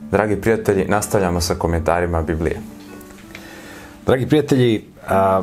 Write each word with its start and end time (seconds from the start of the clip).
Dragi 0.00 0.36
prijatelji, 0.36 0.84
nastavljamo 0.88 1.40
sa 1.40 1.54
komentarima 1.54 2.22
Biblije. 2.22 2.60
Dragi 4.06 4.26
prijatelji, 4.26 4.84
a, 5.08 5.42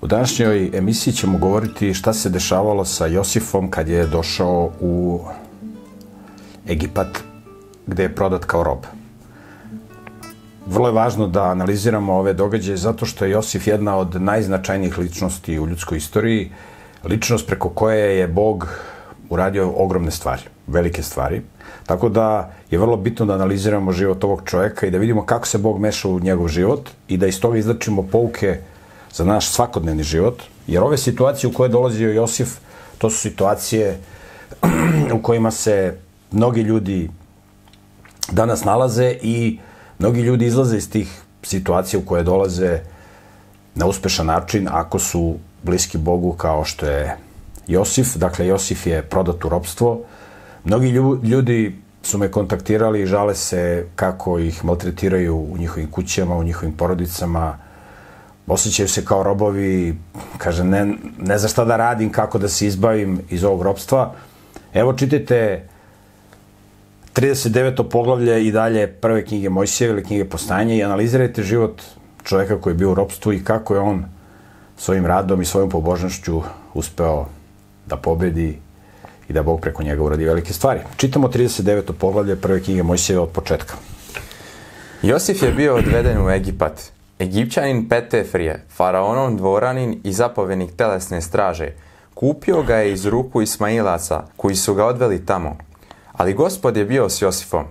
u 0.00 0.06
današnjoj 0.06 0.70
emisiji 0.74 1.14
ćemo 1.14 1.38
govoriti 1.38 1.94
šta 1.94 2.12
se 2.12 2.28
dešavalo 2.28 2.84
sa 2.84 3.06
Josifom 3.06 3.70
kad 3.70 3.88
je 3.88 4.06
došao 4.06 4.70
u 4.80 5.20
Egipat, 6.68 7.18
gde 7.86 8.02
je 8.02 8.14
prodat 8.14 8.44
kao 8.44 8.64
rob. 8.64 8.78
Vrlo 10.66 10.88
je 10.88 10.94
važno 10.94 11.26
da 11.26 11.44
analiziramo 11.44 12.14
ove 12.14 12.32
događaje 12.32 12.76
zato 12.76 13.06
što 13.06 13.24
je 13.24 13.30
Josif 13.30 13.66
jedna 13.66 13.96
od 13.96 14.22
najznačajnijih 14.22 14.98
ličnosti 14.98 15.58
u 15.58 15.66
ljudskoj 15.66 15.98
istoriji, 15.98 16.52
ličnost 17.04 17.46
preko 17.46 17.68
koje 17.68 18.18
je 18.18 18.28
Bog 18.28 18.68
uradio 19.30 19.72
ogromne 19.76 20.10
stvari, 20.10 20.42
velike 20.66 21.02
stvari. 21.02 21.42
Tako 21.90 22.08
da 22.08 22.52
je 22.70 22.78
vrlo 22.78 22.96
bitno 22.96 23.26
da 23.26 23.34
analiziramo 23.34 23.92
život 23.92 24.24
ovog 24.24 24.42
čoveka 24.44 24.86
i 24.86 24.90
da 24.90 24.98
vidimo 24.98 25.24
kako 25.26 25.46
se 25.46 25.58
Bog 25.58 25.80
meša 25.80 26.08
u 26.08 26.20
njegov 26.20 26.48
život 26.48 26.90
i 27.08 27.16
da 27.16 27.26
iz 27.26 27.40
toga 27.40 27.58
izlačimo 27.58 28.02
pouke 28.02 28.60
za 29.12 29.24
naš 29.24 29.48
svakodnevni 29.50 30.02
život. 30.02 30.42
Jer 30.66 30.82
ove 30.82 30.98
situacije 30.98 31.50
u 31.50 31.52
koje 31.52 31.66
je 31.66 31.72
dolazio 31.72 32.12
Josif, 32.12 32.54
to 32.98 33.10
su 33.10 33.18
situacije 33.18 33.98
u 35.18 35.22
kojima 35.22 35.50
se 35.50 35.96
mnogi 36.30 36.62
ljudi 36.62 37.10
danas 38.30 38.64
nalaze 38.64 39.16
i 39.22 39.58
mnogi 39.98 40.20
ljudi 40.20 40.46
izlaze 40.46 40.76
iz 40.76 40.90
tih 40.90 41.20
situacija 41.42 42.00
u 42.00 42.06
koje 42.06 42.22
dolaze 42.22 42.80
na 43.74 43.86
uspešan 43.86 44.26
način 44.26 44.68
ako 44.70 44.98
su 44.98 45.36
bliski 45.62 45.98
Bogu 45.98 46.32
kao 46.32 46.64
što 46.64 46.86
je 46.86 47.16
Josif. 47.66 48.16
Dakle, 48.16 48.46
Josif 48.46 48.86
je 48.86 49.02
prodat 49.02 49.44
u 49.44 49.48
robstvo. 49.48 50.00
Mnogi 50.64 50.88
ljudi 51.22 51.79
su 52.02 52.18
me 52.18 52.30
kontaktirali 52.30 53.02
i 53.02 53.06
žale 53.06 53.34
se 53.34 53.86
kako 53.96 54.38
ih 54.38 54.64
maltretiraju 54.64 55.36
u 55.36 55.58
njihovim 55.58 55.90
kućama, 55.90 56.36
u 56.36 56.44
njihovim 56.44 56.76
porodicama. 56.76 57.58
Osjećaju 58.46 58.88
se 58.88 59.04
kao 59.04 59.22
robovi, 59.22 59.98
kaže, 60.38 60.64
ne, 60.64 60.94
ne 61.18 61.38
za 61.38 61.48
šta 61.48 61.64
da 61.64 61.76
radim, 61.76 62.12
kako 62.12 62.38
da 62.38 62.48
se 62.48 62.66
izbavim 62.66 63.20
iz 63.30 63.44
ovog 63.44 63.62
robstva. 63.62 64.14
Evo, 64.74 64.92
čitajte 64.92 65.68
39. 67.14 67.88
poglavlje 67.88 68.46
i 68.46 68.52
dalje 68.52 68.86
prve 68.86 69.24
knjige 69.24 69.48
Mojsijeve 69.48 69.92
ili 69.92 70.04
knjige 70.04 70.24
Postajanja 70.24 70.74
i 70.74 70.82
analizirajte 70.82 71.42
život 71.42 71.82
čoveka 72.24 72.60
koji 72.60 72.72
je 72.72 72.78
bio 72.78 72.90
u 72.90 72.94
robstvu 72.94 73.32
i 73.32 73.44
kako 73.44 73.74
je 73.74 73.80
on 73.80 74.04
svojim 74.76 75.06
radom 75.06 75.42
i 75.42 75.44
svojom 75.44 75.70
pobožnošću 75.70 76.42
uspeo 76.74 77.26
da 77.86 77.96
pobedi 77.96 78.58
i 79.30 79.32
da 79.32 79.42
Bog 79.42 79.60
preko 79.60 79.82
njega 79.82 80.02
uradi 80.02 80.24
velike 80.24 80.52
stvari. 80.52 80.80
Čitamo 80.96 81.28
39. 81.28 81.92
poglavlje 81.92 82.36
prve 82.36 82.62
knjige 82.62 82.82
Mojsijeve 82.82 83.22
od 83.22 83.28
početka. 83.28 83.74
Josif 85.02 85.42
je 85.42 85.52
bio 85.52 85.76
odveden 85.76 86.26
u 86.26 86.30
Egipat. 86.30 86.92
Egipćanin 87.20 87.88
Petefrije, 87.88 88.66
faraonom 88.76 89.36
dvoranin 89.36 90.00
i 90.04 90.12
zapovenik 90.12 90.76
telesne 90.76 91.22
straže, 91.22 91.68
kupio 92.14 92.62
ga 92.62 92.76
je 92.76 92.92
iz 92.92 93.06
ruku 93.06 93.42
Ismailaca, 93.42 94.22
koji 94.36 94.56
su 94.56 94.74
ga 94.74 94.86
odveli 94.86 95.26
tamo– 95.26 95.56
Ali 96.20 96.34
gospod 96.34 96.76
je 96.76 96.84
bio 96.84 97.08
s 97.08 97.22
Josifom. 97.22 97.64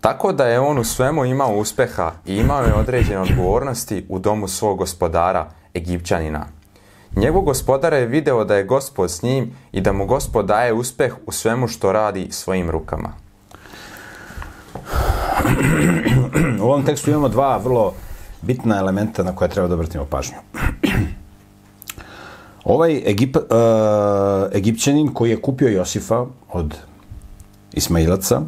Tako 0.00 0.32
da 0.32 0.46
je 0.46 0.60
on 0.60 0.78
u 0.78 0.84
svemu 0.84 1.24
imao 1.24 1.56
uspeha 1.56 2.12
i 2.26 2.36
imao 2.36 2.62
je 2.62 2.74
određene 2.74 3.20
odgovornosti 3.20 4.06
u 4.08 4.18
domu 4.18 4.48
svog 4.48 4.78
gospodara, 4.78 5.50
Egipćanina. 5.74 6.46
Njegov 7.16 7.42
gospodar 7.42 7.92
je 7.92 8.06
video 8.06 8.44
da 8.44 8.56
je 8.56 8.64
gospod 8.64 9.10
s 9.10 9.22
njim 9.22 9.52
i 9.72 9.80
da 9.80 9.92
mu 9.92 10.06
gospod 10.06 10.46
daje 10.46 10.72
uspeh 10.72 11.14
u 11.26 11.32
svemu 11.32 11.68
što 11.68 11.92
radi 11.92 12.28
svojim 12.30 12.70
rukama. 12.70 13.12
U 16.60 16.64
ovom 16.64 16.84
tekstu 16.84 17.10
imamo 17.10 17.28
dva 17.28 17.56
vrlo 17.56 17.94
bitna 18.42 18.78
elementa 18.78 19.22
na 19.22 19.36
koje 19.36 19.50
treba 19.50 19.68
da 19.68 19.74
obratimo 19.74 20.04
pažnju. 20.04 20.36
Ovaj 22.64 23.02
Egip, 23.06 23.36
uh, 23.36 23.42
Egipćanin 24.54 25.14
koji 25.14 25.30
je 25.30 25.42
kupio 25.42 25.68
Josifa 25.68 26.26
od 26.52 26.76
Ismailaca, 27.72 28.42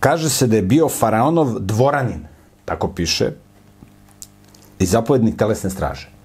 kaže 0.00 0.30
se 0.30 0.46
da 0.46 0.56
je 0.56 0.62
bio 0.62 0.88
faraonov 0.88 1.58
dvoranin, 1.58 2.26
tako 2.64 2.88
piše, 2.88 3.32
i 4.78 4.86
zapovednik 4.86 5.36
telesne 5.36 5.70
straže. 5.70 6.21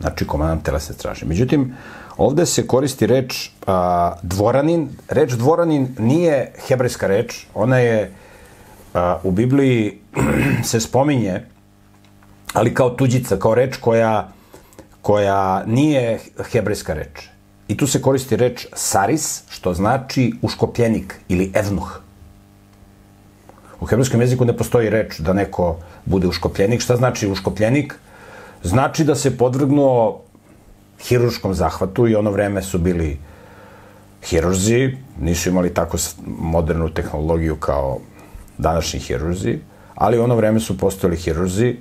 Znači, 0.00 0.26
komandant 0.26 0.62
telesne 0.62 0.94
straže. 0.94 1.26
Međutim, 1.26 1.74
ovde 2.16 2.46
se 2.46 2.66
koristi 2.66 3.06
reč 3.06 3.50
a, 3.66 4.14
dvoranin. 4.22 4.88
Reč 5.08 5.32
dvoranin 5.32 5.88
nije 5.98 6.52
hebrejska 6.68 7.06
reč, 7.06 7.46
ona 7.54 7.78
je 7.78 8.12
a, 8.94 9.18
u 9.22 9.30
Bibliji 9.30 9.98
se 10.70 10.80
spominje, 10.80 11.42
ali 12.52 12.74
kao 12.74 12.90
tuđica, 12.90 13.36
kao 13.36 13.54
reč 13.54 13.76
koja, 13.76 14.28
koja 15.02 15.64
nije 15.66 16.18
hebrejska 16.52 16.94
reč. 16.94 17.28
I 17.68 17.76
tu 17.76 17.86
se 17.86 18.02
koristi 18.02 18.36
reč 18.36 18.66
saris, 18.72 19.42
što 19.48 19.74
znači 19.74 20.32
uškopljenik 20.42 21.14
ili 21.28 21.50
evnuh. 21.54 22.00
U 23.80 23.86
hebrejskom 23.86 24.20
jeziku 24.20 24.44
ne 24.44 24.56
postoji 24.56 24.90
reč 24.90 25.18
da 25.18 25.32
neko 25.32 25.76
bude 26.04 26.26
uškopljenik. 26.26 26.80
Šta 26.80 26.96
znači 26.96 27.28
uškopljenik? 27.28 27.94
Znači 28.66 29.04
da 29.04 29.14
se 29.14 29.36
podvrgnuo 29.38 30.22
hiruškom 31.08 31.54
zahvatu 31.54 32.08
i 32.08 32.14
ono 32.14 32.30
vreme 32.30 32.62
su 32.62 32.78
bili 32.78 33.18
hirurzi, 34.22 34.96
nisu 35.20 35.48
imali 35.48 35.74
tako 35.74 35.96
modernu 36.26 36.90
tehnologiju 36.90 37.56
kao 37.56 37.98
današnji 38.58 39.00
hirurzi, 39.00 39.58
ali 39.94 40.18
ono 40.18 40.34
vreme 40.36 40.60
su 40.60 40.78
postojali 40.78 41.16
hirurzi 41.16 41.76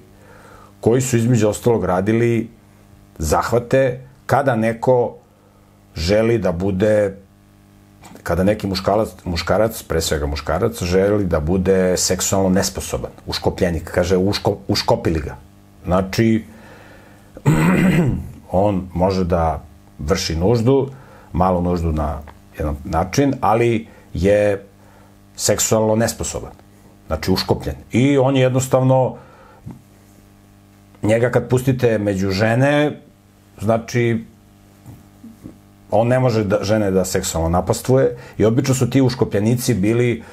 koji 0.80 1.02
su 1.02 1.18
između 1.18 1.48
ostalog 1.48 1.86
radili 1.86 2.50
zahvate 3.18 4.00
kada 4.26 4.56
neko 4.56 5.16
želi 5.96 6.38
da 6.38 6.52
bude 6.52 7.18
kada 8.24 8.44
neki 8.44 8.68
muškarac, 8.68 9.10
muškarac, 9.24 9.84
pre 9.84 10.02
svega 10.02 10.26
muškarac, 10.26 10.84
želi 10.84 11.26
da 11.26 11.40
bude 11.40 11.98
seksualno 11.98 12.50
nesposoban, 12.50 13.12
uškopljenik, 13.26 13.92
kaže 13.92 14.18
uško, 14.18 14.58
uškopili 14.68 15.20
ga. 15.20 15.36
Znači, 15.86 16.44
on 18.52 18.88
može 18.94 19.24
da 19.24 19.64
vrši 20.00 20.36
nuždu, 20.36 20.90
malu 21.34 21.62
nuždu 21.62 21.92
na 21.92 22.20
jedan 22.58 22.76
način, 22.84 23.34
ali 23.42 23.88
je 24.14 24.66
seksualno 25.36 25.96
nesposoban. 25.96 26.52
Znači, 27.08 27.32
uškopljen. 27.32 27.76
I 27.92 28.18
on 28.18 28.36
je 28.36 28.42
jednostavno, 28.42 29.16
njega 31.04 31.32
kad 31.32 31.50
pustite 31.50 31.98
među 31.98 32.32
žene, 32.32 33.02
znači, 33.62 34.26
on 35.92 36.08
ne 36.08 36.20
može 36.20 36.44
da, 36.44 36.60
žene 36.62 36.92
da 36.92 37.06
seksualno 37.06 37.50
napastvuje 37.50 38.18
i 38.38 38.46
obično 38.46 38.76
su 38.76 38.90
ti 38.90 39.02
uškopljenici 39.02 39.74
bili 39.74 40.24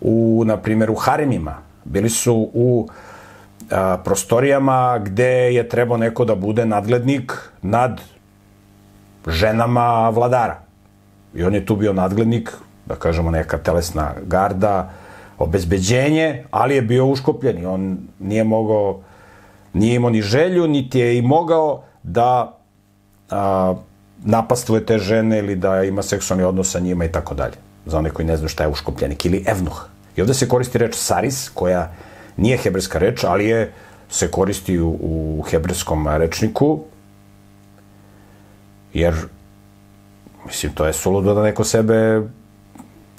u, 0.00 0.42
na 0.46 0.56
primjer, 0.56 0.90
u 0.90 0.94
haremima. 0.94 1.56
Bili 1.84 2.10
su 2.10 2.50
u 2.54 2.88
prostorijama 4.04 4.98
gde 4.98 5.54
je 5.54 5.68
trebao 5.68 5.96
neko 5.96 6.24
da 6.24 6.34
bude 6.34 6.66
nadglednik 6.66 7.32
nad 7.62 8.00
ženama 9.26 10.08
vladara. 10.08 10.60
I 11.34 11.44
on 11.44 11.54
je 11.54 11.66
tu 11.66 11.76
bio 11.76 11.92
nadglednik, 11.92 12.52
da 12.86 12.94
kažemo 12.94 13.30
neka 13.30 13.58
telesna 13.58 14.12
garda, 14.26 14.90
obezbeđenje, 15.38 16.44
ali 16.50 16.74
je 16.74 16.82
bio 16.82 17.06
uškopljen 17.06 17.58
i 17.58 17.66
on 17.66 17.98
nije 18.18 18.44
mogao, 18.44 19.00
nije 19.72 19.94
imao 19.94 20.10
ni 20.10 20.22
želju, 20.22 20.66
niti 20.68 20.98
je 20.98 21.18
i 21.18 21.22
mogao 21.22 21.82
da 22.02 22.58
a, 23.30 23.74
napastvuje 24.24 24.86
te 24.86 24.98
žene 24.98 25.38
ili 25.38 25.56
da 25.56 25.82
ima 25.82 26.02
seksualni 26.02 26.44
odnos 26.44 26.70
sa 26.70 26.80
njima 26.80 27.04
i 27.04 27.12
tako 27.12 27.34
dalje. 27.34 27.54
Za 27.86 27.98
one 27.98 28.10
koji 28.10 28.26
ne 28.26 28.36
znaju 28.36 28.48
šta 28.48 28.64
je 28.64 28.68
uškopljenik 28.68 29.24
ili 29.24 29.44
evnuh. 29.46 29.86
I 30.16 30.20
ovde 30.20 30.34
se 30.34 30.48
koristi 30.48 30.78
reč 30.78 30.94
saris, 30.94 31.48
koja 31.48 31.90
nije 32.36 32.56
hebrejska 32.56 32.98
reč, 32.98 33.24
ali 33.24 33.46
je 33.46 33.72
se 34.10 34.30
koristi 34.30 34.78
u, 34.80 34.88
u 34.88 35.44
hebrejskom 35.50 36.08
rečniku, 36.08 36.80
jer 38.94 39.14
mislim, 40.46 40.72
to 40.72 40.86
je 40.86 40.92
suludo 40.92 41.34
da 41.34 41.42
neko 41.42 41.64
sebe 41.64 42.22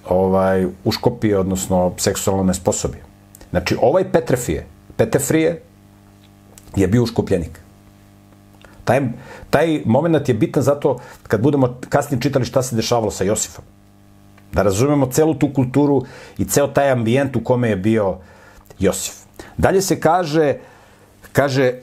ovaj, 0.09 0.65
uškopi, 0.83 1.33
odnosno 1.33 1.93
seksualno 1.97 2.43
nesposobi. 2.43 2.97
Znači, 3.49 3.77
ovaj 3.81 4.11
Petrefije, 4.11 4.65
Petefrije 4.97 5.61
je 6.75 6.87
bio 6.87 7.03
uškopljenik. 7.03 7.59
Taj, 8.83 9.01
taj 9.49 9.81
moment 9.85 10.29
je 10.29 10.35
bitan 10.35 10.63
zato 10.63 10.99
kad 11.27 11.41
budemo 11.41 11.79
kasnije 11.89 12.21
čitali 12.21 12.45
šta 12.45 12.61
se 12.61 12.75
dešavalo 12.75 13.11
sa 13.11 13.23
Josifom. 13.23 13.65
Da 14.53 14.61
razumemo 14.61 15.05
celu 15.11 15.33
tu 15.33 15.53
kulturu 15.53 16.03
i 16.37 16.45
ceo 16.45 16.67
taj 16.67 16.91
ambijent 16.91 17.35
u 17.35 17.43
kome 17.43 17.69
je 17.69 17.75
bio 17.75 18.17
Josif. 18.79 19.15
Dalje 19.57 19.81
se 19.81 19.99
kaže, 19.99 20.55
kaže, 21.31 21.73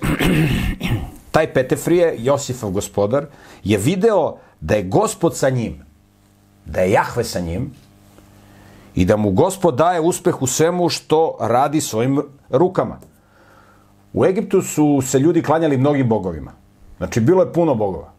taj 1.34 1.52
Petefrije, 1.54 2.14
Josifov 2.18 2.70
gospodar, 2.70 3.26
je 3.64 3.78
video 3.78 4.36
da 4.60 4.74
je 4.74 4.82
gospod 4.82 5.36
sa 5.36 5.50
njim, 5.50 5.84
da 6.66 6.80
je 6.80 6.90
Jahve 6.90 7.24
sa 7.24 7.40
njim 7.40 7.70
i 8.94 9.04
da 9.04 9.16
mu 9.16 9.30
gospod 9.30 9.76
daje 9.76 10.00
uspeh 10.00 10.42
u 10.42 10.46
svemu 10.46 10.88
što 10.88 11.36
radi 11.40 11.80
svojim 11.80 12.22
rukama. 12.50 12.98
U 14.12 14.24
Egiptu 14.24 14.62
su 14.62 15.02
se 15.02 15.18
ljudi 15.18 15.42
klanjali 15.42 15.76
mnogim 15.76 16.08
bogovima. 16.08 16.52
Znači, 16.98 17.20
bilo 17.20 17.42
je 17.42 17.52
puno 17.52 17.74
bogova. 17.74 18.12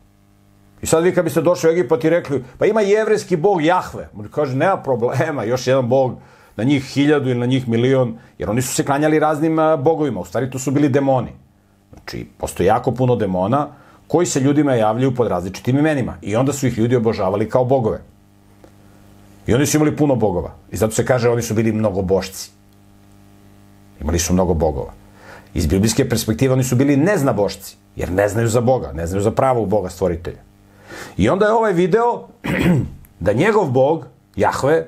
I 0.81 0.85
sad 0.85 1.03
vi 1.03 1.13
kad 1.13 1.23
biste 1.23 1.41
došli 1.41 1.69
u 1.69 1.71
Egipat 1.71 2.03
i 2.03 2.09
rekli, 2.09 2.43
pa 2.57 2.65
ima 2.65 2.81
jevrijski 2.81 3.35
bog 3.35 3.63
Jahve. 3.63 4.09
On 4.17 4.27
kaže, 4.31 4.55
nema 4.55 4.77
problema, 4.77 5.43
još 5.43 5.67
jedan 5.67 5.89
bog 5.89 6.17
na 6.55 6.63
njih 6.63 6.83
hiljadu 6.83 7.29
ili 7.29 7.39
na 7.39 7.45
njih 7.45 7.67
milion, 7.67 8.17
jer 8.37 8.49
oni 8.49 8.61
su 8.61 8.75
se 8.75 8.85
klanjali 8.85 9.19
raznim 9.19 9.57
bogovima. 9.79 10.19
U 10.19 10.25
stvari, 10.25 10.49
to 10.51 10.59
su 10.59 10.71
bili 10.71 10.89
demoni. 10.89 11.31
Znači, 11.93 12.27
postoje 12.37 12.67
jako 12.67 12.91
puno 12.91 13.15
demona 13.15 13.67
koji 14.07 14.25
se 14.25 14.39
ljudima 14.39 14.75
javljaju 14.75 15.15
pod 15.15 15.27
različitim 15.27 15.77
imenima. 15.77 16.17
I 16.21 16.35
onda 16.35 16.53
su 16.53 16.67
ih 16.67 16.77
ljudi 16.77 16.95
obožavali 16.95 17.49
kao 17.49 17.65
bogove. 17.65 18.01
I 19.47 19.53
oni 19.53 19.65
su 19.65 19.77
imali 19.77 19.95
puno 19.95 20.15
bogova. 20.15 20.53
I 20.71 20.77
zato 20.77 20.93
se 20.93 21.05
kaže, 21.05 21.29
oni 21.29 21.41
su 21.41 21.53
bili 21.53 21.71
mnogobošci. 21.71 22.51
Imali 24.01 24.19
su 24.19 24.33
mnogo 24.33 24.53
bogova. 24.53 24.93
Iz 25.53 25.67
biblijske 25.67 26.09
perspektive 26.09 26.53
oni 26.53 26.63
su 26.63 26.75
bili 26.75 26.97
neznabošci, 26.97 27.75
jer 27.95 28.11
ne 28.11 28.27
znaju 28.29 28.47
za 28.47 28.61
Boga, 28.61 28.91
ne 28.93 29.07
znaju 29.07 29.21
za 29.21 29.31
pravog 29.31 29.67
Boga 29.69 29.89
stvoritelja. 29.89 30.39
I 31.17 31.29
onda 31.29 31.45
je 31.45 31.53
ovaj 31.53 31.73
video 31.73 32.27
da 33.25 33.33
njegov 33.33 33.71
Bog, 33.71 34.07
Jahve, 34.35 34.87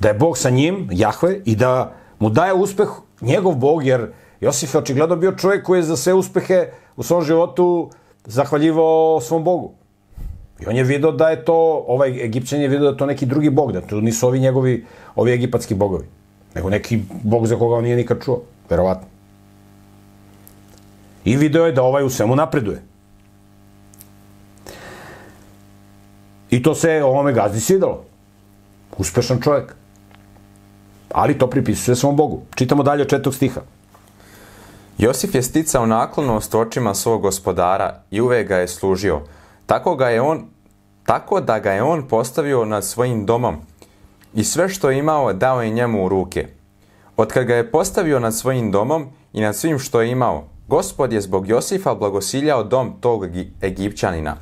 da 0.00 0.08
je 0.08 0.14
Bog 0.14 0.38
sa 0.38 0.50
njim, 0.50 0.88
Jahve, 0.92 1.40
i 1.44 1.56
da 1.56 1.92
mu 2.18 2.30
daje 2.30 2.54
uspeh 2.54 2.88
njegov 3.20 3.54
Bog, 3.54 3.86
jer 3.86 4.12
Josif 4.40 4.74
je 4.74 4.78
očigledno 4.78 5.16
bio 5.16 5.32
čovjek 5.32 5.66
koji 5.66 5.78
je 5.78 5.82
za 5.82 5.96
sve 5.96 6.14
uspehe 6.14 6.70
u 6.96 7.02
svom 7.02 7.22
životu 7.24 7.90
zahvaljivao 8.24 9.20
svom 9.20 9.44
Bogu. 9.44 9.72
I 10.60 10.66
on 10.66 10.76
je 10.76 10.84
vidio 10.84 11.12
da 11.12 11.28
je 11.28 11.44
to, 11.44 11.84
ovaj 11.88 12.24
Egipćan 12.24 12.60
je 12.60 12.68
vidio 12.68 12.90
da 12.90 12.96
to 12.96 13.06
neki 13.06 13.26
drugi 13.26 13.50
bog, 13.50 13.72
da 13.72 13.80
to 13.80 14.00
nisu 14.00 14.26
ovi 14.26 14.40
njegovi, 14.40 14.86
ovi 15.16 15.32
egipatski 15.32 15.74
bogovi. 15.74 16.04
Nego 16.54 16.70
neki 16.70 17.00
bog 17.22 17.46
za 17.46 17.56
koga 17.56 17.76
on 17.76 17.84
nije 17.84 17.96
nikad 17.96 18.24
čuo, 18.24 18.42
verovatno. 18.70 19.06
I 21.24 21.36
video 21.36 21.66
je 21.66 21.72
da 21.72 21.82
ovaj 21.82 22.04
u 22.04 22.10
svemu 22.10 22.36
napreduje. 22.36 22.82
I 26.50 26.62
to 26.62 26.74
se 26.74 27.02
ovome 27.04 27.32
gazdi 27.32 27.60
svidalo. 27.60 28.04
Uspešan 28.98 29.40
čovjek. 29.40 29.79
Ali 31.14 31.38
to 31.38 31.46
pripisuje 31.46 31.96
svom 31.96 32.16
Bogu. 32.16 32.42
Čitamo 32.54 32.82
dalje 32.82 33.02
od 33.02 33.08
četog 33.08 33.34
stiha. 33.34 33.60
Josif 34.98 35.34
je 35.34 35.42
sticao 35.42 35.86
naklonost 35.86 36.54
očima 36.54 36.94
svog 36.94 37.22
gospodara 37.22 38.02
i 38.10 38.20
uvek 38.20 38.48
ga 38.48 38.56
je 38.56 38.68
služio. 38.68 39.20
Tako, 39.66 39.96
ga 39.96 40.08
je 40.08 40.20
on, 40.20 40.44
tako 41.04 41.40
da 41.40 41.58
ga 41.58 41.72
je 41.72 41.82
on 41.82 42.08
postavio 42.08 42.64
nad 42.64 42.84
svojim 42.84 43.26
domom 43.26 43.56
i 44.34 44.44
sve 44.44 44.68
što 44.68 44.90
je 44.90 44.98
imao 44.98 45.32
dao 45.32 45.62
je 45.62 45.70
njemu 45.70 46.04
u 46.04 46.08
ruke. 46.08 46.48
Otkad 47.16 47.44
ga 47.44 47.54
je 47.54 47.70
postavio 47.70 48.20
nad 48.20 48.34
svojim 48.34 48.70
domom 48.70 49.06
i 49.32 49.40
nad 49.40 49.56
svim 49.56 49.78
što 49.78 50.00
je 50.00 50.10
imao, 50.10 50.44
gospod 50.68 51.12
je 51.12 51.20
zbog 51.20 51.48
Josifa 51.48 51.94
blagosiljao 51.94 52.64
dom 52.64 52.92
tog 53.00 53.24
Egipćanina. 53.62 54.36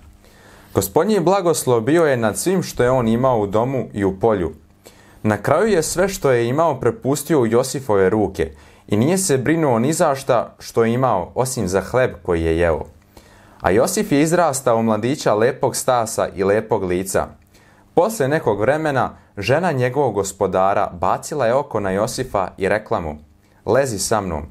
Gospodnji 0.74 1.20
blagoslov 1.20 1.80
bio 1.80 2.04
je 2.04 2.16
nad 2.16 2.38
svim 2.38 2.62
što 2.62 2.82
je 2.82 2.90
on 2.90 3.08
imao 3.08 3.40
u 3.40 3.46
domu 3.46 3.88
i 3.92 4.04
u 4.04 4.20
polju. 4.20 4.52
Na 5.22 5.36
kraju 5.36 5.68
je 5.68 5.82
sve 5.82 6.08
što 6.08 6.30
je 6.30 6.48
imao 6.48 6.80
prepustio 6.80 7.40
u 7.40 7.46
Josifove 7.46 8.10
ruke 8.10 8.52
i 8.88 8.96
nije 8.96 9.18
se 9.18 9.38
brinuo 9.38 9.78
ni 9.78 9.92
za 9.92 10.14
šta 10.14 10.54
što 10.58 10.84
je 10.84 10.92
imao, 10.92 11.32
osim 11.34 11.68
za 11.68 11.80
hleb 11.80 12.10
koji 12.22 12.44
je 12.44 12.58
jeo. 12.58 12.84
A 13.60 13.70
Josif 13.70 14.12
je 14.12 14.22
izrastao 14.22 14.82
mladića 14.82 15.34
lepog 15.34 15.76
stasa 15.76 16.28
i 16.36 16.44
lepog 16.44 16.82
lica. 16.82 17.26
Posle 17.94 18.28
nekog 18.28 18.60
vremena, 18.60 19.10
žena 19.36 19.72
njegovog 19.72 20.14
gospodara 20.14 20.90
bacila 21.00 21.46
je 21.46 21.54
oko 21.54 21.80
na 21.80 21.90
Josifa 21.90 22.48
i 22.56 22.68
rekla 22.68 23.00
mu, 23.00 23.16
lezi 23.66 23.98
sa 23.98 24.20
mnom. 24.20 24.42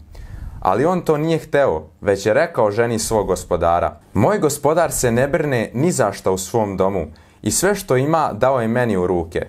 Ali 0.59 0.85
on 0.85 1.01
to 1.01 1.17
nije 1.17 1.37
hteo, 1.37 1.83
već 2.01 2.25
je 2.25 2.33
rekao 2.33 2.71
ženi 2.71 2.99
svog 2.99 3.27
gospodara, 3.27 3.99
moj 4.13 4.39
gospodar 4.39 4.91
se 4.91 5.11
ne 5.11 5.27
brne 5.27 5.71
ni 5.73 5.91
za 5.91 6.11
šta 6.11 6.31
u 6.31 6.37
svom 6.37 6.77
domu 6.77 7.05
i 7.41 7.51
sve 7.51 7.75
što 7.75 7.97
ima 7.97 8.33
dao 8.33 8.61
je 8.61 8.67
meni 8.67 8.97
u 8.97 9.07
ruke. 9.07 9.47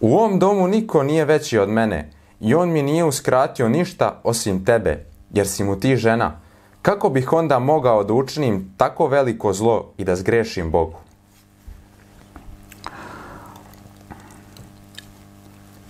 U 0.00 0.16
ovom 0.16 0.38
domu 0.38 0.68
niko 0.68 1.02
nije 1.02 1.24
veći 1.24 1.58
od 1.58 1.68
mene 1.68 2.10
i 2.40 2.54
on 2.54 2.72
mi 2.72 2.82
nije 2.82 3.04
uskratio 3.04 3.68
ništa 3.68 4.20
osim 4.24 4.64
tebe, 4.64 5.04
jer 5.32 5.48
si 5.48 5.64
mu 5.64 5.80
ti 5.80 5.96
žena. 5.96 6.40
Kako 6.82 7.08
bih 7.08 7.32
onda 7.32 7.58
mogao 7.58 8.04
da 8.04 8.12
učinim 8.12 8.74
tako 8.76 9.06
veliko 9.06 9.52
zlo 9.52 9.92
i 9.98 10.04
da 10.04 10.16
zgrešim 10.16 10.70
Bogu? 10.70 10.98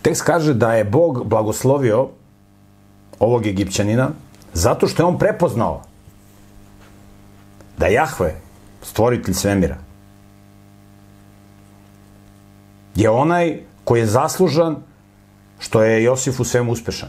Tekst 0.02 0.22
kaže 0.22 0.54
da 0.54 0.72
je 0.74 0.84
Bog 0.84 1.24
blagoslovio 1.24 2.08
ovog 3.18 3.46
Egipćanina 3.46 4.10
zato 4.52 4.86
što 4.86 5.02
je 5.02 5.06
on 5.06 5.18
prepoznao 5.18 5.82
da 7.78 7.86
Jahve, 7.86 8.34
stvoritelj 8.82 9.34
svemira, 9.34 9.76
je 12.94 13.10
onaj 13.10 13.60
koji 13.86 14.00
je 14.00 14.06
zaslužan 14.06 14.76
što 15.58 15.82
je 15.82 16.02
Josif 16.02 16.40
u 16.40 16.44
svemu 16.44 16.72
uspešan. 16.72 17.08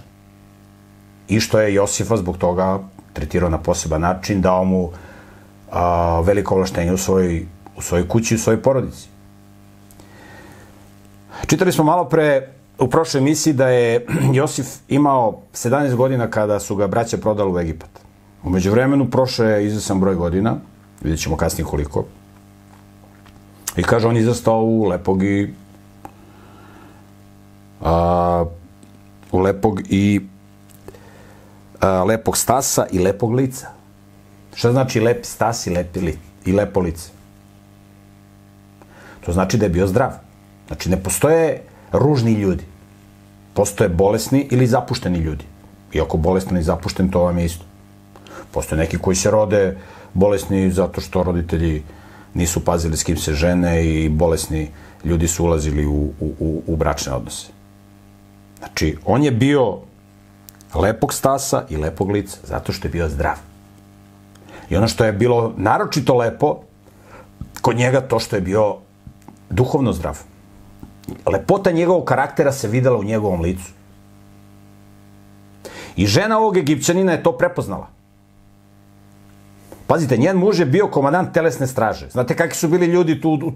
I 1.28 1.40
što 1.40 1.60
je 1.60 1.74
Josifa 1.74 2.18
zbog 2.18 2.38
toga 2.38 2.80
tretirao 3.14 3.50
na 3.50 3.58
poseban 3.58 4.02
način, 4.02 4.42
dao 4.42 4.64
mu 4.64 4.92
a, 5.72 6.22
veliko 6.22 6.54
ovlaštenje 6.56 6.94
u 6.94 6.98
svojoj, 6.98 7.46
u 7.78 7.82
svojoj 7.82 8.08
kući, 8.08 8.36
u 8.36 8.38
svojoj 8.38 8.62
porodici. 8.62 9.10
Čitali 11.48 11.72
smo 11.72 11.84
malo 11.84 12.06
pre 12.06 12.54
u 12.80 12.88
prošloj 12.88 13.22
emisiji 13.22 13.54
da 13.54 13.70
je 13.70 14.06
Josif 14.40 14.68
imao 14.88 15.42
17 15.54 15.96
godina 15.96 16.30
kada 16.30 16.60
su 16.60 16.76
ga 16.76 16.88
braća 16.88 17.18
prodali 17.18 17.52
u 17.52 17.60
Egipat. 17.60 17.90
Umeđu 18.44 18.72
vremenu 18.72 19.10
prošao 19.10 19.50
je 19.50 19.66
izvesan 19.66 20.00
broj 20.00 20.16
godina, 20.16 20.58
vidjet 21.02 21.22
ćemo 21.22 21.38
kasnije 21.38 21.66
koliko. 21.66 22.06
I 23.78 23.84
kaže, 23.84 24.08
on 24.08 24.16
je 24.16 24.22
izrastao 24.22 24.62
u 24.62 24.86
lepog 24.86 25.24
i 25.24 25.54
a, 27.82 28.46
u 29.32 29.40
lepog 29.40 29.82
i 29.90 30.22
a, 31.80 32.04
lepog 32.04 32.38
stasa 32.38 32.86
i 32.92 33.00
lepog 33.00 33.34
lica. 33.34 33.68
Šta 34.56 34.72
znači 34.72 35.00
lep 35.00 35.26
stas 35.26 35.68
i, 35.68 35.70
lepi 35.70 36.00
li, 36.00 36.18
i 36.46 36.52
lepo 36.52 36.80
lice? 36.80 37.10
To 39.26 39.34
znači 39.34 39.58
da 39.58 39.66
je 39.66 39.70
bio 39.70 39.88
zdrav. 39.88 40.12
Znači, 40.68 40.90
ne 40.90 41.04
postoje 41.04 41.62
ružni 41.92 42.34
ljudi. 42.34 42.64
Postoje 43.54 43.90
bolesni 43.90 44.48
ili 44.52 44.68
zapušteni 44.68 45.20
ljudi. 45.20 45.46
Iako 45.94 46.18
bolestan 46.18 46.58
i 46.58 46.64
zapušten, 46.64 47.12
to 47.12 47.24
vam 47.24 47.38
je 47.38 47.46
isto. 47.46 47.66
Postoje 48.52 48.80
neki 48.80 48.98
koji 48.98 49.16
se 49.16 49.32
rode 49.32 49.78
bolesni 50.14 50.72
zato 50.72 51.02
što 51.02 51.24
roditelji 51.24 51.84
nisu 52.34 52.66
pazili 52.66 52.98
s 52.98 53.04
kim 53.04 53.18
se 53.18 53.34
žene 53.34 53.86
i 53.86 54.10
bolesni 54.10 54.70
ljudi 55.04 55.28
su 55.28 55.46
ulazili 55.46 55.86
u, 55.86 56.12
u, 56.20 56.62
u 56.68 56.76
bračne 56.76 57.14
odnose. 57.14 57.57
Znači, 58.58 58.98
on 59.06 59.24
je 59.24 59.32
bio 59.32 59.78
lepog 60.74 61.14
stasa 61.14 61.64
i 61.70 61.78
lepog 61.78 62.12
lica, 62.12 62.38
zato 62.44 62.72
što 62.72 62.88
je 62.88 62.92
bio 62.92 63.10
zdrav. 63.10 63.38
I 64.70 64.76
ono 64.76 64.88
što 64.88 65.06
je 65.06 65.14
bilo 65.14 65.54
naročito 65.58 66.16
lepo, 66.16 66.60
kod 67.62 67.78
njega 67.78 68.02
to 68.02 68.20
što 68.20 68.36
je 68.36 68.42
bio 68.42 68.76
duhovno 69.50 69.94
zdrav. 69.94 70.20
Lepota 71.26 71.72
njegovog 71.72 72.06
karaktera 72.06 72.52
se 72.52 72.68
videla 72.68 72.98
u 72.98 73.04
njegovom 73.04 73.42
licu. 73.42 73.72
I 75.96 76.06
žena 76.06 76.38
ovog 76.38 76.58
Egipćanina 76.58 77.12
je 77.12 77.24
to 77.24 77.32
prepoznala. 77.32 77.88
Pazite, 79.88 80.18
njen 80.18 80.38
muž 80.38 80.60
je 80.60 80.66
bio 80.66 80.88
komandant 80.88 81.34
telesne 81.34 81.68
straže. 81.68 82.10
Znate 82.10 82.36
kakvi 82.36 82.56
su 82.56 82.68
bili 82.68 82.86
ljudi 82.86 83.22
tu 83.22 83.30
u, 83.30 83.52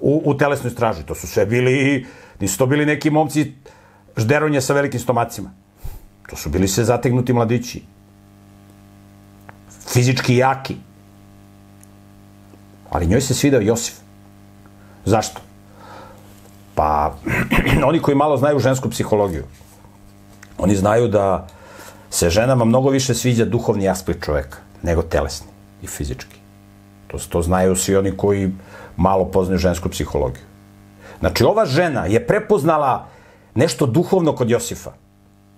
u, 0.00 0.22
u 0.24 0.36
telesnoj 0.38 0.70
straži? 0.70 1.02
To 1.02 1.14
su 1.14 1.26
sve 1.26 1.46
bili, 1.46 2.06
nisu 2.40 2.58
to 2.58 2.66
bili 2.66 2.86
neki 2.86 3.10
momci 3.10 3.52
žderonje 4.16 4.60
sa 4.60 4.74
velikim 4.74 5.00
stomacima. 5.00 5.50
To 6.30 6.36
su 6.36 6.50
bili 6.50 6.68
sve 6.68 6.84
zategnuti 6.84 7.32
mladići. 7.32 7.82
Fizički 9.88 10.36
jaki. 10.36 10.76
Ali 12.90 13.06
njoj 13.06 13.20
se 13.20 13.34
svidao 13.34 13.60
Josif. 13.60 13.94
Zašto? 15.04 15.40
Pa, 16.74 17.14
oni 17.88 18.00
koji 18.00 18.16
malo 18.16 18.36
znaju 18.36 18.58
žensku 18.58 18.90
psihologiju, 18.90 19.44
oni 20.58 20.76
znaju 20.76 21.08
da 21.08 21.46
se 22.10 22.30
ženama 22.30 22.64
mnogo 22.64 22.90
više 22.90 23.14
sviđa 23.14 23.44
duhovni 23.44 23.88
aspekt 23.88 24.24
čoveka 24.24 24.58
nego 24.82 25.02
telesni 25.02 25.46
i 25.82 25.86
fizički. 25.86 26.36
To, 27.06 27.18
to 27.18 27.42
znaju 27.42 27.76
svi 27.76 27.96
oni 27.96 28.16
koji 28.16 28.52
malo 28.96 29.24
poznaju 29.24 29.58
žensku 29.58 29.88
psihologiju. 29.88 30.42
Znači, 31.20 31.44
ova 31.44 31.64
žena 31.66 32.06
je 32.06 32.26
prepoznala 32.26 33.08
nešto 33.54 33.86
duhovno 33.86 34.34
kod 34.34 34.50
Josifa. 34.50 34.92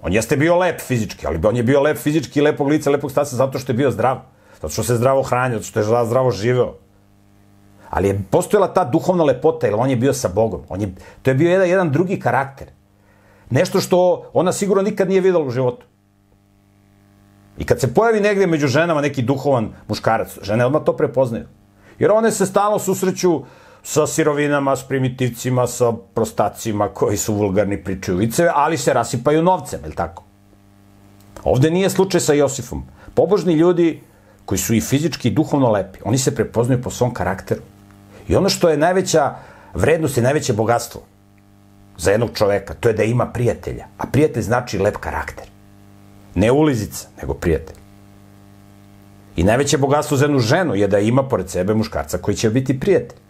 On 0.03 0.13
jeste 0.13 0.37
bio 0.37 0.59
lep 0.59 0.81
fizički, 0.81 1.27
ali 1.27 1.41
on 1.45 1.57
je 1.57 1.63
bio 1.63 1.83
lep 1.83 1.99
fizički, 1.99 2.41
lepog 2.41 2.69
lica, 2.69 2.91
lepog 2.91 3.11
stasa, 3.11 3.37
zato 3.37 3.59
što 3.59 3.73
je 3.73 3.77
bio 3.77 3.91
zdrav. 3.91 4.19
Zato 4.55 4.69
što 4.69 4.83
se 4.83 4.97
zdravo 4.97 5.23
hranio, 5.23 5.59
zato 5.59 5.69
što 5.69 5.81
je 5.81 6.07
zdravo 6.07 6.31
živeo. 6.31 6.75
Ali 7.91 8.09
je 8.09 8.21
postojala 8.31 8.73
ta 8.75 8.85
duhovna 8.85 9.25
lepota, 9.25 9.67
jer 9.67 9.75
on 9.79 9.91
je 9.91 9.97
bio 9.97 10.13
sa 10.13 10.29
Bogom. 10.29 10.63
On 10.69 10.81
je, 10.81 10.95
to 11.23 11.31
je 11.31 11.35
bio 11.35 11.51
jedan, 11.51 11.69
jedan 11.69 11.91
drugi 11.93 12.21
karakter. 12.21 12.69
Nešto 13.51 13.81
što 13.81 14.31
ona 14.33 14.53
sigurno 14.53 14.83
nikad 14.83 15.09
nije 15.09 15.21
videla 15.21 15.45
u 15.45 15.51
životu. 15.51 15.87
I 17.59 17.65
kad 17.65 17.81
se 17.81 17.95
pojavi 17.95 18.21
negde 18.21 18.47
među 18.47 18.67
ženama 18.67 19.01
neki 19.01 19.23
duhovan 19.23 19.73
muškarac, 19.89 20.39
žene 20.43 20.67
odmah 20.67 20.83
to 20.85 20.97
prepoznaju. 20.97 21.45
Jer 21.99 22.11
one 22.11 22.31
se 22.31 22.47
stalno 22.47 22.79
susreću 22.79 23.43
sa 23.87 24.03
sirovinama, 24.07 24.77
s 24.77 24.83
primitivcima, 24.83 25.67
sa 25.67 25.93
prostacima 26.15 26.89
koji 26.89 27.17
su 27.17 27.35
vulgarni, 27.35 27.85
pričaju 27.85 28.19
viceve, 28.19 28.51
ali 28.55 28.79
se 28.79 28.93
rasipaju 28.93 29.43
novcem, 29.43 29.81
je 29.83 29.89
li 29.89 29.95
tako? 29.95 30.23
Ovde 31.45 31.71
nije 31.71 31.91
slučaj 31.91 32.21
sa 32.21 32.33
Josifom. 32.33 32.83
Pobožni 33.15 33.55
ljudi 33.55 34.01
koji 34.45 34.59
su 34.59 34.75
i 34.75 34.81
fizički 34.81 35.29
i 35.29 35.31
duhovno 35.31 35.71
lepi, 35.71 35.99
oni 36.05 36.19
se 36.19 36.35
prepoznaju 36.35 36.83
po 36.83 36.91
svom 36.91 37.15
karakteru. 37.15 37.61
I 38.29 38.37
ono 38.37 38.49
što 38.49 38.69
je 38.69 38.77
najveća 38.77 39.35
vrednost 39.75 40.19
i 40.19 40.23
najveće 40.23 40.53
bogatstvo 40.53 41.01
za 41.97 42.11
jednog 42.11 42.31
čoveka, 42.35 42.75
to 42.75 42.89
je 42.89 42.95
da 42.95 43.03
ima 43.03 43.27
prijatelja. 43.27 43.87
A 43.99 44.07
prijatelj 44.07 44.43
znači 44.43 44.79
lep 44.79 44.97
karakter. 44.97 45.47
Ne 46.35 46.51
ulizica, 46.53 47.09
nego 47.23 47.35
prijatelj. 47.35 47.77
I 49.37 49.45
najveće 49.45 49.79
bogatstvo 49.79 50.17
za 50.17 50.25
jednu 50.25 50.39
ženu 50.39 50.75
je 50.75 50.89
da 50.89 50.99
ima 50.99 51.23
pored 51.23 51.51
sebe 51.51 51.75
muškarca 51.75 52.19
koji 52.19 52.37
će 52.37 52.51
biti 52.51 52.81
prijatelj. 52.81 53.26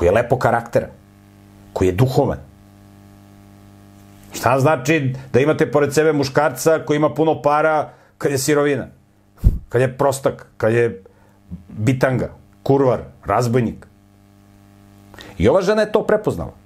Koji 0.00 0.08
je 0.08 0.12
lepo 0.12 0.38
karaktera. 0.38 0.86
Koji 1.72 1.88
je 1.88 1.92
duhovan. 1.92 2.38
Šta 4.32 4.54
znači 4.60 5.14
da 5.32 5.40
imate 5.40 5.70
pored 5.70 5.92
sebe 5.94 6.12
muškarca 6.12 6.78
koji 6.86 6.96
ima 6.96 7.10
puno 7.14 7.42
para 7.42 7.90
kad 8.18 8.32
je 8.32 8.38
sirovina? 8.38 8.86
Kad 9.68 9.80
je 9.80 9.98
prostak, 9.98 10.46
kad 10.56 10.72
je 10.72 11.04
bitanga, 11.68 12.30
kurvar, 12.62 13.00
razbojnik. 13.24 13.86
I 15.38 15.48
ova 15.48 15.60
žena 15.62 15.82
je 15.82 15.92
to 15.92 16.06
prepoznala. 16.06 16.56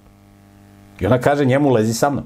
I 0.99 1.05
ona 1.05 1.19
kaže 1.19 1.45
njemu 1.45 1.69
lezi 1.75 1.93
sa 1.93 2.09
mnom. 2.09 2.25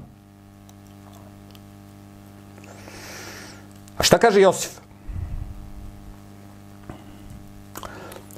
A 3.98 4.02
šta 4.02 4.18
kaže 4.18 4.40
Josif? 4.40 4.78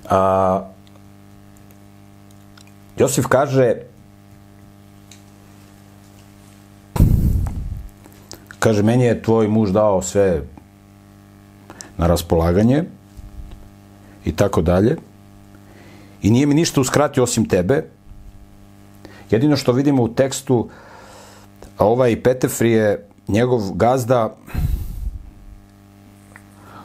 A, 0.09 0.72
Josif 3.03 3.27
kaže 3.27 3.91
kaže, 8.63 8.83
meni 8.87 9.11
je 9.11 9.23
tvoj 9.23 9.49
muž 9.51 9.75
dao 9.75 10.03
sve 10.03 10.47
na 11.99 12.07
raspolaganje 12.07 12.85
i 14.25 14.31
tako 14.31 14.63
dalje. 14.63 14.97
I 16.23 16.31
nije 16.31 16.47
mi 16.47 16.55
ništa 16.55 16.81
uskratio 16.81 17.27
osim 17.27 17.49
tebe. 17.49 17.91
Jedino 19.31 19.57
što 19.57 19.73
vidimo 19.73 20.03
u 20.03 20.15
tekstu, 20.15 20.69
a 21.79 21.87
ovaj 21.87 22.23
Petefrije, 22.23 23.09
njegov 23.29 23.73
gazda, 23.75 24.37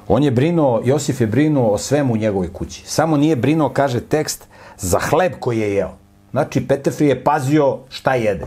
on 0.07 0.23
je 0.23 0.31
brinuo, 0.31 0.81
Josif 0.85 1.21
je 1.21 1.27
brinuo 1.27 1.69
o 1.69 1.77
svemu 1.77 2.13
u 2.13 2.17
njegovoj 2.17 2.53
kući. 2.53 2.83
Samo 2.85 3.17
nije 3.17 3.35
brinuo, 3.35 3.69
kaže 3.69 4.01
tekst, 4.01 4.47
za 4.77 4.99
hleb 4.99 5.33
koji 5.39 5.59
je 5.59 5.73
jeo. 5.75 6.06
Znači, 6.37 6.67
Petefrije 6.67 7.09
je 7.09 7.23
pazio 7.23 7.77
šta 7.89 8.15
jede. 8.15 8.45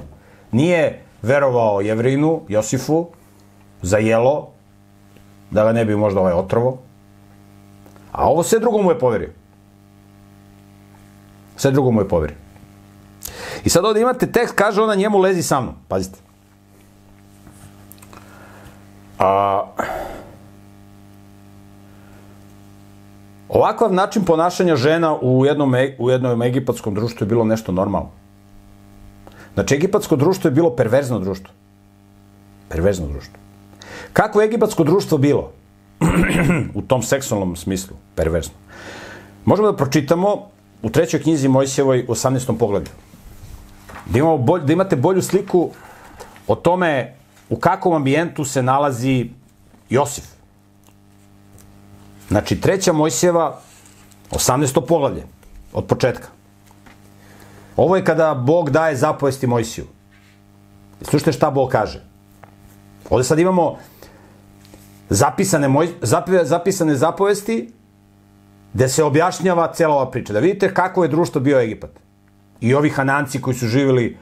Nije 0.52 1.02
verovao 1.22 1.80
Jevrinu, 1.80 2.40
Josifu, 2.48 3.06
za 3.82 3.98
jelo, 3.98 4.48
da 5.50 5.64
ga 5.64 5.72
ne 5.72 5.84
bi 5.84 5.96
možda 5.96 6.20
ovaj 6.20 6.32
otrovo. 6.32 6.78
A 8.12 8.28
ovo 8.28 8.42
sve 8.42 8.58
drugo 8.58 8.82
mu 8.82 8.90
je 8.90 8.98
poverio. 8.98 9.32
Sve 11.56 11.70
drugo 11.70 11.90
mu 11.90 12.00
je 12.00 12.08
poverio. 12.08 12.36
I 13.64 13.68
sad 13.68 13.84
ovde 13.84 14.00
imate 14.00 14.32
tekst, 14.32 14.54
kaže 14.54 14.82
ona 14.82 14.94
njemu 14.94 15.18
lezi 15.18 15.42
sa 15.42 15.60
mnom. 15.60 15.74
Pazite. 15.88 16.18
A, 19.18 19.66
ovakav 23.50 23.92
način 23.92 24.24
ponašanja 24.24 24.76
žena 24.76 25.16
u 25.20 25.46
jednom, 25.46 25.74
e, 25.74 25.96
u 25.98 26.10
jednom 26.10 26.42
egipatskom 26.42 26.94
društvu 26.94 27.24
je 27.24 27.28
bilo 27.28 27.44
nešto 27.44 27.72
normalno. 27.72 28.10
Znači, 29.54 29.74
egipatsko 29.74 30.16
društvo 30.16 30.48
je 30.48 30.52
bilo 30.52 30.76
perverzno 30.76 31.18
društvo. 31.18 31.54
Perverzno 32.68 33.06
društvo. 33.06 33.34
Kako 34.12 34.40
je 34.40 34.46
egipatsko 34.46 34.84
društvo 34.84 35.18
bilo? 35.18 35.50
u 36.78 36.82
tom 36.82 37.02
seksualnom 37.02 37.56
smislu, 37.56 37.96
perverzno. 38.14 38.54
Možemo 39.44 39.70
da 39.70 39.76
pročitamo 39.76 40.48
u 40.82 40.90
trećoj 40.90 41.22
knjizi 41.22 41.48
Mojsjevoj 41.48 42.04
u 42.08 42.14
18. 42.14 42.58
pogledu. 42.58 42.90
Da, 44.06 44.18
imamo 44.18 44.38
bolj, 44.38 44.62
da 44.62 44.72
imate 44.72 44.96
bolju 44.96 45.22
sliku 45.22 45.70
o 46.46 46.54
tome 46.54 47.14
u 47.48 47.56
kakvom 47.56 47.94
ambijentu 47.94 48.44
se 48.44 48.62
nalazi 48.62 49.30
Josif. 49.90 50.24
Znači, 52.30 52.60
treća 52.60 52.92
Mojsjeva, 52.92 53.60
18. 54.30 54.86
poglavlje, 54.86 55.24
od 55.72 55.86
početka. 55.86 56.28
Ovo 57.76 57.96
je 57.96 58.04
kada 58.04 58.34
Bog 58.34 58.70
daje 58.70 58.96
zapovesti 58.96 59.46
Mojsiju. 59.46 59.84
Slušajte 61.02 61.32
šta 61.32 61.50
Bog 61.50 61.70
kaže. 61.70 62.04
Ovde 63.10 63.24
sad 63.24 63.38
imamo 63.38 63.78
zapisane, 65.08 65.68
moj, 65.68 65.88
zapisane 66.42 66.96
zapovesti 66.96 67.72
gde 68.74 68.88
se 68.88 69.04
objašnjava 69.04 69.72
cela 69.72 69.94
ova 69.94 70.10
priča. 70.10 70.32
Da 70.32 70.38
vidite 70.38 70.74
kako 70.74 71.02
je 71.02 71.08
društvo 71.08 71.40
bio 71.40 71.60
Egipat. 71.60 71.90
I 72.60 72.74
ovi 72.74 72.90
hananci 72.90 73.40
koji 73.40 73.56
su 73.56 73.66
živjeli 73.66 74.16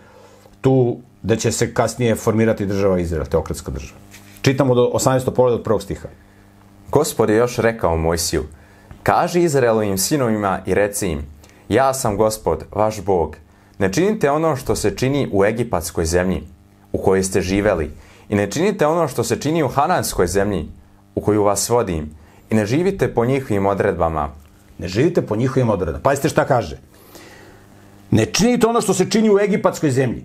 tu 0.60 0.96
da 1.22 1.36
će 1.36 1.52
se 1.52 1.74
kasnije 1.74 2.14
formirati 2.14 2.66
država 2.66 3.00
Izrael, 3.00 3.26
teokratska 3.26 3.70
država. 3.70 4.00
Čitamo 4.42 4.74
do 4.74 4.90
18. 4.94 5.30
pogleda 5.30 5.56
od 5.56 5.62
prvog 5.62 5.82
stiha. 5.82 6.08
Gospod 6.90 7.30
je 7.30 7.36
još 7.36 7.56
rekao 7.56 7.96
Mojsiju, 7.96 8.44
kaži 9.02 9.42
Izraelovim 9.42 9.98
sinovima 9.98 10.60
i 10.66 10.74
reci 10.74 11.08
im, 11.08 11.22
ja 11.68 11.94
sam 11.94 12.16
gospod, 12.16 12.64
vaš 12.72 13.00
Bog. 13.00 13.36
Ne 13.78 13.92
činite 13.92 14.30
ono 14.30 14.56
što 14.56 14.76
se 14.76 14.96
čini 14.96 15.28
u 15.32 15.44
egipatskoj 15.44 16.04
zemlji, 16.04 16.42
u 16.92 16.98
kojoj 16.98 17.22
ste 17.22 17.40
živeli, 17.40 17.90
i 18.28 18.34
ne 18.34 18.50
činite 18.50 18.86
ono 18.86 19.08
što 19.08 19.24
se 19.24 19.40
čini 19.40 19.62
u 19.62 19.68
hananskoj 19.68 20.26
zemlji, 20.26 20.68
u 21.14 21.20
koju 21.20 21.42
vas 21.42 21.68
vodim, 21.68 22.10
i 22.50 22.54
ne 22.54 22.66
živite 22.66 23.14
po 23.14 23.24
njihovim 23.24 23.66
odredbama. 23.66 24.30
Ne 24.78 24.88
živite 24.88 25.22
po 25.22 25.36
njihovim 25.36 25.70
odredbama. 25.70 26.02
Pazite 26.02 26.28
šta 26.28 26.44
kaže. 26.44 26.78
Ne 28.10 28.26
činite 28.26 28.66
ono 28.66 28.80
što 28.80 28.94
se 28.94 29.10
čini 29.10 29.30
u 29.30 29.38
egipatskoj 29.38 29.90
zemlji, 29.90 30.24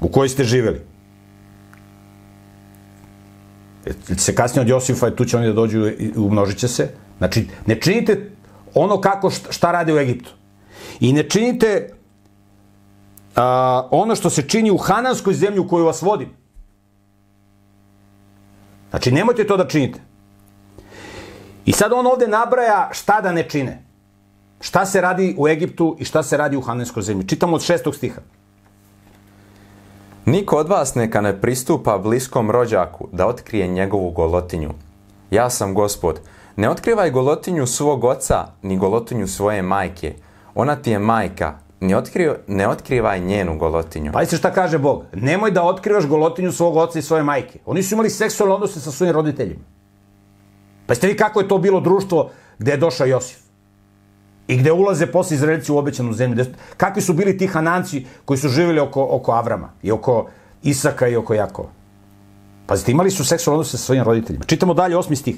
u 0.00 0.08
kojoj 0.08 0.28
ste 0.28 0.44
živeli. 0.44 0.95
Se 4.16 4.34
kasnije 4.34 4.60
od 4.60 4.68
Josifa, 4.68 5.10
tu 5.10 5.24
će 5.24 5.36
oni 5.36 5.46
da 5.46 5.52
dođu 5.52 5.86
i 5.86 6.12
umnožit 6.16 6.58
će 6.58 6.68
se. 6.68 6.88
Znači, 7.18 7.48
ne 7.66 7.80
činite 7.80 8.30
ono 8.74 9.00
kako 9.00 9.30
šta 9.30 9.72
rade 9.72 9.94
u 9.94 9.98
Egiptu. 9.98 10.30
I 11.00 11.12
ne 11.12 11.22
činite 11.22 11.90
a, 13.36 13.88
ono 13.90 14.16
što 14.16 14.30
se 14.30 14.42
čini 14.42 14.70
u 14.70 14.76
Hananskoj 14.76 15.34
zemlji 15.34 15.60
u 15.60 15.68
koju 15.68 15.84
vas 15.84 16.02
vodim. 16.02 16.28
Znači, 18.90 19.12
nemojte 19.12 19.46
to 19.46 19.56
da 19.56 19.68
činite. 19.68 20.00
I 21.66 21.72
sad 21.72 21.92
on 21.92 22.06
ovde 22.06 22.28
nabraja 22.28 22.90
šta 22.92 23.20
da 23.20 23.32
ne 23.32 23.48
čine. 23.48 23.82
Šta 24.60 24.86
se 24.86 25.00
radi 25.00 25.34
u 25.38 25.48
Egiptu 25.48 25.96
i 25.98 26.04
šta 26.04 26.22
se 26.22 26.36
radi 26.36 26.56
u 26.56 26.60
Hananskoj 26.60 27.02
zemlji. 27.02 27.28
Čitamo 27.28 27.56
od 27.56 27.62
šestog 27.62 27.94
stiha. 27.94 28.20
Niko 30.26 30.56
od 30.56 30.68
vas 30.68 30.94
neka 30.94 31.20
ne 31.20 31.40
pristupa 31.40 31.98
bliskom 31.98 32.50
rođaku 32.50 33.08
da 33.12 33.26
otkrije 33.26 33.68
njegovu 33.68 34.10
golotinju. 34.10 34.70
Ja 35.30 35.50
sam 35.50 35.74
gospod. 35.74 36.20
Ne 36.56 36.70
otkrivaj 36.70 37.10
golotinju 37.10 37.66
svog 37.66 38.04
oca, 38.04 38.46
ni 38.62 38.76
golotinju 38.76 39.26
svoje 39.26 39.62
majke. 39.62 40.14
Ona 40.54 40.76
ti 40.76 40.90
je 40.90 40.98
majka, 40.98 41.58
ne, 41.80 41.96
otkri, 41.96 42.30
ne 42.46 42.68
otkrivaj 42.68 43.20
njenu 43.20 43.58
golotinju. 43.58 44.12
Pazite 44.12 44.36
šta 44.36 44.52
kaže 44.52 44.78
Bog. 44.78 45.04
Nemoj 45.12 45.50
da 45.50 45.62
otkrivaš 45.62 46.06
golotinju 46.06 46.52
svog 46.52 46.76
oca 46.76 46.98
i 46.98 47.02
svoje 47.02 47.22
majke. 47.22 47.58
Oni 47.66 47.82
su 47.82 47.94
imali 47.94 48.10
seksualne 48.10 48.54
odnose 48.54 48.80
sa 48.80 48.90
svojim 48.90 49.14
roditeljima. 49.14 49.64
Pazite 50.86 51.06
vi 51.06 51.16
kako 51.16 51.40
je 51.40 51.48
to 51.48 51.58
bilo 51.58 51.80
društvo 51.80 52.30
gde 52.58 52.70
je 52.70 52.76
došao 52.76 53.06
Josif. 53.06 53.45
I 54.48 54.56
gde 54.56 54.72
ulaze 54.72 55.06
posle 55.06 55.34
Izraelci 55.34 55.72
u 55.72 55.78
obećanu 55.78 56.12
zemlju. 56.12 56.44
Kakvi 56.76 57.02
su 57.02 57.12
bili 57.12 57.38
ti 57.38 57.46
hananci 57.46 58.06
koji 58.24 58.38
su 58.38 58.48
živjeli 58.48 58.80
oko, 58.80 59.06
oko 59.10 59.32
Avrama 59.32 59.72
i 59.82 59.92
oko 59.92 60.28
Isaka 60.62 61.08
i 61.08 61.16
oko 61.16 61.34
Jakova. 61.34 61.68
Pazite, 62.66 62.92
imali 62.92 63.10
su 63.10 63.24
seksualne 63.24 63.58
odnose 63.58 63.70
sa 63.70 63.84
svojim 63.84 64.04
roditeljima. 64.04 64.44
Čitamo 64.44 64.74
dalje 64.74 64.96
osmi 64.96 65.16
stih. 65.16 65.36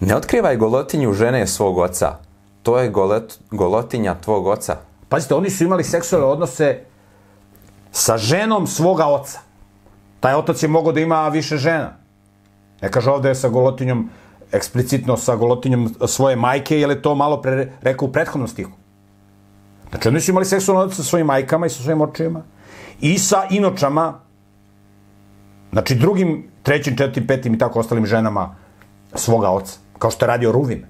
Ne 0.00 0.16
otkrivaj 0.16 0.56
golotinju 0.56 1.12
žene 1.12 1.46
svog 1.46 1.78
oca, 1.78 2.16
to 2.62 2.78
je 2.78 2.88
golet, 2.88 3.38
golotinja 3.50 4.14
tvog 4.14 4.46
oca. 4.46 4.76
Pazite, 5.08 5.34
oni 5.34 5.50
su 5.50 5.64
imali 5.64 5.84
seksualne 5.84 6.26
odnose 6.26 6.84
sa 7.92 8.16
ženom 8.16 8.66
svoga 8.66 9.06
oca. 9.06 9.38
Taj 10.20 10.34
otac 10.34 10.62
je 10.62 10.68
mogao 10.68 10.92
da 10.92 11.00
ima 11.00 11.28
više 11.28 11.56
žena. 11.56 11.96
Ne 12.82 12.90
kaže 12.90 13.10
ovde 13.10 13.34
sa 13.34 13.48
golotinjom 13.48 14.10
eksplicitno 14.52 15.16
sa 15.16 15.36
golotinjom 15.36 15.94
svoje 16.06 16.36
majke, 16.36 16.80
jer 16.80 16.90
je 16.90 17.02
to 17.02 17.14
malo 17.14 17.42
pre, 17.42 17.72
rekao 17.82 18.08
u 18.08 18.12
prethodnom 18.12 18.48
stihu. 18.48 18.72
Znači, 19.90 20.08
oni 20.08 20.20
su 20.20 20.30
imali 20.30 20.46
seksualno 20.46 20.82
odnos 20.82 20.96
sa 20.96 21.02
svojim 21.02 21.26
majkama 21.26 21.66
i 21.66 21.70
sa 21.70 21.82
svojim 21.82 22.00
očevima 22.00 22.42
i 23.00 23.18
sa 23.18 23.46
inočama, 23.50 24.20
znači 25.72 25.94
drugim, 25.94 26.50
trećim, 26.62 26.96
četvrtim, 26.96 27.26
petim 27.26 27.54
i 27.54 27.58
tako 27.58 27.80
ostalim 27.80 28.06
ženama 28.06 28.56
svoga 29.14 29.50
oca, 29.50 29.78
kao 29.98 30.10
što 30.10 30.24
je 30.24 30.28
radio 30.28 30.52
Ruvim. 30.52 30.86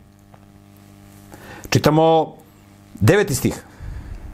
Čitamo 1.71 2.35
deveti 3.01 3.35
stih. 3.35 3.65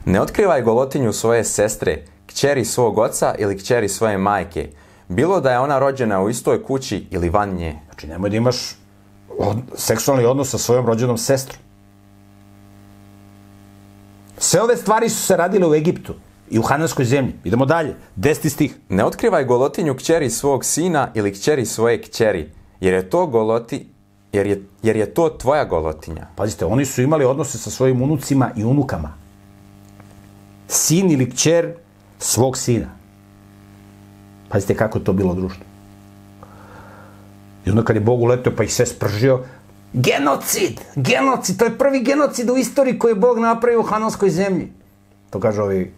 Ne 0.05 0.21
otkrivaj 0.21 0.61
golotinju 0.61 1.13
svoje 1.13 1.43
sestre, 1.43 2.03
kćeri 2.25 2.65
svog 2.65 2.97
oca 2.97 3.35
ili 3.37 3.57
kćeri 3.57 3.89
svoje 3.89 4.17
majke, 4.17 4.69
bilo 5.07 5.41
da 5.41 5.51
je 5.51 5.59
ona 5.59 5.79
rođena 5.79 6.21
u 6.21 6.29
istoj 6.29 6.63
kući 6.63 7.07
ili 7.11 7.29
van 7.29 7.55
nje. 7.55 7.75
Znači, 7.85 8.07
nemoj 8.07 8.29
da 8.29 8.37
imaš 8.37 8.75
od, 9.37 9.57
seksualni 9.75 10.25
odnos 10.25 10.49
sa 10.49 10.57
svojom 10.57 10.85
rođenom 10.85 11.17
sestrom. 11.17 11.61
Sve 14.37 14.61
ove 14.61 14.77
stvari 14.77 15.09
su 15.09 15.21
se 15.21 15.37
radile 15.37 15.67
u 15.67 15.75
Egiptu 15.75 16.13
i 16.49 16.59
u 16.59 16.61
Hananskoj 16.61 17.05
zemlji. 17.05 17.33
Idemo 17.43 17.65
dalje. 17.65 17.95
Deseti 18.15 18.49
stih. 18.49 18.77
Ne 18.89 19.05
otkrivaj 19.05 19.45
golotinju 19.45 19.95
kćeri 19.95 20.29
svog 20.29 20.65
sina 20.65 21.11
ili 21.13 21.33
kćeri 21.33 21.65
svoje 21.65 22.01
kćeri, 22.01 22.51
jer 22.79 22.93
je 22.93 23.09
to 23.09 23.25
goloti, 23.25 23.87
jer 24.33 24.47
je, 24.47 24.63
jer 24.83 24.95
je 24.95 25.13
to 25.13 25.29
tvoja 25.29 25.65
golotinja. 25.65 26.27
Pazite, 26.35 26.65
oni 26.65 26.85
su 26.85 27.01
imali 27.01 27.25
odnose 27.25 27.57
sa 27.57 27.69
svojim 27.69 28.01
unucima 28.01 28.51
i 28.55 28.63
unukama. 28.63 29.13
Sin 30.67 31.11
ili 31.11 31.29
kćer 31.29 31.73
svog 32.19 32.57
sina. 32.57 32.87
Pazite 34.49 34.75
kako 34.75 34.97
je 34.97 35.03
to 35.03 35.13
bilo 35.13 35.33
društvo. 35.33 35.65
I 37.67 37.69
onda 37.69 37.83
kad 37.83 37.95
je 37.95 38.01
Bog 38.01 38.21
uletio 38.21 38.51
pa 38.57 38.63
ih 38.63 38.73
sve 38.73 38.85
spržio, 38.85 39.43
genocid, 39.93 40.81
genocid, 40.95 41.57
to 41.57 41.65
je 41.65 41.77
prvi 41.77 42.03
genocid 42.03 42.49
u 42.49 42.57
istoriji 42.57 42.99
koji 42.99 43.11
je 43.11 43.15
Bog 43.15 43.39
napravio 43.39 43.79
u 43.79 43.83
Hananskoj 43.83 44.29
zemlji. 44.29 44.71
To 45.29 45.39
kažu 45.39 45.61
ovi 45.61 45.93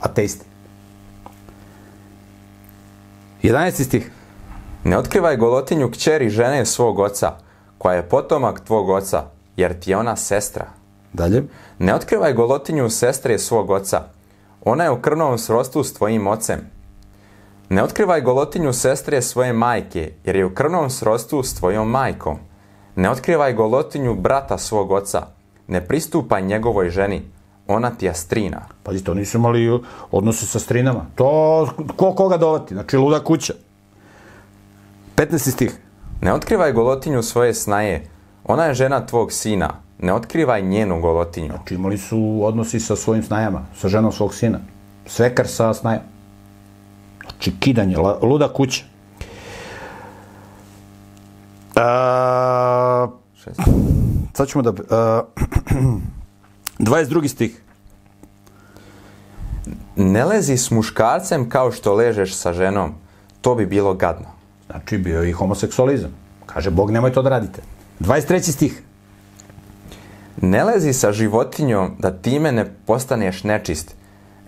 ateisti. 0.00 0.44
11. 3.42 3.84
stih. 3.84 4.10
Ne 4.84 4.98
otkrivaj 4.98 5.36
golotinju 5.36 5.90
kćeri 5.90 6.30
žene 6.30 6.66
svog 6.66 6.98
oca, 6.98 7.32
koja 7.78 7.96
je 7.96 8.08
potomak 8.08 8.64
tvog 8.64 8.88
oca, 8.88 9.24
jer 9.56 9.80
ti 9.80 9.90
je 9.90 9.96
ona 9.96 10.16
sestra. 10.16 10.66
Dalje. 11.12 11.42
Ne 11.78 11.94
otkrivaj 11.94 12.32
golotinju 12.32 12.90
sestre 12.90 13.38
svog 13.38 13.70
oca, 13.70 14.02
ona 14.64 14.84
je 14.84 14.90
u 14.90 15.00
krvnom 15.02 15.38
srodstvu 15.38 15.84
s 15.84 15.94
tvojim 15.94 16.26
ocem. 16.26 16.75
Ne 17.68 17.82
otkrivaj 17.82 18.20
golotinju 18.20 18.72
sestre 18.72 19.22
svoje 19.22 19.52
majke, 19.52 20.12
jer 20.24 20.36
je 20.36 20.46
u 20.46 20.54
krvnom 20.54 20.90
srodstvu 20.90 21.42
s 21.42 21.54
tvojom 21.54 21.90
majkom. 21.90 22.38
Ne 22.96 23.10
otkrivaj 23.10 23.52
golotinju 23.52 24.14
brata 24.14 24.58
svog 24.58 24.90
oca, 24.90 25.26
ne 25.68 25.86
pristupaj 25.86 26.42
njegovoj 26.42 26.90
ženi, 26.90 27.22
ona 27.66 27.90
ti 27.90 28.06
je 28.06 28.14
strina. 28.14 28.60
Pazite, 28.82 29.10
oni 29.10 29.24
su 29.24 29.38
imali 29.38 29.80
odnose 30.10 30.46
sa 30.46 30.58
strinama. 30.58 31.06
To, 31.14 31.68
ko 31.96 32.12
koga 32.14 32.36
dovati? 32.36 32.74
Znači, 32.74 32.96
luda 32.96 33.24
kuća. 33.24 33.54
15. 35.16 35.50
stih. 35.50 35.78
Ne 36.20 36.32
otkrivaj 36.32 36.72
golotinju 36.72 37.22
svoje 37.22 37.54
snaje, 37.54 38.06
ona 38.44 38.64
je 38.64 38.74
žena 38.74 39.06
tvog 39.06 39.32
sina, 39.32 39.70
ne 39.98 40.12
otkrivaj 40.12 40.62
njenu 40.62 41.00
golotinju. 41.00 41.52
Znači, 41.56 41.74
imali 41.74 41.98
su 41.98 42.40
odnosi 42.42 42.80
sa 42.80 42.96
svojim 42.96 43.22
snajama, 43.22 43.66
sa 43.76 43.88
ženom 43.88 44.12
svog 44.12 44.34
sina. 44.34 44.58
Svekar 45.06 45.48
sa 45.48 45.74
snajom. 45.74 46.15
Znači, 47.36 47.60
kidanje, 47.60 47.96
luda 48.22 48.48
kuća. 48.52 48.84
A, 51.74 53.08
sad 54.34 54.48
ćemo 54.48 54.62
da... 54.62 54.72
A, 54.90 55.22
22. 56.78 57.28
stih. 57.28 57.62
Ne 59.96 60.24
lezi 60.24 60.56
s 60.56 60.70
muškarcem 60.70 61.48
kao 61.48 61.72
što 61.72 61.94
ležeš 61.94 62.34
sa 62.34 62.52
ženom, 62.52 62.94
to 63.40 63.54
bi 63.54 63.66
bilo 63.66 63.94
gadno. 63.94 64.26
Znači, 64.66 64.98
bio 64.98 65.22
je 65.22 65.30
i 65.30 65.32
homoseksualizam. 65.32 66.10
Kaže, 66.46 66.70
Bog, 66.70 66.90
nemoj 66.90 67.12
to 67.12 67.22
da 67.22 67.30
radite. 67.30 67.62
23. 68.00 68.52
stih. 68.52 68.82
Ne 70.42 70.64
lezi 70.64 70.92
sa 70.92 71.12
životinjom 71.12 71.96
da 71.98 72.10
time 72.10 72.52
ne 72.52 72.64
postaneš 72.86 73.44
nečist. 73.44 73.94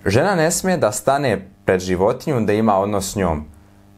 Žena 0.07 0.35
ne 0.35 0.51
smije 0.51 0.77
da 0.77 0.93
stane 0.93 1.49
pred 1.69 1.81
životinjom 1.81 2.47
da 2.47 2.53
ima 2.53 2.79
odnos 2.81 3.13
s 3.13 3.17
njom. 3.17 3.45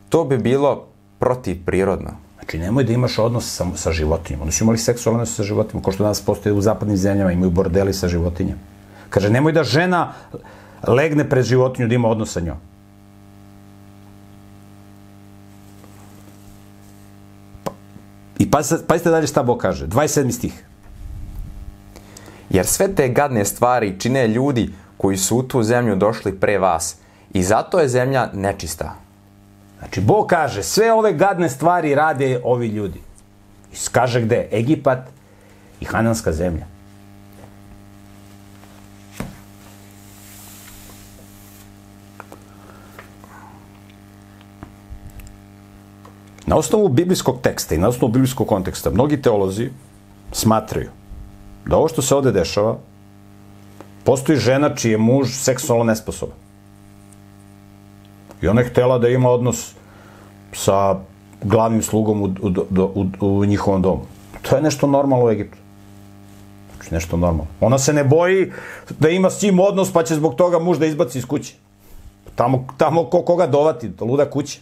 To 0.09 0.24
bi 0.24 0.38
bilo 0.38 0.87
protivprirodno. 1.18 2.11
Znači, 2.35 2.59
nemoj 2.59 2.85
da 2.85 2.92
imaš 2.92 3.18
odnos 3.18 3.46
sa, 3.46 3.66
sa 3.76 3.92
životinjama. 3.92 4.42
Oni 4.42 4.52
su 4.52 4.64
imali 4.64 4.78
seksualne 4.78 5.20
odnose 5.20 5.35
sa 5.35 5.42
životinjama, 5.42 5.85
kao 5.85 5.92
što 5.92 6.02
danas 6.02 6.20
postoje 6.20 6.52
u 6.52 6.61
zapadnim 6.61 6.96
zemljama, 6.96 7.33
imaju 7.33 7.50
bordeli 7.50 7.94
sa 7.94 8.09
životinjama. 8.09 8.59
Kaže, 9.11 9.30
nemoj 9.30 9.52
da 9.52 9.62
žena 9.64 10.12
legne 10.83 11.28
pred 11.28 11.44
životinju 11.44 11.88
da 11.88 11.94
ima 11.94 12.09
odnos 12.09 12.33
sa 12.33 12.40
njom. 12.40 12.56
Pa- 17.64 17.72
I 18.38 18.50
pazite, 18.50 18.83
pazite 18.87 19.11
dalje 19.11 19.26
šta 19.26 19.42
Bog 19.42 19.59
kaže. 19.59 19.87
27. 19.87 20.33
stih. 20.33 20.64
Jer 22.50 22.66
sve 22.66 22.90
te 22.94 23.09
gadne 23.09 23.44
stvari 23.44 23.94
čine 24.00 24.26
ljudi 24.28 24.72
koji 24.96 25.16
su 25.16 25.38
u 25.38 25.42
tu 25.42 25.62
zemlju 25.62 25.96
došli 25.96 26.35
pre 26.35 26.59
vas. 26.59 26.96
I 27.32 27.42
zato 27.42 27.80
je 27.80 27.88
zemlja 27.88 28.28
nečista. 28.32 28.94
Znači, 29.78 30.00
Bog 30.00 30.26
kaže, 30.26 30.62
sve 30.62 30.92
ove 30.92 31.12
gadne 31.12 31.48
stvari 31.48 31.94
rade 31.94 32.40
ovi 32.44 32.68
ljudi. 32.68 33.00
I 33.72 33.76
kaže 33.92 34.20
gde? 34.20 34.48
Egipat 34.52 34.98
i 35.80 35.84
Hananska 35.84 36.32
zemlja. 36.32 36.66
Na 46.46 46.56
osnovu 46.56 46.88
biblijskog 46.88 47.38
teksta 47.42 47.74
i 47.74 47.78
na 47.78 47.88
osnovu 47.88 48.12
biblijskog 48.12 48.48
konteksta, 48.48 48.90
mnogi 48.90 49.22
teolozi 49.22 49.70
smatraju 50.32 50.90
da 51.66 51.76
ovo 51.76 51.88
što 51.88 52.02
se 52.02 52.14
ovde 52.14 52.32
dešava, 52.32 52.78
postoji 54.04 54.38
žena 54.38 54.74
čiji 54.74 54.92
je 54.92 54.98
muž 54.98 55.28
seksualno 55.30 55.84
nesposoban. 55.84 56.49
I 58.42 58.48
ona 58.48 58.61
je 58.61 58.68
htela 58.68 58.98
da 58.98 59.09
ima 59.09 59.31
odnos 59.31 59.74
sa 60.53 60.96
glavnim 61.42 61.83
slugom 61.83 62.22
u, 62.22 62.26
u, 62.26 63.07
u, 63.20 63.38
u, 63.38 63.44
njihovom 63.44 63.83
domu. 63.83 64.03
To 64.42 64.57
je 64.57 64.62
nešto 64.62 64.87
normalno 64.87 65.26
u 65.26 65.31
Egiptu. 65.31 65.59
Znači 66.74 66.94
nešto 66.94 67.16
normalno. 67.16 67.46
Ona 67.61 67.79
se 67.79 67.92
ne 67.92 68.05
boji 68.05 68.53
da 68.98 69.09
ima 69.09 69.31
s 69.31 69.42
njim 69.42 69.61
odnos 69.61 69.92
pa 69.92 70.03
će 70.03 70.14
zbog 70.14 70.35
toga 70.35 70.59
muž 70.59 70.79
da 70.79 70.87
izbaci 70.87 71.18
iz 71.18 71.26
kuće. 71.26 71.55
Tamo, 72.35 72.66
tamo 72.76 73.05
ko 73.05 73.22
koga 73.22 73.46
dovati, 73.46 73.90
luda 74.00 74.31
kuća. 74.31 74.59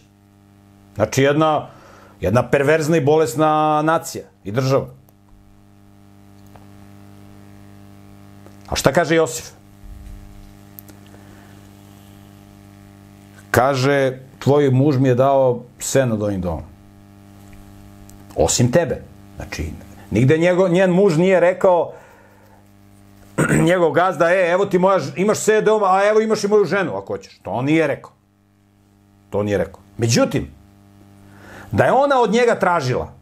Znači 0.95 1.23
jedna, 1.23 1.67
jedna 2.21 2.49
perverzna 2.49 2.97
i 2.97 3.01
bolesna 3.01 3.81
nacija 3.81 4.23
i 4.43 4.51
država. 4.51 4.87
A 8.69 8.75
šta 8.75 8.91
kaže 8.93 9.15
Josif? 9.15 9.58
Kaže, 13.51 14.19
tvoj 14.39 14.69
muž 14.71 14.97
mi 14.97 15.07
je 15.07 15.15
dao 15.15 15.63
sve 15.79 16.05
nad 16.05 16.21
ovim 16.21 16.41
domom. 16.41 16.63
Osim 18.35 18.71
tebe. 18.71 19.01
Znači, 19.35 19.71
nigde 20.11 20.37
njego, 20.37 20.67
njen 20.67 20.91
muž 20.91 21.17
nije 21.17 21.39
rekao 21.39 21.93
njegov 23.69 23.91
gazda, 23.91 24.29
e, 24.31 24.49
evo 24.51 24.65
ti 24.65 24.79
moja, 24.79 24.99
imaš 25.15 25.37
sve 25.37 25.61
doma, 25.61 25.85
a 25.89 26.07
evo 26.09 26.21
imaš 26.21 26.43
i 26.43 26.47
moju 26.47 26.65
ženu, 26.65 26.95
ako 26.95 27.13
hoćeš. 27.13 27.39
To 27.39 27.51
on 27.51 27.65
nije 27.65 27.87
rekao. 27.87 28.11
To 29.29 29.43
nije 29.43 29.57
rekao. 29.57 29.81
Međutim, 29.97 30.47
da 31.71 31.83
je 31.83 31.91
ona 31.91 32.21
od 32.21 32.31
njega 32.31 32.55
tražila, 32.59 33.13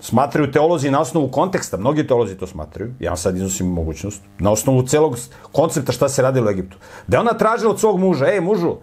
smatraju 0.00 0.52
teolozi 0.52 0.90
na 0.90 1.00
osnovu 1.00 1.30
konteksta, 1.30 1.76
mnogi 1.76 2.06
teolozi 2.06 2.36
to 2.36 2.46
smatraju, 2.46 2.94
ja 3.00 3.10
vam 3.10 3.16
sad 3.16 3.36
iznosim 3.36 3.66
mogućnost, 3.66 4.22
na 4.38 4.50
osnovu 4.50 4.82
celog 4.82 5.16
koncepta 5.52 5.92
šta 5.92 6.08
se 6.08 6.22
radilo 6.22 6.46
u 6.46 6.50
Egiptu, 6.50 6.76
da 7.06 7.16
je 7.16 7.20
ona 7.20 7.32
tražila 7.38 7.70
od 7.70 7.80
svog 7.80 7.98
muža, 7.98 8.26
ej 8.26 8.40
mužu, 8.40 8.76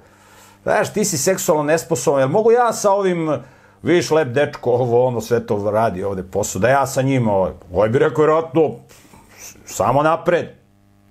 znaš, 0.64 0.94
ti 0.94 1.06
si 1.06 1.18
seksualno 1.18 1.64
nesposoban, 1.64 2.22
jel 2.22 2.30
mogu 2.30 2.52
ja 2.52 2.74
sa 2.74 2.92
ovim, 2.92 3.30
viš 3.84 4.12
lep 4.12 4.28
dečko, 4.28 4.72
ovo, 4.72 5.06
ono, 5.06 5.22
sve 5.22 5.46
to 5.48 5.72
radi 5.72 6.04
ovde 6.04 6.24
posao, 6.24 6.60
da 6.60 6.70
ja 6.70 6.88
sa 6.88 7.02
njim, 7.02 7.28
ovaj, 7.28 7.52
ovaj 7.74 7.90
bi 7.90 8.00
rekao, 8.00 8.24
vjerojatno, 8.24 8.72
samo 9.66 10.04
napred, 10.04 10.46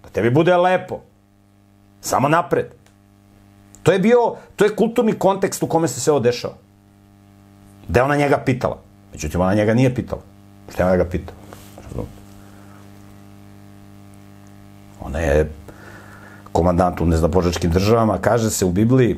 da 0.02 0.08
tebi 0.08 0.30
bude 0.30 0.56
lepo, 0.56 1.00
samo 2.00 2.28
napred. 2.28 2.66
To 3.82 3.92
je 3.92 3.98
bio, 3.98 4.34
to 4.56 4.64
je 4.64 4.76
kulturni 4.76 5.12
kontekst 5.12 5.62
u 5.62 5.66
kome 5.66 5.88
se 5.88 6.00
sve 6.00 6.12
ovo 6.12 6.20
dešava. 6.20 6.54
Da 7.88 8.00
je 8.00 8.04
ona 8.04 8.16
njega 8.16 8.38
pitala. 8.44 8.78
Međutim, 9.12 9.40
ona 9.40 9.54
njega 9.54 9.74
nije 9.74 9.94
pitala. 9.94 10.22
Šta 10.72 10.82
je 10.82 10.86
ona 10.86 10.96
ga 10.96 11.04
pitala? 11.04 11.38
Razumete? 11.84 12.18
Ona 15.00 15.18
je 15.18 15.50
komandant 16.52 17.00
u 17.00 17.06
neznabožačkim 17.06 17.70
državama, 17.70 18.18
kaže 18.20 18.50
se 18.50 18.64
u 18.64 18.70
Bibliji, 18.70 19.16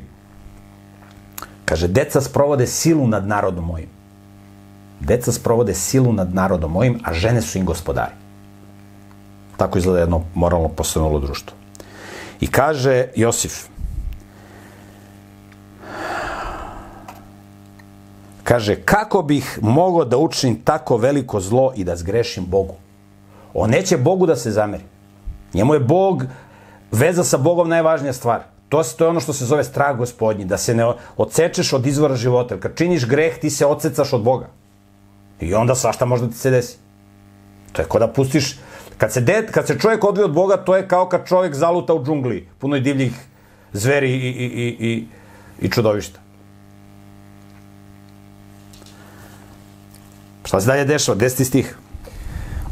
kaže, 1.71 1.87
deca 1.87 2.19
sprovode 2.21 2.67
silu 2.67 3.07
nad 3.07 3.27
narodom 3.27 3.65
mojim. 3.65 3.87
Deca 5.01 5.33
sprovode 5.33 5.75
silu 5.75 6.13
nad 6.13 6.35
narodom 6.35 6.73
mojim, 6.73 6.99
a 7.07 7.15
žene 7.15 7.43
su 7.43 7.59
im 7.59 7.65
gospodari. 7.65 8.13
Tako 9.57 9.79
izgleda 9.79 10.01
jedno 10.01 10.25
moralno 10.35 10.69
postavljeno 10.69 11.21
društvo. 11.21 11.57
I 12.41 12.47
kaže 12.51 13.07
Josif, 13.17 13.71
kaže, 18.43 18.75
kako 18.83 19.23
bih 19.23 19.59
mogao 19.63 20.05
da 20.05 20.19
učinim 20.19 20.63
tako 20.65 20.97
veliko 20.97 21.41
zlo 21.41 21.73
i 21.77 21.85
da 21.85 21.97
zgrešim 21.97 22.45
Bogu? 22.51 22.75
On 23.55 23.71
neće 23.71 23.97
Bogu 23.97 24.27
da 24.27 24.37
se 24.37 24.51
zameri. 24.51 24.85
Njemu 25.55 25.75
je 25.75 25.81
Bog, 25.81 26.25
veza 26.93 27.25
sa 27.25 27.39
Bogom 27.39 27.69
najvažnija 27.69 28.13
stvar. 28.13 28.43
To, 28.71 28.83
to 28.83 29.05
je 29.05 29.09
ono 29.09 29.21
što 29.21 29.33
se 29.33 29.45
zove 29.45 29.65
strah 29.65 29.97
gospodnji, 29.97 30.45
da 30.45 30.57
se 30.57 30.75
ne 30.75 30.87
odsečeš 31.17 31.73
od 31.73 31.87
izvora 31.87 32.17
života. 32.17 32.61
Kad 32.61 32.77
činiš 32.79 33.07
greh, 33.07 33.39
ti 33.39 33.51
se 33.51 33.67
odsecaš 33.67 34.13
od 34.13 34.23
Boga. 34.23 34.47
I 35.41 35.55
onda 35.55 35.75
svašta 35.75 36.07
može 36.07 36.27
da 36.27 36.31
ti 36.31 36.39
se 36.39 36.51
desi. 36.51 36.77
To 37.73 37.83
je 37.83 37.89
kao 37.89 38.01
da 38.01 38.09
pustiš... 38.09 38.59
Kad 38.99 39.13
se, 39.13 39.21
de, 39.21 39.47
kad 39.51 39.67
se 39.67 39.79
čovjek 39.79 40.05
odvije 40.05 40.25
od 40.25 40.35
Boga, 40.35 40.57
to 40.57 40.77
je 40.77 40.89
kao 40.89 41.09
kad 41.09 41.27
čovjek 41.27 41.55
zaluta 41.55 41.95
u 41.95 42.05
džungli, 42.05 42.49
puno 42.59 42.77
je 42.77 42.81
divljih 42.81 43.13
zveri 43.73 44.11
i, 44.11 44.29
i, 44.29 44.47
i, 44.47 44.89
i, 44.89 45.07
i 45.61 45.71
čudovišta. 45.71 46.21
Šta 50.45 50.61
se 50.61 50.67
dalje 50.67 50.85
dešava? 50.85 51.19
Deseti 51.19 51.45
stih. 51.45 51.77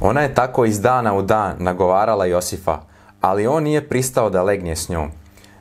Ona 0.00 0.20
je 0.20 0.34
tako 0.34 0.64
iz 0.64 0.80
dana 0.80 1.14
u 1.14 1.22
dan 1.22 1.56
nagovarala 1.58 2.26
Josifa, 2.26 2.80
ali 3.20 3.46
on 3.46 3.62
nije 3.62 3.88
pristao 3.88 4.30
da 4.30 4.42
legne 4.42 4.76
s 4.76 4.88
njom, 4.88 5.11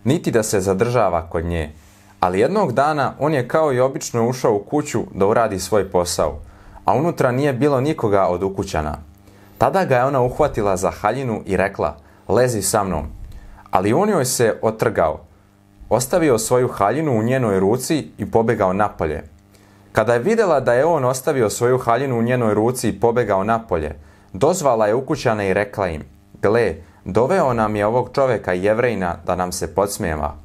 niti 0.07 0.31
da 0.31 0.43
se 0.43 0.61
zadržava 0.61 1.29
kod 1.29 1.45
nje. 1.45 1.71
Ali 2.19 2.39
jednog 2.39 2.71
dana 2.73 3.13
on 3.19 3.33
je 3.33 3.47
kao 3.47 3.73
i 3.73 3.79
obično 3.79 4.27
ušao 4.29 4.53
u 4.53 4.59
kuću 4.59 5.01
da 5.13 5.27
uradi 5.27 5.59
svoj 5.59 5.91
posao, 5.91 6.39
a 6.85 6.93
unutra 6.93 7.31
nije 7.31 7.53
bilo 7.53 7.81
nikoga 7.81 8.27
od 8.27 8.43
ukućana. 8.43 8.97
Tada 9.57 9.85
ga 9.85 9.95
je 9.95 10.05
ona 10.05 10.21
uhvatila 10.21 10.77
za 10.77 10.91
haljinu 10.91 11.41
i 11.45 11.57
rekla, 11.57 11.97
lezi 12.27 12.61
sa 12.61 12.83
mnom. 12.83 13.05
Ali 13.71 13.93
on 13.93 14.09
joj 14.09 14.25
se 14.25 14.59
otrgao, 14.61 15.19
ostavio 15.89 16.37
svoju 16.37 16.67
haljinu 16.67 17.19
u 17.19 17.23
njenoj 17.23 17.59
ruci 17.59 18.07
i 18.17 18.31
pobegao 18.31 18.73
napolje. 18.73 19.23
Kada 19.91 20.13
je 20.13 20.19
vidjela 20.19 20.59
da 20.59 20.73
je 20.73 20.85
on 20.85 21.05
ostavio 21.05 21.49
svoju 21.49 21.77
haljinu 21.77 22.19
u 22.19 22.21
njenoj 22.21 22.53
ruci 22.53 22.89
i 22.89 22.99
pobegao 22.99 23.43
napolje, 23.43 23.95
dozvala 24.33 24.87
je 24.87 24.95
ukućane 24.95 25.49
i 25.49 25.53
rekla 25.53 25.87
im, 25.87 26.03
gle, 26.41 26.75
doveo 27.07 27.53
nam 27.53 27.75
je 27.75 27.85
ovog 27.85 28.09
čoveka 28.13 28.53
jevrejna 28.53 29.15
da 29.25 29.35
nam 29.35 29.51
se 29.51 29.75
podsmijeva. 29.75 30.35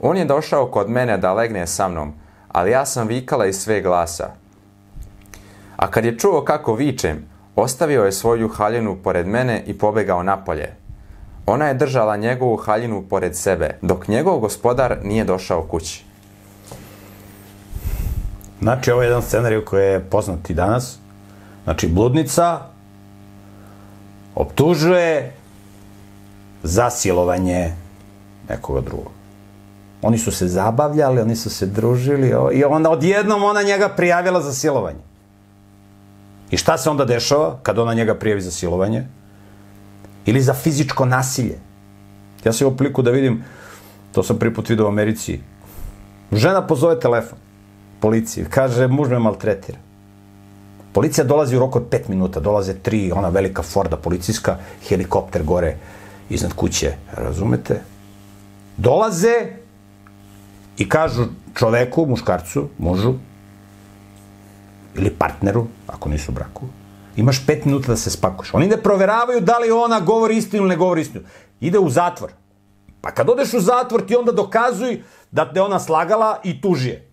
On 0.00 0.16
je 0.16 0.24
došao 0.24 0.66
kod 0.66 0.90
mene 0.90 1.18
da 1.18 1.32
legne 1.32 1.66
sa 1.66 1.88
mnom, 1.88 2.12
ali 2.48 2.70
ja 2.70 2.86
sam 2.86 3.08
vikala 3.08 3.46
iz 3.46 3.56
sve 3.56 3.80
glasa. 3.80 4.30
A 5.76 5.90
kad 5.90 6.04
je 6.04 6.18
čuo 6.18 6.44
kako 6.44 6.74
vičem, 6.74 7.26
ostavio 7.56 8.04
je 8.04 8.12
svoju 8.12 8.48
haljinu 8.48 8.96
pored 9.02 9.26
mene 9.26 9.62
i 9.66 9.78
pobegao 9.78 10.22
napolje. 10.22 10.74
Ona 11.46 11.66
je 11.66 11.74
držala 11.74 12.16
njegovu 12.16 12.56
haljinu 12.56 13.02
pored 13.10 13.36
sebe, 13.36 13.78
dok 13.82 14.08
njegov 14.08 14.38
gospodar 14.38 14.96
nije 15.02 15.24
došao 15.24 15.62
kući. 15.62 16.04
Znači, 18.60 18.90
ovo 18.90 19.02
je 19.02 19.06
jedan 19.06 19.22
scenarij 19.22 19.64
koji 19.64 19.84
je 19.86 20.00
poznat 20.00 20.50
i 20.50 20.54
danas. 20.54 20.98
Znači, 21.64 21.88
bludnica 21.88 22.60
optužuje 24.34 25.39
za 26.62 26.90
silovanje 26.90 27.72
nekoga 28.48 28.80
drugog. 28.80 29.12
Oni 30.02 30.18
su 30.18 30.32
se 30.32 30.48
zabavljali, 30.48 31.20
oni 31.20 31.36
su 31.36 31.50
se 31.50 31.66
družili 31.66 32.32
i 32.52 32.64
onda 32.64 32.90
odjednom 32.90 33.44
ona 33.44 33.62
njega 33.62 33.88
prijavila 33.88 34.40
za 34.42 34.52
silovanje. 34.52 34.98
I 36.50 36.56
šta 36.56 36.78
se 36.78 36.90
onda 36.90 37.04
dešava 37.04 37.58
kad 37.62 37.78
ona 37.78 37.94
njega 37.94 38.14
prijavi 38.14 38.40
za 38.40 38.50
silovanje? 38.50 39.06
Ili 40.26 40.40
za 40.40 40.54
fizičko 40.54 41.04
nasilje. 41.04 41.58
Ja 42.44 42.52
sam 42.52 42.66
imao 42.66 42.76
priliku 42.76 43.02
da 43.02 43.10
vidim, 43.10 43.44
to 44.12 44.22
sam 44.22 44.38
prvi 44.38 44.54
put 44.54 44.68
vidio 44.68 44.84
u 44.84 44.88
Americi, 44.88 45.40
žena 46.32 46.66
pozove 46.66 47.00
telefon 47.00 47.38
policiji, 48.00 48.44
kaže 48.50 48.88
muž 48.88 49.08
me 49.08 49.18
maltretira. 49.18 49.78
Policija 50.92 51.24
dolazi 51.24 51.56
u 51.56 51.60
roku 51.60 51.78
od 51.78 51.88
5 51.90 52.08
minuta, 52.08 52.40
dolaze 52.40 52.74
tri, 52.74 53.12
ona 53.12 53.28
velika 53.28 53.62
Forda 53.62 53.96
policijska, 53.96 54.56
helikopter 54.88 55.42
gore 55.42 55.76
iznad 56.30 56.52
kuće, 56.52 56.92
razumete? 57.12 57.80
Dolaze 58.76 59.46
i 60.78 60.88
kažu 60.88 61.24
čoveku, 61.54 62.06
muškarcu, 62.06 62.68
mužu, 62.78 63.14
ili 64.94 65.10
partneru, 65.10 65.66
ako 65.86 66.08
nisu 66.08 66.32
u 66.32 66.34
braku, 66.34 66.66
imaš 67.16 67.46
5 67.46 67.66
minuta 67.66 67.86
da 67.86 67.96
se 67.96 68.10
spakuješ. 68.10 68.54
Oni 68.54 68.66
ne 68.66 68.76
proveravaju 68.76 69.40
da 69.40 69.58
li 69.58 69.70
ona 69.70 70.00
govori 70.00 70.36
istinu 70.36 70.62
ili 70.62 70.68
ne 70.68 70.76
govori 70.76 71.00
istinu. 71.00 71.24
Ide 71.60 71.78
u 71.78 71.90
zatvor. 71.90 72.32
Pa 73.00 73.10
kad 73.10 73.28
odeš 73.28 73.54
u 73.54 73.60
zatvor, 73.60 74.06
ti 74.06 74.16
onda 74.16 74.32
dokazuj 74.32 75.02
da 75.30 75.52
te 75.52 75.60
ona 75.60 75.80
slagala 75.80 76.40
i 76.44 76.60
tužije. 76.60 77.06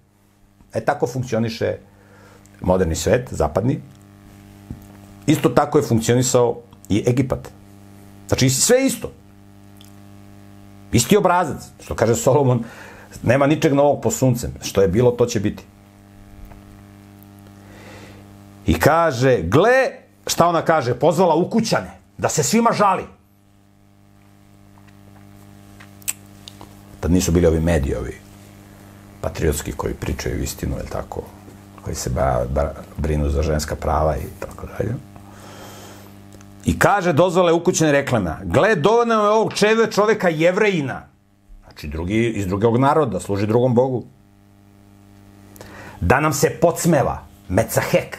E 0.73 0.85
tako 0.85 1.07
funkcioniše 1.07 1.77
moderni 2.61 2.95
svet, 2.95 3.27
zapadni. 3.31 3.81
Isto 5.27 5.49
tako 5.49 5.77
je 5.77 5.83
funkcionisao 5.83 6.57
i 6.89 7.03
Egipat. 7.07 7.49
Znači, 8.27 8.49
sve 8.49 8.85
isto. 8.85 9.11
Isti 10.91 11.17
obrazac. 11.17 11.63
Što 11.83 11.95
kaže 11.95 12.15
Solomon, 12.15 12.63
nema 13.23 13.47
ničeg 13.47 13.73
novog 13.73 14.01
po 14.01 14.11
suncem. 14.11 14.51
Što 14.61 14.81
je 14.81 14.87
bilo, 14.87 15.11
to 15.11 15.25
će 15.25 15.39
biti. 15.39 15.63
I 18.67 18.79
kaže, 18.79 19.39
gle, 19.41 19.91
šta 20.27 20.47
ona 20.47 20.61
kaže, 20.61 20.93
pozvala 20.93 21.35
ukućane, 21.35 21.91
da 22.17 22.29
se 22.29 22.43
svima 22.43 22.71
žali. 22.71 23.03
Tad 26.99 27.11
nisu 27.11 27.31
bili 27.31 27.47
ovi 27.47 27.59
mediji, 27.59 27.95
ovi 27.95 28.17
patriotski 29.21 29.71
koji 29.71 29.93
pričaju 29.93 30.43
istinu, 30.43 30.77
je 30.77 30.85
tako, 30.85 31.21
koji 31.81 31.95
se 31.95 32.09
ba, 32.09 32.45
ba, 32.49 32.73
brinu 32.97 33.29
za 33.29 33.41
ženska 33.41 33.75
prava 33.75 34.17
i 34.17 34.27
tako 34.39 34.67
dalje. 34.67 34.95
I 36.67 36.79
kaže, 36.79 37.13
dozvole 37.13 37.53
ukućene 37.53 37.91
reklama, 37.91 38.39
gle, 38.43 38.75
dovoljno 38.75 39.13
je 39.13 39.29
ovog 39.29 39.53
čeve 39.53 39.91
čoveka 39.91 40.29
jevrejina, 40.29 41.07
znači 41.63 41.87
drugi, 41.87 42.33
iz 42.35 42.47
drugog 42.47 42.77
naroda, 42.77 43.19
služi 43.19 43.47
drugom 43.47 43.75
Bogu, 43.75 44.03
da 46.01 46.19
nam 46.19 46.33
se 46.33 46.49
podsmeva, 46.61 47.23
mecahek, 47.49 48.17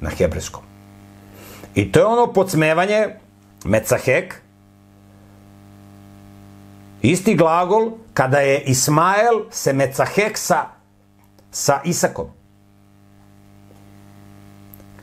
na 0.00 0.10
hebrejskom. 0.10 0.62
I 1.74 1.92
to 1.92 2.00
je 2.00 2.06
ono 2.06 2.32
podsmevanje, 2.32 3.08
mecahek, 3.64 4.42
isti 7.02 7.34
glagol 7.34 7.90
kada 8.14 8.38
je 8.38 8.62
Ismael 8.62 9.42
se 9.50 9.72
mecahek 9.72 10.38
sa, 10.38 10.64
sa 11.50 11.80
Isakom. 11.84 12.26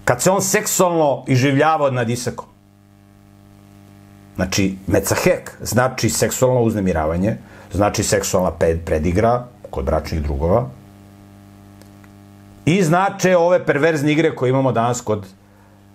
Kad 0.05 0.21
se 0.21 0.31
on 0.31 0.41
seksualno 0.41 1.23
iživljavao 1.27 1.91
nad 1.91 2.09
Isakom. 2.09 2.54
Znači, 4.35 4.77
mecahek 4.87 5.51
znači 5.61 6.09
seksualno 6.09 6.61
uznemiravanje, 6.61 7.37
znači 7.73 8.03
seksualna 8.03 8.51
predigra 8.85 9.45
kod 9.69 9.85
bračnih 9.85 10.23
drugova, 10.23 10.69
I 12.65 12.83
znače 12.83 13.37
ove 13.37 13.65
perverzne 13.65 14.11
igre 14.11 14.35
koje 14.35 14.49
imamo 14.49 14.71
danas 14.71 15.01
kod, 15.01 15.25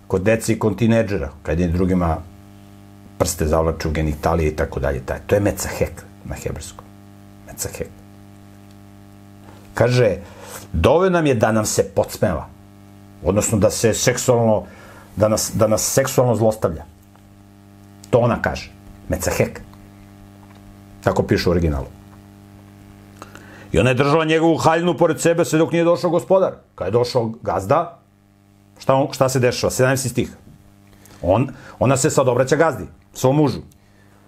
kod 0.07 0.23
deci 0.23 0.53
i 0.53 0.59
kod 0.59 0.79
tineđera, 0.79 1.31
kad 1.43 1.61
je 1.61 1.69
drugima 1.69 2.17
prste 3.19 3.47
zavlače 3.47 3.89
u 3.89 3.91
genitalije 3.91 4.49
i 4.49 4.57
tako 4.57 4.81
dalje. 4.81 5.01
Taj. 5.01 5.19
To 5.27 5.35
je 5.35 5.41
mecahek 5.41 6.03
na 6.25 6.35
hebrejskom. 6.35 6.85
Mecahek. 7.47 7.89
Kaže, 9.75 10.17
dovoljno 10.73 11.19
nam 11.19 11.27
je 11.27 11.35
da 11.35 11.53
nam 11.53 11.67
se 11.67 11.83
podsmeva. 11.95 12.47
Odnosno 13.25 13.59
da 13.59 13.71
se 13.71 13.95
seksualno, 13.95 14.65
da 15.17 15.29
nas, 15.29 15.51
da 15.55 15.67
nas 15.67 15.83
seksualno 15.83 16.35
zlostavlja. 16.35 16.85
To 18.11 18.19
ona 18.19 18.43
kaže. 18.43 18.71
Mecahek. 19.09 19.61
Tako 21.05 21.23
piše 21.23 21.49
u 21.49 21.53
originalu. 21.53 21.87
I 23.73 23.79
ona 23.79 23.91
je 23.91 23.95
držala 23.95 24.25
njegovu 24.25 24.57
haljnu 24.57 24.97
pored 24.97 25.21
sebe 25.21 25.45
sve 25.45 25.59
dok 25.59 25.73
nije 25.73 25.85
došao 25.85 26.11
gospodar. 26.11 26.53
Kad 26.75 26.87
je 26.87 26.91
došao 26.91 27.33
gazda, 27.43 27.99
šta, 28.79 28.95
on, 28.95 29.09
šta 29.13 29.29
se 29.29 29.39
dešava? 29.39 29.71
17. 29.71 30.09
stih. 30.09 30.31
On, 31.23 31.49
ona 31.79 31.97
se 31.97 32.11
sad 32.11 32.29
obraća 32.29 32.57
gazdi, 32.57 32.85
svom 33.15 33.37
mužu. 33.37 33.61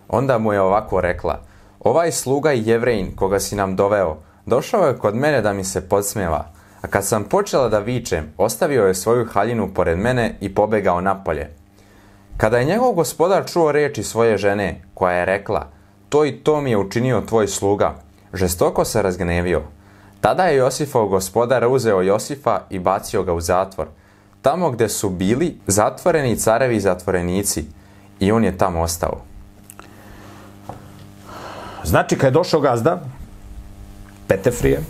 Onda 0.09 0.39
mu 0.39 0.53
je 0.53 0.61
ovako 0.61 1.01
rekla, 1.01 1.41
ovaj 1.81 2.13
sluga 2.13 2.51
jevrejin 2.51 3.17
koga 3.17 3.41
si 3.41 3.57
nam 3.57 3.77
doveo, 3.77 4.17
došao 4.47 4.87
je 4.87 4.99
kod 4.99 5.17
mene 5.17 5.41
da 5.41 5.53
mi 5.53 5.65
se 5.65 5.89
podsmeva, 5.89 6.47
a 6.83 6.87
kad 6.87 7.07
sam 7.07 7.25
počela 7.25 7.69
da 7.69 7.79
vičem, 7.79 8.33
ostavio 8.37 8.87
je 8.87 8.95
svoju 8.95 9.27
haljinu 9.33 9.75
pored 9.75 9.99
mene 9.99 10.37
i 10.41 10.55
pobegao 10.55 11.01
napolje. 11.01 11.62
Kada 12.43 12.59
je 12.59 12.65
njegov 12.65 12.93
gospodar 12.93 13.45
čuo 13.47 13.73
reči 13.73 14.03
svoje 14.03 14.39
žene, 14.39 14.83
koja 14.95 15.15
je 15.17 15.25
rekla, 15.25 15.69
to 16.09 16.25
i 16.25 16.33
to 16.33 16.61
mi 16.61 16.71
je 16.71 16.79
učinio 16.79 17.21
tvoj 17.21 17.49
sluga, 17.49 17.95
žestoko 18.35 18.85
se 18.85 19.03
razgnevio. 19.03 19.63
Tada 20.21 20.45
je 20.45 20.57
Josifov 20.57 21.07
gospodar 21.07 21.67
uzeo 21.69 22.01
Josifa 22.03 22.61
i 22.71 22.79
bacio 22.79 23.23
ga 23.23 23.33
u 23.33 23.41
zatvor. 23.41 23.87
tamo 24.43 24.71
gde 24.71 24.89
su 24.89 25.11
bili 25.11 25.59
zatvoreni 25.67 26.37
carevi 26.37 26.77
i 26.77 26.81
zatvorenici 26.81 27.65
i 28.21 28.33
on 28.33 28.45
je 28.45 28.59
tamo 28.59 28.81
ostao. 28.81 29.21
Znači, 31.85 32.19
kad 32.19 32.27
je 32.27 32.31
došao 32.31 32.61
gazda, 32.61 33.03
Petefrije, 34.27 34.83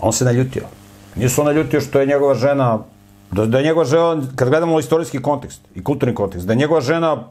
on 0.00 0.12
se 0.12 0.24
naljutio. 0.24 0.62
Nije 1.14 1.28
se 1.28 1.40
on 1.40 1.46
naljutio 1.46 1.80
što 1.80 2.00
je 2.00 2.06
njegova 2.06 2.34
žena, 2.34 2.78
da, 3.36 3.46
da 3.46 3.58
je 3.58 3.64
njegova 3.64 3.84
žena, 3.84 4.22
kad 4.36 4.48
gledamo 4.48 4.78
istorijski 4.78 5.22
kontekst 5.22 5.60
i 5.74 5.84
kulturni 5.84 6.14
kontekst, 6.14 6.46
da 6.46 6.52
je 6.52 6.56
njegova 6.56 6.80
žena 6.80 7.28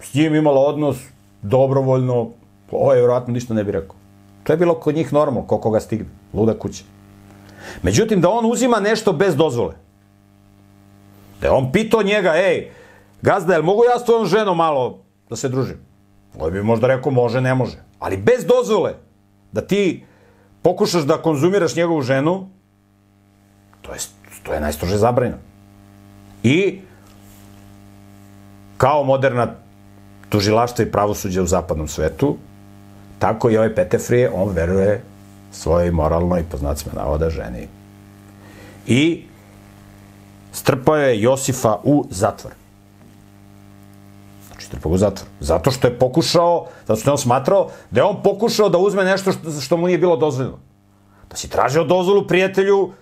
s 0.00 0.14
njim 0.14 0.34
imala 0.34 0.60
odnos 0.60 0.96
dobrovoljno, 1.42 2.28
ovo 2.70 2.92
je 2.92 2.98
vjerojatno 2.98 3.34
ništa 3.34 3.54
ne 3.54 3.64
bi 3.64 3.72
rekao. 3.72 3.96
To 4.44 4.52
je 4.52 4.56
bilo 4.56 4.74
kod 4.74 4.94
njih 4.94 5.12
normalno, 5.12 5.46
ko 5.46 5.58
koga 5.58 5.80
stigne, 5.80 6.06
luda 6.34 6.58
kuća. 6.58 6.84
Međutim, 7.82 8.20
da 8.20 8.30
on 8.30 8.50
uzima 8.50 8.80
nešto 8.80 9.12
bez 9.12 9.36
dozvole. 9.36 9.74
Da 11.40 11.46
je 11.46 11.52
on 11.52 11.72
pitao 11.72 12.02
njega, 12.02 12.32
ej, 12.36 12.70
gazda, 13.22 13.52
jel 13.52 13.62
mogu 13.62 13.84
ja 13.84 13.98
s 13.98 14.04
tvojom 14.04 14.26
ženom 14.26 14.56
malo 14.56 14.98
da 15.30 15.36
se 15.36 15.48
družim? 15.48 15.78
Ovo 16.38 16.50
bi 16.50 16.62
možda 16.62 16.86
rekao, 16.86 17.12
može, 17.12 17.40
ne 17.40 17.54
može. 17.54 17.82
Ali 17.98 18.16
bez 18.16 18.44
dozvole, 18.44 18.94
da 19.52 19.60
ti 19.60 20.04
pokušaš 20.62 21.02
da 21.02 21.22
konzumiraš 21.22 21.76
njegovu 21.76 22.02
ženu, 22.02 22.48
to 23.82 23.92
je, 23.92 23.98
to 24.42 24.52
je 24.54 24.60
najstrože 24.60 24.96
zabranjeno. 24.96 25.38
I 26.42 26.80
kao 28.76 29.04
moderna 29.04 29.54
tužilaštva 30.28 30.84
i 30.84 30.90
pravosuđa 30.90 31.42
u 31.42 31.46
zapadnom 31.46 31.88
svetu, 31.88 32.36
tako 33.18 33.50
i 33.50 33.56
ovaj 33.56 33.74
Petefrije, 33.74 34.30
on 34.34 34.52
veruje 34.54 35.02
svojoj 35.52 35.90
moralnoj, 35.90 36.44
po 36.50 36.56
znacima 36.56 36.92
navoda, 36.94 37.30
ženi. 37.30 37.68
I 38.86 39.24
strpao 40.52 40.96
je 40.96 41.22
Josifa 41.22 41.76
u 41.84 42.04
zatvor. 42.10 42.52
Znači, 44.46 44.66
strpao 44.66 44.92
u 44.92 44.98
zatvor. 44.98 45.28
Zato 45.40 45.70
što 45.70 45.88
je 45.88 45.98
pokušao, 45.98 46.66
zato 46.86 47.00
što 47.00 47.10
je 47.10 47.12
on 47.12 47.18
smatrao 47.18 47.70
da 47.90 48.00
je 48.00 48.04
on 48.04 48.22
pokušao 48.22 48.68
da 48.68 48.78
uzme 48.78 49.04
nešto 49.04 49.32
što, 49.32 49.60
što 49.60 49.76
mu 49.76 49.86
nije 49.86 49.98
bilo 49.98 50.16
dozvoljeno. 50.16 50.58
Da 51.30 51.36
si 51.36 51.50
tražio 51.50 51.84
dozvolu 51.84 52.26
prijatelju, 52.26 52.92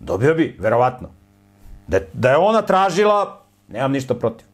dobio 0.00 0.34
bi, 0.34 0.56
verovatno. 0.58 1.08
Da, 1.86 2.00
da 2.12 2.30
je 2.30 2.36
ona 2.36 2.62
tražila, 2.62 3.40
nemam 3.68 3.92
ništa 3.92 4.14
protiv. 4.14 4.46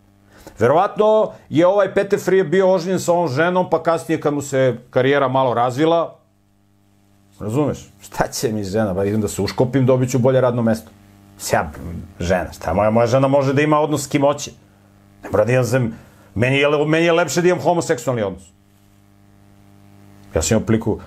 Verovatno 0.59 1.33
je 1.49 1.67
ovaj 1.67 1.95
Petefrije 1.95 2.45
bio 2.45 2.73
oženjen 2.73 3.01
sa 3.01 3.13
ovom 3.13 3.29
ženom, 3.29 3.71
pa 3.71 3.83
kasnije 3.83 4.21
kad 4.21 4.35
mu 4.35 4.43
se 4.43 4.77
karijera 4.91 5.29
malo 5.29 5.55
razvila, 5.55 6.19
razumeš, 7.41 7.89
šta 8.01 8.29
će 8.29 8.53
mi 8.53 8.65
žena, 8.65 8.95
ba 8.95 9.05
idem 9.05 9.21
da 9.21 9.29
se 9.29 9.43
uškopim, 9.43 9.87
dobit 9.87 10.11
ću 10.11 10.19
bolje 10.19 10.41
radno 10.41 10.63
mesto. 10.63 10.91
Sja, 11.39 11.71
žena, 12.21 12.53
šta 12.53 12.75
moja, 12.75 12.91
moja 12.91 13.07
žena 13.07 13.29
može 13.29 13.53
da 13.53 13.63
ima 13.63 13.81
odnos 13.81 14.05
s 14.05 14.07
kim 14.07 14.23
hoće. 14.23 14.51
Ne 15.23 15.31
mora 15.31 15.45
da 15.45 15.53
imam 15.53 15.65
zem, 15.65 15.95
meni 16.35 16.57
je, 16.57 16.69
meni 16.87 17.05
je 17.05 17.13
lepše 17.13 17.43
da 17.43 17.49
imam 17.49 17.61
homoseksualni 17.61 18.23
odnos. 18.23 18.43
Ja 20.35 20.43
sam 20.43 20.57
imao 20.57 20.67
pliku, 20.67 20.99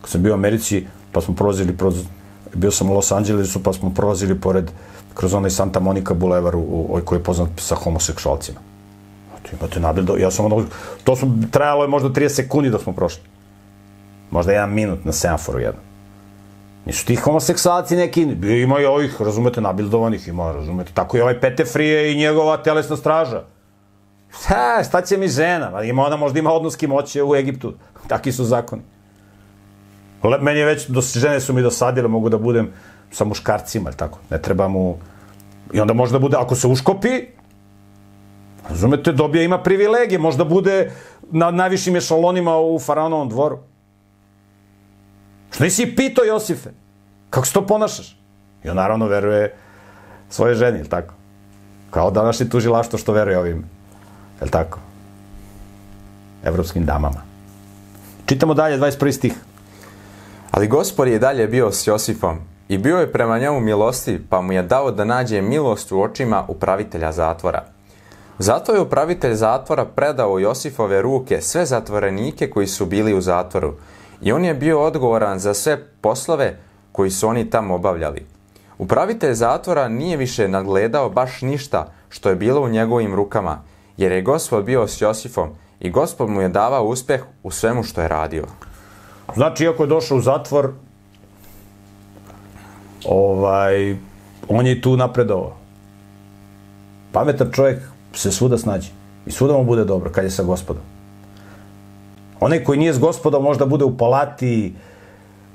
kad 0.00 0.10
sam 0.10 0.22
bio 0.22 0.32
u 0.32 0.34
Americi, 0.34 0.86
pa 1.12 1.20
smo 1.20 1.34
prolazili, 1.34 1.76
proz, 1.76 2.04
bio 2.54 2.70
sam 2.70 2.90
u 2.90 2.94
Los 2.94 3.12
Angelesu, 3.12 3.62
pa 3.62 3.72
smo 3.72 3.90
prolazili 3.94 4.40
pored, 4.40 4.70
kroz 5.14 5.34
onaj 5.34 5.50
Santa 5.50 5.80
Monica 5.80 6.14
bulevar, 6.14 6.56
u, 6.56 6.60
u, 6.60 7.00
koji 7.04 7.18
je 7.18 7.22
poznat 7.24 7.48
sa 7.56 7.74
homoseksualcima. 7.74 8.60
Tu 9.42 9.50
imate 9.60 9.80
nabildo, 9.80 10.16
ja 10.16 10.30
sam 10.30 10.44
ono, 10.44 10.64
to 11.04 11.16
su, 11.16 11.32
trajalo 11.50 11.84
je 11.84 11.88
možda 11.88 12.08
30 12.08 12.28
sekundi 12.28 12.70
dok 12.70 12.82
smo 12.82 12.92
prošli. 12.92 13.22
Možda 14.30 14.52
jedan 14.52 14.72
minut 14.72 15.04
na 15.04 15.12
semaforu 15.12 15.58
jedno. 15.58 15.80
Nisu 16.86 17.06
ti 17.06 17.16
homoseksualci 17.16 17.96
neki, 17.96 18.22
ima 18.62 18.80
i 18.80 18.84
ovih, 18.84 19.20
razumete, 19.20 19.60
nabildovanih, 19.60 20.28
ima, 20.28 20.52
razumete, 20.52 20.92
tako 20.94 21.16
i 21.16 21.20
ovaj 21.20 21.40
Petefrije 21.40 22.12
i 22.12 22.16
njegova 22.16 22.56
telesna 22.56 22.96
straža. 22.96 23.42
Ha, 24.46 24.84
šta 24.88 25.02
će 25.02 25.16
mi 25.16 25.28
žena? 25.28 25.70
Ma 25.70 25.82
Ima 25.82 26.06
ona 26.06 26.16
možda 26.16 26.38
ima 26.38 26.52
odnos 26.52 26.76
kim 26.76 26.90
hoće 26.90 27.22
u 27.22 27.34
Egiptu. 27.34 27.74
Taki 28.08 28.32
su 28.32 28.44
zakoni. 28.44 28.82
Le, 30.24 30.38
meni 30.38 30.58
je 30.58 30.66
već, 30.66 30.86
do, 30.88 31.00
žene 31.00 31.40
su 31.40 31.52
mi 31.52 31.62
dosadile, 31.62 32.08
mogu 32.08 32.28
da 32.28 32.38
budem 32.38 32.70
sa 33.10 33.24
muškarcima, 33.24 33.90
ili 33.90 33.96
tako. 33.96 34.18
Ne 34.30 34.42
treba 34.42 34.68
mu... 34.68 34.98
I 35.72 35.80
onda 35.80 35.94
možda 35.94 36.18
bude, 36.18 36.36
ako 36.36 36.54
se 36.54 36.66
uškopi, 36.66 37.26
razumete, 38.68 39.12
dobija 39.12 39.44
ima 39.44 39.58
privilegije, 39.62 40.18
možda 40.18 40.44
bude 40.44 40.92
na 41.30 41.50
najvišim 41.50 41.96
ešalonima 41.96 42.56
u 42.58 42.78
faraonovom 42.78 43.28
dvoru. 43.28 43.58
Što 45.50 45.64
nisi 45.64 45.94
pitao 45.96 46.24
Josife? 46.24 46.70
Kako 47.30 47.46
se 47.46 47.52
to 47.52 47.66
ponašaš? 47.66 48.16
I 48.64 48.68
on 48.68 48.76
naravno 48.76 49.06
veruje 49.06 49.54
svoje 50.28 50.54
ženi, 50.54 50.78
ili 50.78 50.88
tako? 50.88 51.14
Kao 51.90 52.10
današnji 52.10 52.48
tužilaštvo 52.48 52.98
što 52.98 53.12
veruje 53.12 53.38
ovim, 53.38 53.64
je 54.42 54.50
tako? 54.50 54.78
Evropskim 56.44 56.84
damama. 56.84 57.22
Čitamo 58.26 58.54
dalje, 58.54 58.78
21. 58.78 59.12
stih. 59.12 59.34
Ali 60.54 60.68
gospod 60.68 61.08
je 61.08 61.18
dalje 61.18 61.46
bio 61.46 61.72
s 61.72 61.86
Josifom 61.86 62.38
i 62.68 62.78
bio 62.78 62.98
je 62.98 63.12
prema 63.12 63.38
njemu 63.38 63.60
milosti, 63.60 64.20
pa 64.30 64.40
mu 64.40 64.52
je 64.52 64.62
dao 64.62 64.90
da 64.90 65.04
nađe 65.04 65.42
milost 65.42 65.92
u 65.92 66.02
očima 66.02 66.44
upravitelja 66.48 67.12
zatvora. 67.12 67.64
Zato 68.38 68.74
je 68.74 68.80
upravitelj 68.80 69.34
zatvora 69.34 69.84
predao 69.84 70.38
Josifove 70.38 71.02
ruke 71.02 71.40
sve 71.40 71.66
zatvorenike 71.66 72.50
koji 72.50 72.66
su 72.66 72.86
bili 72.86 73.14
u 73.14 73.20
zatvoru 73.20 73.74
i 74.22 74.32
on 74.32 74.44
je 74.44 74.54
bio 74.54 74.82
odgovoran 74.82 75.38
za 75.38 75.54
sve 75.54 75.86
poslove 76.00 76.56
koji 76.92 77.10
su 77.10 77.28
oni 77.28 77.50
tamo 77.50 77.74
obavljali. 77.74 78.26
Upravitelj 78.78 79.34
zatvora 79.34 79.88
nije 79.88 80.16
više 80.16 80.48
nadgledao 80.48 81.10
baš 81.10 81.42
ništa 81.42 81.92
što 82.08 82.28
je 82.28 82.36
bilo 82.36 82.60
u 82.60 82.68
njegovim 82.68 83.14
rukama, 83.14 83.62
jer 83.96 84.12
je 84.12 84.22
gospod 84.22 84.64
bio 84.64 84.88
s 84.88 85.00
Josifom 85.00 85.48
i 85.80 85.90
gospod 85.90 86.30
mu 86.30 86.40
je 86.40 86.48
davao 86.48 86.84
uspeh 86.84 87.22
u 87.42 87.50
svemu 87.50 87.82
što 87.82 88.02
je 88.02 88.08
radio. 88.08 88.44
Znači, 89.34 89.64
iako 89.64 89.82
je 89.82 89.86
došao 89.86 90.18
u 90.18 90.20
zatvor, 90.20 90.72
ovaj, 93.04 93.96
on 94.48 94.66
je 94.66 94.80
tu 94.80 94.96
napredovao. 94.96 95.56
Pametan 97.12 97.50
čovjek 97.52 97.82
se 98.12 98.32
svuda 98.32 98.58
snađe. 98.58 98.90
I 99.26 99.30
svuda 99.30 99.54
mu 99.54 99.64
bude 99.64 99.84
dobro 99.84 100.10
kad 100.10 100.24
je 100.24 100.30
sa 100.30 100.42
gospodom. 100.42 100.82
Onaj 102.40 102.64
koji 102.64 102.78
nije 102.78 102.92
s 102.92 102.98
gospodom 102.98 103.42
možda 103.42 103.66
bude 103.66 103.84
u 103.84 103.96
palati, 103.96 104.74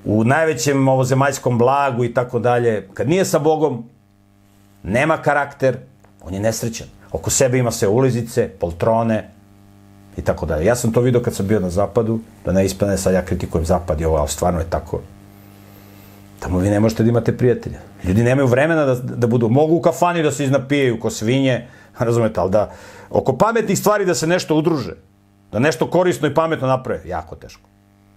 u 0.06 0.24
najvećem 0.24 0.88
ovozemaljskom 0.88 1.58
blagu 1.58 2.04
i 2.04 2.14
tako 2.14 2.40
dalje. 2.40 2.90
Kad 2.94 3.10
nije 3.10 3.26
sa 3.26 3.40
Bogom, 3.40 3.84
nema 4.84 5.18
karakter, 5.18 5.78
on 6.22 6.34
je 6.34 6.40
nesrećan. 6.40 6.88
Oko 7.12 7.30
sebe 7.30 7.58
ima 7.58 7.72
sve 7.72 7.88
ulizice, 7.88 8.50
poltrone 8.60 9.32
i 10.20 10.22
tako 10.22 10.46
dalje. 10.46 10.66
Ja 10.66 10.76
sam 10.76 10.92
to 10.92 11.02
vidio 11.02 11.22
kad 11.22 11.36
sam 11.36 11.48
bio 11.48 11.60
na 11.60 11.70
zapadu, 11.70 12.20
da 12.46 12.52
ne 12.52 12.66
ispane 12.66 12.98
sad 12.98 13.14
ja 13.14 13.26
kritikujem 13.26 13.66
zapad 13.66 14.02
i 14.02 14.06
ovo, 14.06 14.18
ali 14.18 14.28
stvarno 14.28 14.60
je 14.60 14.70
tako. 14.70 15.02
Tamo 16.40 16.60
vi 16.60 16.70
ne 16.70 16.80
možete 16.80 17.04
da 17.04 17.10
imate 17.10 17.38
prijatelja. 17.38 17.80
Ljudi 18.04 18.24
nemaju 18.24 18.48
vremena 18.48 18.86
da, 18.86 18.96
da 18.96 19.28
budu, 19.28 19.50
mogu 19.50 19.76
u 19.76 19.82
kafani 19.82 20.24
da 20.24 20.32
se 20.32 20.46
iznapijaju 20.46 21.00
ko 21.00 21.10
svinje, 21.10 21.68
razumete, 22.00 22.40
ali 22.40 22.52
da 22.52 22.72
oko 23.10 23.38
pametnih 23.38 23.80
stvari 23.80 24.06
da 24.06 24.16
se 24.16 24.28
nešto 24.28 24.56
udruže, 24.56 24.96
da 25.52 25.60
nešto 25.60 25.90
korisno 25.90 26.28
i 26.28 26.34
pametno 26.34 26.68
naprave, 26.68 27.02
jako 27.06 27.36
teško. 27.36 27.70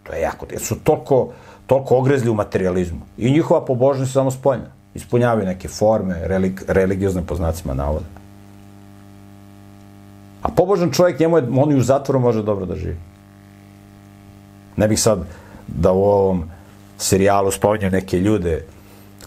To 0.02 0.12
je 0.12 0.20
jako 0.20 0.46
teško. 0.46 0.64
Su 0.64 0.76
toliko, 0.84 1.32
toliko 1.66 1.96
ogrezli 1.96 2.30
u 2.30 2.34
materializmu. 2.34 3.00
I 3.18 3.30
njihova 3.30 3.64
pobožnost 3.64 4.10
je 4.10 4.12
samo 4.12 4.30
spoljna. 4.30 4.72
Ispunjavaju 4.94 5.46
neke 5.46 5.68
forme, 5.68 6.28
relig, 6.28 6.60
religiozne 6.68 7.22
po 7.26 7.34
znacima 7.34 7.74
navoda. 7.74 8.21
A 10.42 10.48
pobožan 10.48 10.90
čovjek, 10.90 11.20
njemu 11.20 11.36
je, 11.36 11.48
on 11.56 11.72
i 11.72 11.76
u 11.76 11.82
zatvoru 11.82 12.20
može 12.20 12.42
dobro 12.42 12.66
da 12.66 12.76
živi. 12.76 12.96
Ne 14.76 14.88
bih 14.88 15.00
sad 15.00 15.24
da 15.66 15.92
u 15.92 16.02
ovom 16.04 16.44
serijalu 16.98 17.50
spominjao 17.50 17.90
neke 17.90 18.18
ljude 18.18 18.64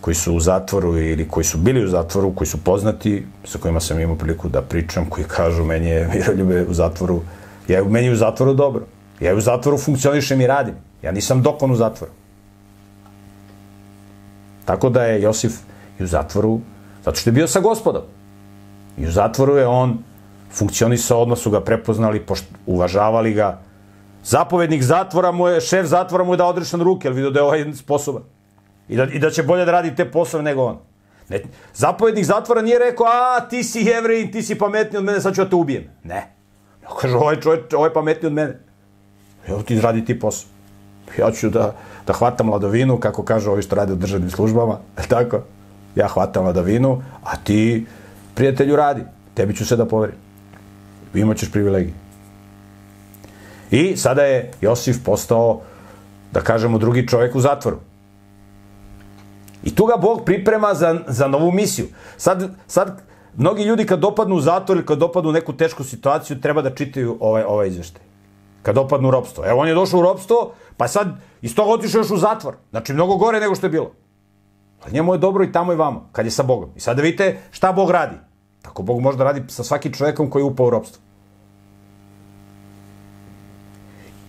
koji 0.01 0.15
su 0.15 0.33
u 0.33 0.39
zatvoru 0.39 0.97
ili 0.97 1.27
koji 1.27 1.43
su 1.43 1.57
bili 1.57 1.85
u 1.85 1.87
zatvoru, 1.87 2.33
koji 2.35 2.47
su 2.47 2.57
poznati, 2.63 3.25
sa 3.43 3.59
kojima 3.59 3.79
sam 3.79 3.99
imao 3.99 4.15
priliku 4.15 4.49
da 4.49 4.61
pričam, 4.61 5.05
koji 5.09 5.25
kažu 5.25 5.63
meni 5.63 5.87
je 5.87 6.07
Miroljube 6.13 6.65
u 6.69 6.73
zatvoru, 6.73 7.21
ja 7.67 7.83
meni 7.83 8.07
je 8.07 8.13
u 8.13 8.15
zatvoru 8.15 8.53
dobro. 8.53 8.85
Ja 9.19 9.35
u 9.35 9.41
zatvoru 9.41 9.77
funkcionišem 9.77 10.41
i 10.41 10.47
radim. 10.47 10.75
Ja 11.01 11.11
nisam 11.11 11.41
dokon 11.41 11.71
u 11.71 11.75
zatvoru. 11.75 12.13
Tako 14.65 14.89
da 14.89 15.03
je 15.03 15.21
Josif 15.21 15.53
i 15.99 16.03
u 16.03 16.07
zatvoru, 16.07 16.59
zato 17.05 17.17
što 17.17 17.29
je 17.29 17.33
bio 17.33 17.47
sa 17.47 17.59
gospodom. 17.59 18.01
I 18.97 19.07
u 19.07 19.11
zatvoru 19.11 19.55
je 19.55 19.67
on 19.67 19.97
funkcionisao, 20.51 21.21
odmah 21.21 21.37
su 21.37 21.51
ga 21.51 21.61
prepoznali, 21.61 22.19
pošt, 22.19 22.45
uvažavali 22.65 23.33
ga. 23.33 23.61
Zapovednik 24.23 24.83
zatvora 24.83 25.31
mu 25.31 25.47
je, 25.47 25.61
šef 25.61 25.85
zatvora 25.85 26.23
mu 26.23 26.33
je 26.33 26.37
dao 26.37 26.49
odrešan 26.49 26.81
ruke, 26.81 27.07
jer 27.07 27.13
vidio 27.13 27.31
da 27.31 27.39
je 27.39 27.43
ovaj 27.43 27.73
sposoban. 27.73 28.23
I 28.87 28.95
da, 28.95 29.03
I 29.03 29.19
da 29.19 29.29
će 29.29 29.43
bolje 29.43 29.65
da 29.65 29.71
radi 29.71 29.95
te 29.95 30.11
poslove 30.11 30.43
nego 30.43 30.63
on. 30.63 30.77
Ne, 31.29 31.41
zapovednik 31.73 32.25
zatvora 32.25 32.61
nije 32.61 32.79
rekao, 32.79 33.07
a 33.07 33.47
ti 33.49 33.63
si 33.63 33.81
jevrej, 33.81 34.31
ti 34.31 34.43
si 34.43 34.57
pametniji 34.57 34.97
od 34.97 35.03
mene, 35.03 35.21
sad 35.21 35.35
ću 35.35 35.43
da 35.43 35.49
te 35.49 35.55
ubijem. 35.55 35.83
Ne. 36.03 36.27
Ja 36.83 36.89
kaže, 37.01 37.15
ovaj 37.15 37.39
čovjek, 37.41 37.73
ovaj 37.73 37.89
je 37.89 37.93
pametniji 37.93 38.27
od 38.27 38.33
mene. 38.33 38.59
Evo 39.47 39.61
ti 39.61 39.81
radi 39.81 40.05
ti 40.05 40.19
posao. 40.19 40.49
Ja 41.19 41.31
ću 41.31 41.49
da, 41.49 41.75
da 42.07 42.13
hvatam 42.13 42.49
ladovinu, 42.49 42.99
kako 42.99 43.23
kažu 43.23 43.51
ovi 43.51 43.61
što 43.61 43.75
rade 43.75 43.93
u 43.93 43.95
državnim 43.95 44.29
službama, 44.29 44.79
tako? 45.09 45.41
ja 45.95 46.07
hvatam 46.07 46.43
vladavinu, 46.43 47.03
a 47.23 47.37
ti, 47.37 47.85
prijatelju, 48.35 48.75
radi. 48.75 49.01
Tebi 49.33 49.55
ću 49.55 49.65
se 49.65 49.75
da 49.75 49.85
poverim. 49.85 50.24
Imaćeš 51.15 51.51
privilegije. 51.51 51.93
I 53.71 53.97
sada 53.97 54.23
je 54.23 54.51
Josif 54.61 55.03
postao, 55.05 55.61
da 56.31 56.41
kažemo, 56.41 56.77
drugi 56.77 57.07
čovjek 57.07 57.35
u 57.35 57.41
zatvoru. 57.41 57.77
I 59.63 59.75
tu 59.75 59.85
ga 59.85 59.95
Bog 59.97 60.21
priprema 60.25 60.73
za, 60.73 60.99
za 61.07 61.27
novu 61.27 61.51
misiju. 61.51 61.87
Sad, 62.17 62.49
sad, 62.67 63.01
mnogi 63.37 63.63
ljudi 63.63 63.85
kad 63.85 63.99
dopadnu 63.99 64.35
u 64.35 64.41
zatvor 64.41 64.77
ili 64.77 64.85
kad 64.85 64.97
dopadnu 64.97 65.29
u 65.29 65.33
neku 65.33 65.53
tešku 65.53 65.83
situaciju, 65.83 66.41
treba 66.41 66.61
da 66.61 66.75
čitaju 66.75 67.17
ovaj, 67.19 67.43
ovaj 67.43 67.67
izveštaj. 67.67 68.01
Kad 68.63 68.75
dopadnu 68.75 69.07
u 69.07 69.11
ropstvo. 69.11 69.43
Evo, 69.47 69.61
on 69.61 69.67
je 69.67 69.73
došao 69.73 69.99
u 69.99 70.03
ropstvo, 70.03 70.53
pa 70.77 70.87
sad 70.87 71.07
iz 71.41 71.55
toga 71.55 71.71
otišao 71.71 71.99
još 71.99 72.11
u 72.11 72.17
zatvor. 72.17 72.55
Znači, 72.69 72.93
mnogo 72.93 73.15
gore 73.15 73.39
nego 73.39 73.55
što 73.55 73.65
je 73.65 73.69
bilo. 73.69 73.91
Ali 74.83 74.93
njemu 74.93 75.13
je 75.13 75.17
dobro 75.17 75.43
i 75.43 75.51
tamo 75.51 75.73
i 75.73 75.75
vamo, 75.75 76.09
kad 76.11 76.25
je 76.25 76.31
sa 76.31 76.43
Bogom. 76.43 76.69
I 76.75 76.79
sad 76.79 76.97
da 76.97 77.01
vidite 77.01 77.37
šta 77.51 77.71
Bog 77.71 77.91
radi. 77.91 78.15
Tako 78.61 78.83
Bog 78.83 79.01
može 79.01 79.17
da 79.17 79.23
radi 79.23 79.43
sa 79.47 79.63
svakim 79.63 79.93
čovjekom 79.93 80.29
koji 80.29 80.41
je 80.41 80.45
upao 80.45 80.67
u 80.67 80.69
ropstvo. 80.69 81.04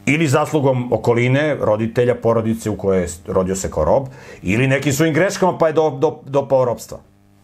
Ili 0.07 0.29
zaslugom 0.29 0.93
okoline, 0.93 1.57
roditelja, 1.61 2.15
porodice 2.15 2.71
u 2.71 2.77
kojoj 2.77 3.03
je 3.03 3.09
rodio 3.27 3.57
se 3.57 3.71
kao 3.71 3.85
rob, 3.85 4.07
ili 4.43 4.67
nekim 4.67 4.93
svojim 4.93 5.15
greškama 5.15 5.59
pa 5.59 5.67
je 5.67 5.73
do, 5.73 5.91
do, 5.91 6.19
dopao 6.25 6.65
robstva. 6.65 6.99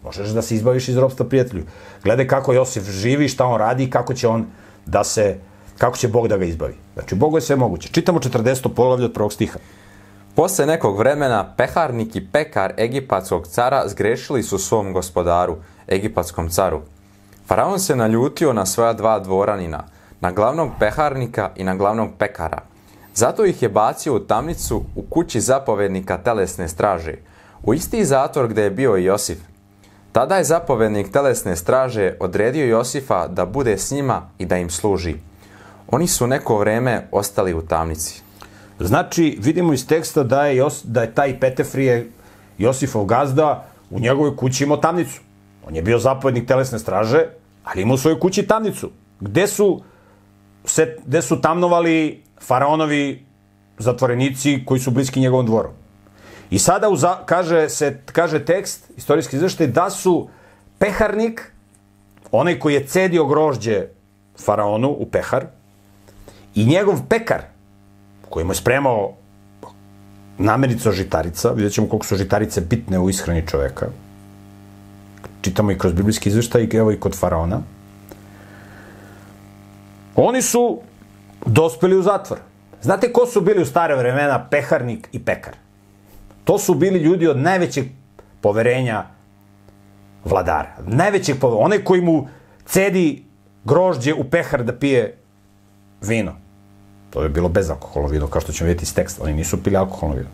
Možeš 0.04 0.28
da 0.28 0.42
se 0.42 0.54
izbaviš 0.54 0.88
iz 0.88 0.96
robstva 0.96 1.26
prijatelju. 1.26 1.64
Gledaj 2.04 2.26
kako 2.26 2.52
Josif 2.52 2.84
živi, 2.90 3.28
šta 3.28 3.46
on 3.46 3.58
radi 3.58 3.84
i 3.84 3.90
kako 3.90 4.14
će 4.14 4.28
on 4.28 4.46
da 4.86 5.04
se, 5.04 5.38
kako 5.78 5.96
će 5.96 6.08
Bog 6.08 6.28
da 6.28 6.36
ga 6.36 6.44
izbavi. 6.44 6.74
Znači, 6.94 7.14
Bogu 7.14 7.36
je 7.36 7.40
sve 7.40 7.56
moguće. 7.56 7.88
Čitamo 7.88 8.20
40. 8.20 8.68
polavlje 8.68 9.04
od 9.04 9.12
prvog 9.12 9.32
stiha. 9.32 9.58
Posle 10.34 10.66
nekog 10.66 10.98
vremena 10.98 11.54
peharnik 11.56 12.16
i 12.16 12.26
pekar 12.26 12.72
egipatskog 12.78 13.46
cara 13.46 13.88
zgrešili 13.88 14.42
su 14.42 14.58
svom 14.58 14.92
gospodaru, 14.92 15.56
egipatskom 15.88 16.48
caru. 16.48 16.80
Faraon 17.46 17.80
se 17.80 17.96
naljutio 17.96 18.52
na 18.52 18.66
svoja 18.66 18.92
dva 18.92 19.18
dvoranina, 19.18 19.84
na 20.22 20.32
glavnog 20.32 20.70
peharnika 20.78 21.50
i 21.56 21.64
na 21.64 21.74
glavnog 21.74 22.10
pekara. 22.18 22.58
Zato 23.14 23.44
ih 23.44 23.62
je 23.62 23.68
bacio 23.68 24.14
u 24.14 24.20
tamnicu 24.20 24.84
u 24.96 25.02
kući 25.02 25.40
zapovednika 25.40 26.18
telesne 26.18 26.68
straže, 26.68 27.14
u 27.62 27.74
isti 27.74 28.04
zatvor 28.04 28.48
gde 28.48 28.62
je 28.62 28.70
bio 28.70 28.96
i 28.96 29.04
Josif. 29.04 29.38
Tada 30.12 30.36
je 30.36 30.44
zapovednik 30.44 31.12
telesne 31.12 31.56
straže 31.56 32.14
odredio 32.20 32.66
Josifa 32.66 33.26
da 33.26 33.46
bude 33.46 33.78
s 33.78 33.90
njima 33.90 34.22
i 34.38 34.46
da 34.46 34.56
im 34.56 34.70
služi. 34.70 35.14
Oni 35.90 36.06
su 36.06 36.26
neko 36.26 36.58
vreme 36.58 37.08
ostali 37.12 37.54
u 37.54 37.62
tamnici. 37.62 38.22
Znači, 38.80 39.38
vidimo 39.40 39.72
iz 39.72 39.86
teksta 39.86 40.22
da 40.22 40.46
je, 40.46 40.56
Jos, 40.56 40.84
da 40.84 41.02
je 41.02 41.14
taj 41.14 41.40
Petefrije, 41.40 42.10
Josifov 42.58 43.04
gazda, 43.04 43.66
u 43.90 44.00
njegovoj 44.00 44.36
kući 44.36 44.64
imao 44.64 44.76
tamnicu. 44.76 45.20
On 45.68 45.76
je 45.76 45.82
bio 45.82 45.98
zapovednik 45.98 46.48
telesne 46.48 46.78
straže, 46.78 47.26
ali 47.64 47.82
imao 47.82 47.94
u 47.94 47.98
svojoj 47.98 48.20
kući 48.20 48.42
tamnicu. 48.42 48.90
Gde 49.20 49.46
su 49.46 49.82
se, 50.64 50.96
gde 51.06 51.22
su 51.22 51.40
tamnovali 51.40 52.22
faraonovi 52.40 53.24
zatvorenici 53.78 54.62
koji 54.66 54.80
su 54.80 54.90
bliski 54.90 55.20
njegovom 55.20 55.46
dvoru. 55.46 55.68
I 56.50 56.58
sada 56.58 56.88
uza, 56.88 57.16
kaže, 57.26 57.68
se, 57.68 57.98
kaže 58.12 58.44
tekst, 58.44 58.90
istorijski 58.96 59.36
izveštaj, 59.36 59.66
da 59.66 59.90
su 59.90 60.28
peharnik, 60.78 61.52
onaj 62.30 62.58
koji 62.58 62.74
je 62.74 62.86
cedio 62.86 63.26
grožđe 63.26 63.86
faraonu 64.44 64.90
u 64.90 65.06
pehar, 65.06 65.46
i 66.54 66.64
njegov 66.64 67.00
pekar, 67.08 67.42
koji 68.28 68.44
mu 68.44 68.52
je 68.52 68.56
spremao 68.56 69.12
namirnicu 70.38 70.92
žitarica, 70.92 71.50
vidjet 71.50 71.72
ćemo 71.72 71.88
koliko 71.88 72.06
su 72.06 72.16
žitarice 72.16 72.60
bitne 72.60 72.98
u 72.98 73.10
ishrani 73.10 73.46
čoveka, 73.46 73.86
čitamo 75.40 75.72
i 75.72 75.78
kroz 75.78 75.92
biblijski 75.92 76.28
izveštaj, 76.28 76.68
evo 76.72 76.92
i 76.92 77.00
kod 77.00 77.16
faraona, 77.18 77.60
Oni 80.16 80.42
su 80.42 80.80
dospeli 81.46 81.96
u 81.96 82.02
zatvor. 82.02 82.38
Znate 82.82 83.12
ko 83.12 83.26
su 83.26 83.40
bili 83.40 83.62
u 83.62 83.66
stare 83.66 83.96
vremena 83.96 84.46
peharnik 84.50 85.08
i 85.12 85.24
pekar? 85.24 85.54
To 86.44 86.58
su 86.58 86.74
bili 86.74 86.98
ljudi 86.98 87.26
od 87.28 87.38
najvećeg 87.38 87.86
poverenja 88.40 89.04
vladara. 90.24 90.76
Najvećeg 90.86 91.40
poverenja. 91.40 91.64
Onaj 91.64 91.84
koji 91.84 92.00
mu 92.00 92.28
cedi 92.66 93.24
grožđe 93.64 94.14
u 94.14 94.24
pehar 94.24 94.64
da 94.64 94.72
pije 94.72 95.18
vino. 96.00 96.32
To 97.10 97.22
je 97.22 97.28
bilo 97.28 97.48
bezalkoholno 97.48 98.08
vino, 98.08 98.26
kao 98.26 98.40
što 98.40 98.52
ćemo 98.52 98.66
vidjeti 98.66 98.82
iz 98.82 98.94
teksta. 98.94 99.22
Oni 99.22 99.32
nisu 99.32 99.62
pili 99.62 99.76
alkoholno 99.76 100.16
vino. 100.16 100.28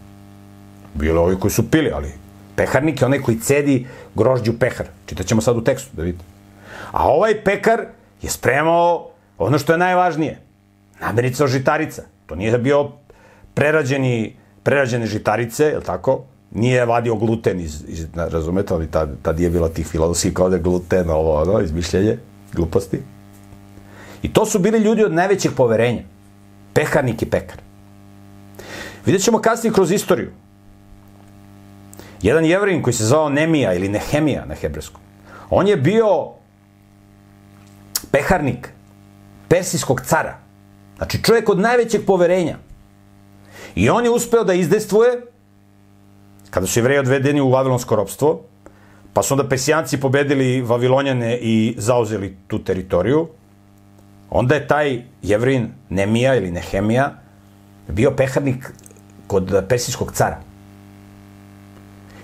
Bilo 0.94 1.22
ovi 1.22 1.40
koji 1.40 1.50
su 1.50 1.70
pili, 1.70 1.90
ali 1.94 2.12
peharnik 2.56 3.00
je 3.00 3.06
onaj 3.06 3.18
koji 3.18 3.40
cedi 3.40 3.86
grožđe 4.14 4.50
u 4.50 4.58
pehar. 4.58 4.86
Čitaćemo 5.06 5.40
sad 5.40 5.56
u 5.56 5.64
tekstu, 5.64 5.90
da 5.92 6.02
vidite. 6.02 6.24
A 6.92 7.08
ovaj 7.08 7.44
pekar 7.44 7.86
je 8.22 8.30
spremao 8.30 9.07
Ono 9.38 9.58
što 9.58 9.72
je 9.72 9.78
najvažnije, 9.78 10.38
namirnica 11.00 11.44
od 11.44 11.50
žitarica. 11.50 12.02
To 12.26 12.34
nije 12.34 12.58
bio 12.58 12.90
prerađeni, 13.54 14.36
prerađene 14.62 15.06
žitarice, 15.06 15.64
je 15.64 15.80
tako? 15.80 16.24
Nije 16.50 16.84
vadio 16.84 17.14
gluten 17.14 17.60
iz, 17.60 17.84
iz 17.88 18.06
razumete, 18.14 18.74
ali 18.74 18.90
tad, 18.90 19.10
tad 19.22 19.40
je 19.40 19.50
bila 19.50 19.68
tih 19.68 19.86
filozofija 19.86 20.34
kao 20.34 20.48
da 20.48 20.56
je 20.56 20.62
gluten, 20.62 21.10
ovo, 21.10 21.42
ono, 21.42 21.60
izmišljenje, 21.60 22.18
gluposti. 22.52 23.00
I 24.22 24.32
to 24.32 24.46
su 24.46 24.58
bili 24.58 24.78
ljudi 24.78 25.04
od 25.04 25.14
najvećeg 25.14 25.52
poverenja. 25.56 26.02
Peharnik 26.72 27.22
i 27.22 27.30
pekar. 27.30 27.58
Vidjet 29.06 29.22
ćemo 29.22 29.38
kasnije 29.38 29.72
kroz 29.72 29.92
istoriju. 29.92 30.30
Jedan 32.22 32.44
jevrin 32.44 32.82
koji 32.82 32.94
se 32.94 33.04
zvao 33.04 33.28
Nemija 33.28 33.74
ili 33.74 33.88
Nehemija 33.88 34.44
na 34.44 34.54
hebrejskom, 34.54 35.00
on 35.50 35.68
je 35.68 35.76
bio 35.76 36.26
peharnik 38.10 38.68
persijskog 39.48 40.00
cara. 40.00 40.38
Znači 40.96 41.22
čovjek 41.22 41.48
od 41.48 41.58
najvećeg 41.58 42.04
poverenja. 42.06 42.56
I 43.74 43.90
on 43.90 44.04
je 44.04 44.10
uspeo 44.10 44.44
da 44.44 44.54
izdestvuje, 44.54 45.22
kada 46.50 46.66
su 46.66 46.78
jevreji 46.78 46.98
odvedeni 46.98 47.40
u 47.40 47.50
Vavilonsko 47.50 47.96
ropstvo, 47.96 48.44
pa 49.12 49.22
su 49.22 49.34
onda 49.34 49.48
Persijanci 49.48 50.00
pobedili 50.00 50.62
Vavilonjane 50.62 51.38
i 51.38 51.74
zauzeli 51.78 52.36
tu 52.46 52.58
teritoriju, 52.58 53.28
onda 54.30 54.54
je 54.54 54.66
taj 54.66 55.02
jevrin 55.22 55.68
Nemija 55.88 56.34
ili 56.34 56.50
Nehemija 56.50 57.14
bio 57.88 58.10
peharnik 58.10 58.72
kod 59.26 59.64
persijskog 59.68 60.12
cara. 60.12 60.40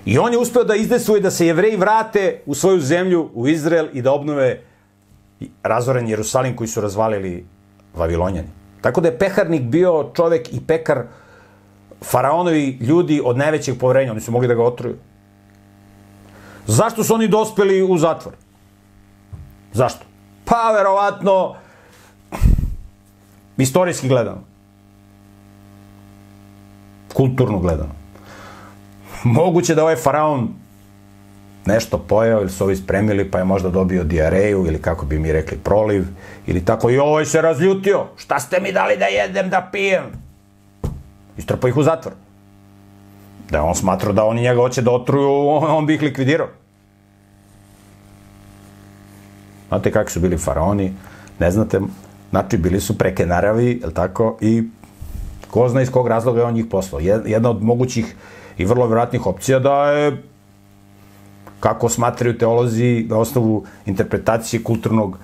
I 0.04 0.18
on 0.18 0.32
je 0.32 0.38
uspeo 0.38 0.64
da 0.64 0.74
izdestvuje 0.74 1.20
da 1.20 1.30
se 1.30 1.46
jevreji 1.46 1.76
vrate 1.76 2.40
u 2.46 2.54
svoju 2.54 2.80
zemlju, 2.80 3.30
u 3.34 3.48
Izrael 3.48 3.88
i 3.92 4.02
da 4.02 4.12
obnove 4.12 4.60
razoren 5.62 6.08
Jerusalim 6.08 6.56
koji 6.56 6.68
su 6.68 6.80
razvalili 6.80 7.46
Vavilonjani. 7.94 8.48
Tako 8.80 9.00
da 9.00 9.08
je 9.08 9.18
peharnik 9.18 9.62
bio 9.62 10.10
čovek 10.14 10.52
i 10.52 10.60
pekar 10.66 11.02
faraonovi 12.02 12.78
ljudi 12.80 13.22
od 13.24 13.36
najvećeg 13.36 13.78
poverenja. 13.78 14.12
Oni 14.12 14.20
su 14.20 14.32
mogli 14.32 14.48
da 14.48 14.54
ga 14.54 14.62
otruju. 14.62 14.96
Zašto 16.66 17.04
su 17.04 17.14
oni 17.14 17.28
dospeli 17.28 17.82
u 17.82 17.98
zatvor? 17.98 18.34
Zašto? 19.72 20.04
Pa, 20.44 20.72
verovatno, 20.76 21.54
istorijski 23.56 24.08
gledano. 24.08 24.40
Kulturno 27.14 27.58
gledano. 27.58 27.92
Moguće 29.24 29.74
da 29.74 29.82
ovaj 29.82 29.96
faraon 29.96 30.48
nešto 31.66 31.98
pojeo 31.98 32.40
ili 32.40 32.50
su 32.50 32.64
ovi 32.64 32.76
spremili 32.76 33.30
pa 33.30 33.38
je 33.38 33.44
možda 33.44 33.70
dobio 33.70 34.04
diareju 34.04 34.66
ili 34.66 34.82
kako 34.82 35.06
bi 35.06 35.18
mi 35.18 35.32
rekli 35.32 35.58
proliv 35.58 36.04
ili 36.46 36.64
tako 36.64 36.90
i 36.90 36.98
ovaj 36.98 37.24
se 37.24 37.42
razljutio. 37.42 38.06
Šta 38.16 38.40
ste 38.40 38.60
mi 38.60 38.72
dali 38.72 38.96
da 38.96 39.04
jedem, 39.04 39.50
da 39.50 39.68
pijem? 39.72 40.04
Istrpao 41.38 41.68
ih 41.68 41.76
u 41.76 41.82
zatvor. 41.82 42.14
Da 43.50 43.62
on 43.62 43.74
smatrao 43.74 44.12
da 44.12 44.24
oni 44.24 44.42
njega 44.42 44.60
hoće 44.60 44.82
da 44.82 44.90
otruju, 44.90 45.48
on, 45.48 45.70
on 45.78 45.86
bi 45.86 45.94
ih 45.94 46.02
likvidirao. 46.02 46.48
Znate 49.68 49.90
kakvi 49.90 50.12
su 50.12 50.20
bili 50.20 50.38
faraoni, 50.38 50.92
ne 51.38 51.50
znate, 51.50 51.80
znači 52.30 52.56
bili 52.56 52.80
su 52.80 52.98
preke 52.98 53.26
naravi, 53.26 53.80
je 53.84 53.94
tako, 53.94 54.38
i 54.40 54.62
ko 55.50 55.68
zna 55.68 55.82
iz 55.82 55.90
kog 55.90 56.08
razloga 56.08 56.40
je 56.40 56.46
on 56.46 56.54
njih 56.54 56.66
poslao. 56.70 57.00
Jedna 57.24 57.50
od 57.50 57.62
mogućih 57.62 58.16
i 58.58 58.64
vrlo 58.64 58.86
vjerojatnih 58.86 59.26
opcija 59.26 59.58
da 59.58 59.90
je 59.90 60.22
kako 61.64 61.88
smatraju 61.88 62.38
teolozi 62.38 63.06
na 63.08 63.18
osnovu 63.18 63.64
interpretacije 63.86 64.62
kulturnog 64.62 65.18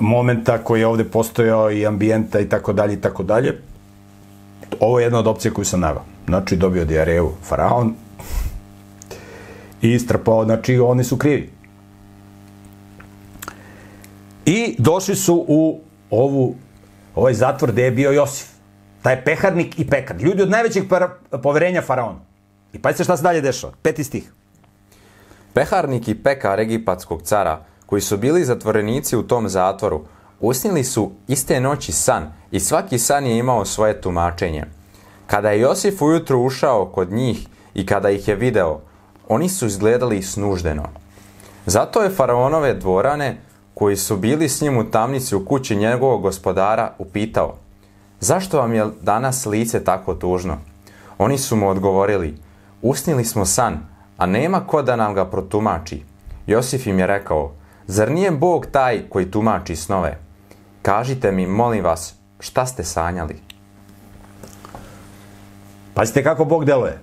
momenta 0.00 0.58
koji 0.58 0.80
je 0.80 0.86
ovde 0.86 1.04
postojao 1.04 1.70
i 1.72 1.86
ambijenta 1.86 2.40
i 2.40 2.48
tako 2.48 2.72
dalje 2.72 2.94
i 2.94 3.00
tako 3.00 3.22
dalje. 3.22 3.54
Ovo 4.80 4.98
je 4.98 5.06
jedna 5.06 5.18
od 5.18 5.26
opcija 5.26 5.52
koju 5.54 5.64
sam 5.64 5.80
navao. 5.80 6.04
Znači, 6.26 6.56
dobio 6.56 6.84
diareju 6.84 7.30
faraon 7.42 7.94
i 9.82 9.92
istrpao, 9.92 10.44
znači, 10.44 10.78
oni 10.78 11.04
su 11.04 11.16
krivi. 11.16 11.50
I 14.46 14.76
došli 14.78 15.16
su 15.16 15.44
u 15.48 15.80
ovu, 16.10 16.54
ovaj 17.14 17.34
zatvor 17.34 17.72
gde 17.72 17.82
je 17.82 17.90
bio 17.90 18.10
Josif. 18.10 18.48
Taj 19.02 19.24
peharnik 19.24 19.78
i 19.80 19.86
pekar. 19.88 20.20
Ljudi 20.20 20.42
od 20.42 20.50
najvećeg 20.50 20.84
poverenja 21.42 21.82
faraona. 21.82 22.20
I 22.72 22.78
pa 22.78 22.92
se 22.92 23.04
šta 23.04 23.16
se 23.16 23.22
dalje 23.22 23.40
dešava. 23.40 23.72
Peti 23.82 24.04
stih. 24.04 24.32
Peharnik 25.58 26.08
i 26.08 26.14
pekar 26.22 26.60
egipatskog 26.60 27.22
cara, 27.22 27.60
koji 27.86 28.02
su 28.02 28.16
bili 28.16 28.44
zatvorenici 28.44 29.16
u 29.16 29.22
tom 29.22 29.48
zatvoru, 29.48 30.00
usnili 30.40 30.84
su 30.84 31.10
iste 31.28 31.60
noći 31.60 31.92
san 31.92 32.32
i 32.50 32.60
svaki 32.60 32.98
san 32.98 33.26
je 33.26 33.38
imao 33.38 33.64
svoje 33.64 34.00
tumačenje. 34.00 34.64
Kada 35.26 35.50
je 35.50 35.60
Josif 35.60 36.02
ujutro 36.02 36.38
ušao 36.38 36.86
kod 36.86 37.12
njih 37.12 37.46
i 37.74 37.86
kada 37.86 38.10
ih 38.10 38.28
je 38.28 38.34
video, 38.34 38.80
oni 39.28 39.48
su 39.48 39.66
izgledali 39.66 40.22
snuždeno. 40.22 40.84
Zato 41.66 42.02
je 42.02 42.10
faraonove 42.10 42.74
dvorane, 42.74 43.40
koji 43.74 43.96
su 43.96 44.16
bili 44.16 44.48
s 44.48 44.60
njim 44.60 44.78
u 44.78 44.90
tamnici 44.90 45.36
u 45.36 45.44
kući 45.44 45.76
njegovog 45.76 46.22
gospodara, 46.22 46.94
upitao 46.98 47.54
Zašto 48.20 48.58
vam 48.58 48.74
je 48.74 48.86
danas 49.00 49.46
lice 49.46 49.84
tako 49.84 50.14
tužno? 50.14 50.56
Oni 51.18 51.38
su 51.38 51.56
mu 51.56 51.68
odgovorili 51.68 52.38
Usnili 52.82 53.24
smo 53.24 53.44
san, 53.44 53.87
a 54.18 54.26
nema 54.26 54.66
ko 54.66 54.82
da 54.82 54.96
nam 54.96 55.14
ga 55.14 55.24
protumači. 55.24 56.02
Josif 56.46 56.86
im 56.86 56.98
je 56.98 57.06
rekao 57.06 57.52
Zar 57.86 58.10
nije 58.10 58.30
Bog 58.30 58.66
taj 58.72 59.02
koji 59.08 59.30
tumači 59.30 59.76
snove? 59.76 60.18
Kažite 60.82 61.32
mi, 61.32 61.46
molim 61.46 61.84
vas, 61.84 62.14
šta 62.40 62.66
ste 62.66 62.84
sanjali? 62.84 63.36
Pazite 65.94 66.24
kako 66.24 66.44
Bog 66.44 66.64
deluje. 66.64 66.98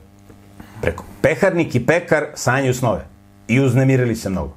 Preko 0.81 1.03
peharnik 1.21 1.75
i 1.75 1.85
pekar 1.85 2.25
sanjaju 2.33 2.73
snove. 2.73 3.05
I 3.47 3.59
uznemirili 3.59 4.15
se 4.15 4.29
mnogo. 4.29 4.53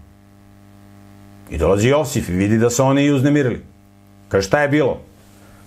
I 1.51 1.59
dolazi 1.59 1.89
Josif 1.89 2.29
i 2.29 2.33
vidi 2.33 2.59
da 2.59 2.71
se 2.71 2.83
oni 2.83 3.05
i 3.05 3.13
uznemirili. 3.13 3.65
Kaže, 4.29 4.47
šta 4.47 4.63
je 4.63 4.69
bilo? 4.69 5.01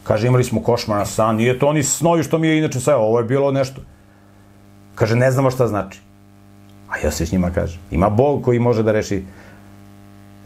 Kaže, 0.03 0.27
imali 0.27 0.43
smo 0.43 0.63
košmar 0.63 0.97
na 0.97 1.05
san. 1.05 1.35
Nije 1.35 1.59
to 1.59 1.67
oni 1.67 1.83
snovi 1.83 2.23
što 2.23 2.37
mi 2.37 2.47
je 2.47 2.57
inače 2.57 2.79
sve. 2.79 2.95
Ovo 2.95 3.19
je 3.19 3.25
bilo 3.25 3.51
nešto. 3.51 3.81
Kaže, 4.95 5.15
ne 5.15 5.31
znamo 5.31 5.51
šta 5.51 5.67
znači. 5.67 6.01
A 6.91 6.99
Josif 7.03 7.31
njima 7.31 7.51
kaže, 7.51 7.79
ima 7.91 8.09
Bog 8.09 8.43
koji 8.43 8.59
može 8.59 8.83
da 8.83 8.91
reši 8.91 9.23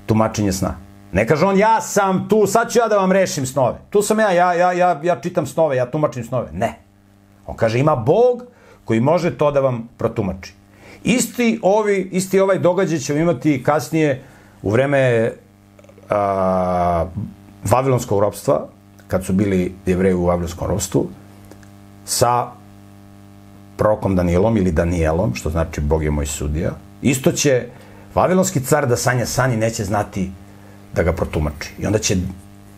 tumačenje 0.05 0.51
sna. 0.51 0.75
Ne 1.11 1.27
kaže 1.27 1.45
on, 1.45 1.57
ja 1.57 1.81
sam 1.81 2.27
tu, 2.29 2.47
sad 2.47 2.71
ću 2.71 2.79
ja 2.79 2.87
da 2.87 2.97
vam 2.97 3.11
rešim 3.11 3.45
snove. 3.45 3.77
Tu 3.89 4.01
sam 4.01 4.19
ja, 4.19 4.31
ja, 4.31 4.53
ja, 4.53 4.71
ja, 4.73 4.99
ja 5.03 5.15
čitam 5.21 5.45
snove, 5.45 5.75
ja 5.75 5.85
tumačim 5.91 6.23
snove. 6.23 6.49
Ne. 6.53 6.73
On 7.47 7.55
kaže, 7.55 7.79
ima 7.79 7.95
Bog 7.95 8.43
koji 8.85 8.99
može 8.99 9.37
to 9.37 9.51
da 9.51 9.59
vam 9.59 9.89
protumači. 9.97 10.53
Isti, 11.03 11.59
ovi, 11.61 12.09
isti 12.11 12.39
ovaj 12.39 12.59
događaj 12.59 12.99
ćemo 12.99 13.19
imati 13.19 13.63
kasnije 13.63 14.23
u 14.61 14.71
vreme 14.71 15.31
a, 16.09 17.05
Vavilonskog 17.63 18.19
ropstva, 18.19 18.67
kad 19.07 19.25
su 19.25 19.33
bili 19.33 19.73
jevreji 19.85 20.13
u 20.13 20.25
Vavilonskom 20.25 20.67
ropstvu, 20.67 21.07
sa 22.05 22.51
prokom 23.77 24.15
Danielom 24.15 24.57
ili 24.57 24.71
Danielom, 24.71 25.35
što 25.35 25.49
znači 25.49 25.81
Bog 25.81 26.03
je 26.03 26.11
moj 26.11 26.25
sudija, 26.25 26.71
isto 27.01 27.31
će 27.31 27.65
Vavilonski 28.15 28.59
car 28.59 28.87
da 28.87 28.95
sanja 28.95 29.25
san 29.25 29.53
i 29.53 29.57
neće 29.57 29.83
znati 29.83 30.31
da 30.93 31.03
ga 31.03 31.13
protumači. 31.13 31.73
I 31.79 31.85
onda 31.85 31.99
će 31.99 32.15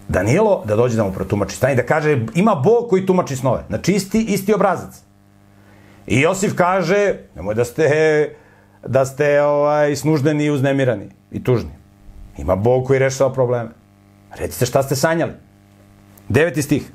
Danilo 0.07 0.63
da 0.65 0.75
dođe 0.75 0.97
da 0.97 1.03
mu 1.03 1.11
protumači 1.11 1.55
stan 1.55 1.71
i 1.71 1.75
da 1.75 1.83
kaže 1.83 2.25
ima 2.35 2.55
Bog 2.55 2.89
koji 2.89 3.05
tumači 3.05 3.35
snove. 3.35 3.63
Znači 3.67 3.93
isti, 3.93 4.21
isti 4.21 4.53
obrazac. 4.53 5.01
I 6.07 6.21
Josif 6.21 6.55
kaže, 6.55 7.15
nemoj 7.35 7.55
da 7.55 7.65
ste, 7.65 8.35
da 8.87 9.05
ste 9.05 9.41
ovaj, 9.41 9.95
snuždeni 9.95 10.45
i 10.45 10.51
uznemirani 10.51 11.09
i 11.31 11.43
tužni. 11.43 11.71
Ima 12.37 12.55
Bog 12.55 12.85
koji 12.87 12.99
rešava 12.99 13.33
probleme. 13.33 13.69
Recite 14.39 14.65
šta 14.65 14.83
ste 14.83 14.95
sanjali. 14.95 15.31
Deveti 16.29 16.61
stih. 16.61 16.91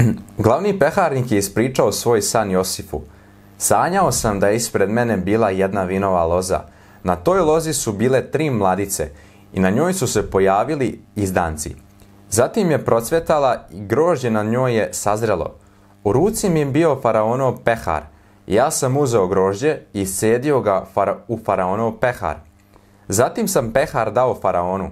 Glavni 0.38 0.78
peharnik 0.78 1.32
je 1.32 1.38
ispričao 1.38 1.92
svoj 1.92 2.22
san 2.22 2.50
Josifu. 2.50 3.00
Sanjao 3.58 4.12
sam 4.12 4.40
da 4.40 4.48
je 4.48 4.56
ispred 4.56 4.90
mene 4.90 5.16
bila 5.16 5.50
jedna 5.50 5.82
vinova 5.84 6.24
loza. 6.24 6.60
Na 7.04 7.16
toj 7.16 7.40
lozi 7.40 7.72
su 7.72 7.92
bile 7.92 8.30
tri 8.30 8.50
mladice 8.50 9.10
i 9.52 9.60
na 9.60 9.70
njoj 9.70 9.92
su 9.92 10.06
se 10.06 10.30
pojavili 10.30 11.00
izdanci. 11.16 11.76
Zatim 12.30 12.70
je 12.70 12.84
procvetala 12.84 13.66
i 13.70 13.80
grožđe 13.80 14.30
na 14.30 14.42
njoj 14.42 14.76
je 14.76 14.88
sazrelo. 14.92 15.54
U 16.04 16.12
ruci 16.12 16.48
mi 16.48 16.60
je 16.60 16.66
bio 16.66 17.00
faraonov 17.02 17.56
pehar. 17.64 18.02
Ja 18.46 18.70
sam 18.70 18.96
uzeo 18.96 19.26
grožđe 19.26 19.78
i 19.92 20.06
sedio 20.06 20.60
ga 20.60 20.84
fara 20.94 21.16
u 21.28 21.38
faraonov 21.44 21.92
pehar. 21.92 22.36
Zatim 23.08 23.48
sam 23.48 23.72
pehar 23.72 24.12
dao 24.12 24.34
faraonu. 24.34 24.90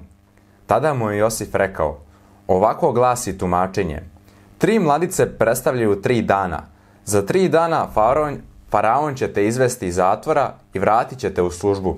Tada 0.67 0.95
mu 0.95 1.11
je 1.11 1.19
Josif 1.19 1.55
rekao, 1.55 1.99
ovako 2.47 2.93
glasi 2.93 3.39
tumačenje. 3.39 4.18
Tri 4.59 4.79
mladice 4.79 5.39
predstavljaju 5.39 6.03
tri 6.03 6.23
dana. 6.23 6.63
Za 7.05 7.23
tri 7.23 7.49
dana 7.49 7.87
faraon, 7.95 8.37
faraon 8.71 9.15
će 9.15 9.33
te 9.33 9.47
izvesti 9.47 9.87
iz 9.87 9.95
zatvora 9.95 10.53
i 10.75 10.79
vratit 10.79 11.19
će 11.19 11.35
te 11.35 11.43
u 11.43 11.51
službu. 11.51 11.97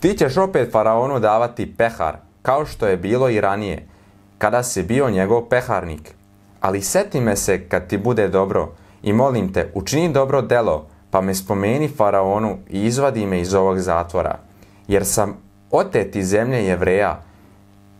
Ti 0.00 0.16
ćeš 0.18 0.36
opet 0.36 0.72
faraonu 0.72 1.20
davati 1.20 1.74
pehar, 1.76 2.16
kao 2.42 2.66
što 2.66 2.86
je 2.86 2.96
bilo 2.96 3.28
i 3.28 3.40
ranije, 3.40 3.86
kada 4.38 4.62
si 4.62 4.82
bio 4.82 5.10
njegov 5.10 5.42
peharnik. 5.48 6.14
Ali 6.60 6.82
seti 6.82 7.20
me 7.20 7.36
se 7.36 7.68
kad 7.68 7.86
ti 7.86 7.98
bude 7.98 8.28
dobro 8.28 8.72
i 9.02 9.12
molim 9.12 9.52
te, 9.52 9.70
učini 9.74 10.12
dobro 10.12 10.42
delo, 10.42 10.86
pa 11.10 11.20
me 11.20 11.34
spomeni 11.34 11.88
faraonu 11.88 12.58
i 12.70 12.86
izvadi 12.86 13.26
me 13.26 13.40
iz 13.40 13.54
ovog 13.54 13.78
zatvora. 13.78 14.38
Jer 14.88 15.04
sam 15.04 15.36
otet 15.70 16.16
iz 16.16 16.28
zemlje 16.28 16.64
jevreja, 16.64 17.22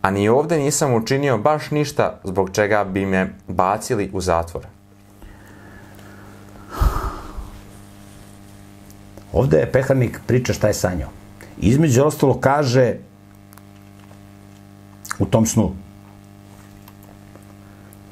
a 0.06 0.10
ni 0.10 0.28
ovde 0.28 0.58
nisam 0.58 0.94
učinio 0.94 1.38
baš 1.38 1.70
ništa 1.70 2.20
zbog 2.24 2.50
čega 2.52 2.84
bi 2.84 3.06
me 3.06 3.30
bacili 3.48 4.10
u 4.12 4.20
zatvor. 4.20 4.66
Ovde 9.32 9.56
je 9.56 9.72
peharnik 9.72 10.20
priča 10.26 10.52
šta 10.52 10.68
je 10.68 10.74
sanjao. 10.74 11.10
Između 11.58 12.04
ostalo 12.04 12.38
kaže 12.40 12.94
u 15.18 15.26
tom 15.26 15.46
snu. 15.46 15.74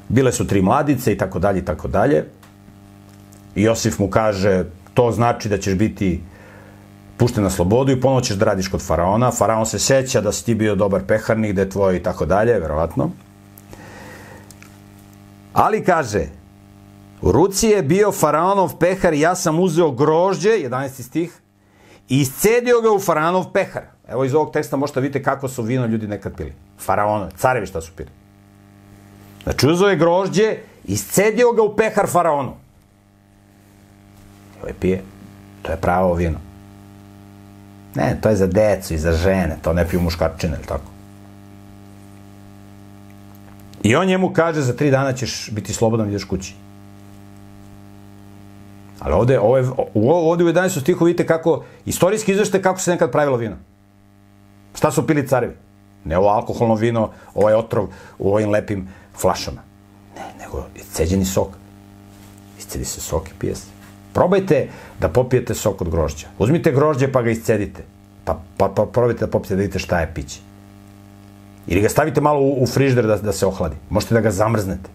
Bile 0.09 0.31
su 0.31 0.47
tri 0.47 0.61
mladice 0.61 1.13
i 1.13 1.17
tako 1.17 1.39
dalje 1.39 1.59
i 1.59 1.65
tako 1.65 1.87
dalje. 1.87 2.25
Josif 3.55 3.99
mu 3.99 4.09
kaže, 4.09 4.65
to 4.93 5.11
znači 5.11 5.49
da 5.49 5.57
ćeš 5.57 5.75
biti 5.75 6.21
pušten 7.17 7.43
na 7.43 7.49
slobodu 7.49 7.91
i 7.91 8.01
ponovo 8.01 8.21
ćeš 8.21 8.35
da 8.35 8.45
radiš 8.45 8.67
kod 8.67 8.81
faraona. 8.81 9.31
Faraon 9.31 9.65
se 9.65 9.79
seća 9.79 10.21
da 10.21 10.31
si 10.31 10.45
ti 10.45 10.55
bio 10.55 10.75
dobar 10.75 11.03
peharnik, 11.07 11.53
da 11.53 11.61
je 11.61 11.69
tvoj 11.69 11.95
i 11.95 12.03
tako 12.03 12.25
dalje, 12.25 12.59
verovatno. 12.59 13.09
Ali 15.53 15.83
kaže, 15.83 16.25
u 17.21 17.31
ruci 17.31 17.67
je 17.67 17.83
bio 17.83 18.11
faraonov 18.11 18.77
pehar 18.77 19.13
i 19.13 19.19
ja 19.19 19.35
sam 19.35 19.59
uzeo 19.59 19.91
grožđe, 19.91 20.49
11. 20.49 21.01
stih, 21.01 21.39
i 22.09 22.19
iscedio 22.19 22.81
ga 22.81 22.91
u 22.91 22.99
faraonov 22.99 23.51
pehar. 23.53 23.83
Evo 24.07 24.23
iz 24.25 24.33
ovog 24.33 24.51
teksta 24.53 24.77
možete 24.77 25.01
vidite 25.01 25.23
kako 25.23 25.47
su 25.47 25.63
vino 25.63 25.85
ljudi 25.85 26.07
nekad 26.07 26.35
pili. 26.37 26.53
Faraonovi, 26.79 27.31
carevi 27.37 27.65
šta 27.65 27.81
su 27.81 27.91
pili. 27.95 28.09
Znači 29.43 29.67
uzeo 29.67 29.87
je 29.87 29.95
grožđe, 29.95 30.57
iscedio 30.85 31.51
ga 31.51 31.63
u 31.63 31.75
pehar 31.75 32.07
faraonu. 32.07 32.53
I 34.55 34.61
ovaj 34.61 34.73
pije. 34.79 35.03
To 35.61 35.71
je 35.71 35.77
pravo 35.77 36.13
vino. 36.13 36.39
Ne, 37.95 38.17
to 38.21 38.29
je 38.29 38.35
za 38.35 38.47
decu 38.47 38.93
i 38.93 38.97
za 38.97 39.11
žene, 39.11 39.57
to 39.61 39.73
ne 39.73 39.87
piju 39.87 40.01
muškarčine, 40.01 40.53
ili 40.57 40.67
tako? 40.67 40.91
I 43.83 43.95
on 43.95 44.07
njemu 44.07 44.33
kaže, 44.33 44.61
za 44.61 44.73
tri 44.73 44.91
dana 44.91 45.13
ćeš 45.13 45.49
biti 45.51 45.73
slobodan 45.73 46.09
ideš 46.09 46.23
kući. 46.23 46.55
Ali 48.99 49.13
ovde, 49.13 49.39
ovo 49.39 49.57
je, 49.57 49.69
ovde 49.93 50.43
u 50.43 50.47
11. 50.47 50.81
stihu 50.81 51.05
vidite 51.05 51.25
kako, 51.27 51.63
istorijski 51.85 52.31
izvešte 52.31 52.61
kako 52.61 52.79
se 52.79 52.91
nekad 52.91 53.11
pravilo 53.11 53.37
vino. 53.37 53.55
Šta 54.75 54.91
su 54.91 55.07
pili 55.07 55.27
carevi? 55.27 55.53
Ne 56.05 56.17
ovo 56.17 56.29
alkoholno 56.29 56.75
vino, 56.75 57.09
ovaj 57.35 57.53
otrov 57.53 57.87
u 58.19 58.33
ovim 58.33 58.49
lepim 58.49 58.87
flašama. 59.17 59.61
Ne, 60.15 60.45
nego 60.45 60.65
ceđeni 60.91 61.25
sok. 61.25 61.49
Iscedi 62.59 62.85
se 62.85 63.01
sok 63.01 63.29
i 63.29 63.33
pije 63.39 63.55
se. 63.55 63.67
Probajte 64.13 64.69
da 64.99 65.09
popijete 65.09 65.53
sok 65.53 65.81
od 65.81 65.89
grožđa. 65.89 66.27
Uzmite 66.39 66.71
grožđe 66.71 67.11
pa 67.11 67.21
ga 67.21 67.31
iscedite. 67.31 67.83
Pa, 68.25 68.39
pa, 68.57 68.67
pa 68.75 68.85
probajte 68.85 69.25
da 69.25 69.31
popijete 69.31 69.55
da 69.55 69.61
vidite 69.61 69.79
šta 69.79 69.99
je 69.99 70.11
piće. 70.13 70.39
Ili 71.67 71.81
ga 71.81 71.89
stavite 71.89 72.21
malo 72.21 72.41
u, 72.41 72.63
u 72.63 72.67
frižder 72.67 73.07
da, 73.07 73.17
da 73.17 73.33
se 73.33 73.45
ohladi. 73.45 73.75
Možete 73.89 74.13
da 74.13 74.21
ga 74.21 74.31
zamrznete. 74.31 74.89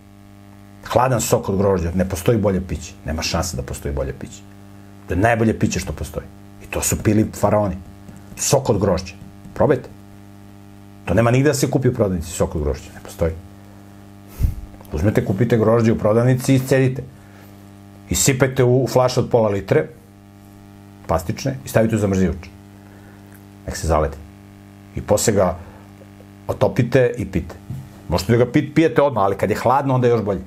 Hladan 0.92 1.20
sok 1.20 1.48
od 1.48 1.56
grožđa, 1.56 1.90
ne 1.94 2.08
postoji 2.08 2.38
bolje 2.38 2.60
piće. 2.68 2.92
Nema 3.04 3.22
šanse 3.22 3.56
da 3.56 3.62
postoji 3.62 3.94
bolje 3.94 4.12
piće. 4.12 4.42
To 5.08 5.14
je 5.14 5.20
najbolje 5.20 5.58
piće 5.58 5.80
što 5.80 5.92
postoji. 5.92 6.26
I 6.64 6.66
to 6.66 6.82
su 6.82 7.02
pili 7.02 7.26
faraoni. 7.34 7.76
Sok 8.36 8.70
od 8.70 8.78
grožđa. 8.78 9.14
Probajte. 9.54 9.88
To 11.04 11.14
nema 11.14 11.30
nigde 11.30 11.50
da 11.50 11.54
se 11.54 11.70
kupi 11.70 11.88
u 11.88 11.94
prodavnici 11.94 12.30
sok 12.30 12.54
od 12.54 12.62
grožđa. 12.62 12.90
Ne 12.94 13.00
postoji. 13.04 13.32
Uzmete, 14.92 15.24
kupite 15.24 15.58
grožđe 15.58 15.92
u 15.92 15.98
prodavnici 15.98 16.52
i 16.52 16.56
iscedite. 16.56 17.02
Isipajte 18.10 18.64
u 18.64 18.86
flaš 18.90 19.18
od 19.18 19.28
pola 19.30 19.48
litre, 19.48 19.86
plastične, 21.06 21.56
i 21.64 21.68
stavite 21.68 21.96
u 21.96 21.98
zamrzivač. 21.98 22.48
Nek 23.66 23.76
se 23.76 23.86
zaleti. 23.86 24.18
I 24.96 25.00
posle 25.00 25.32
ga 25.32 25.56
otopite 26.48 27.14
i 27.18 27.26
pite. 27.26 27.54
Možete 28.08 28.36
da 28.36 28.44
ga 28.44 28.50
pijete 28.74 29.02
odmah, 29.02 29.24
ali 29.24 29.36
kad 29.36 29.50
je 29.50 29.56
hladno, 29.56 29.94
onda 29.94 30.06
je 30.06 30.10
još 30.10 30.22
bolje. 30.22 30.42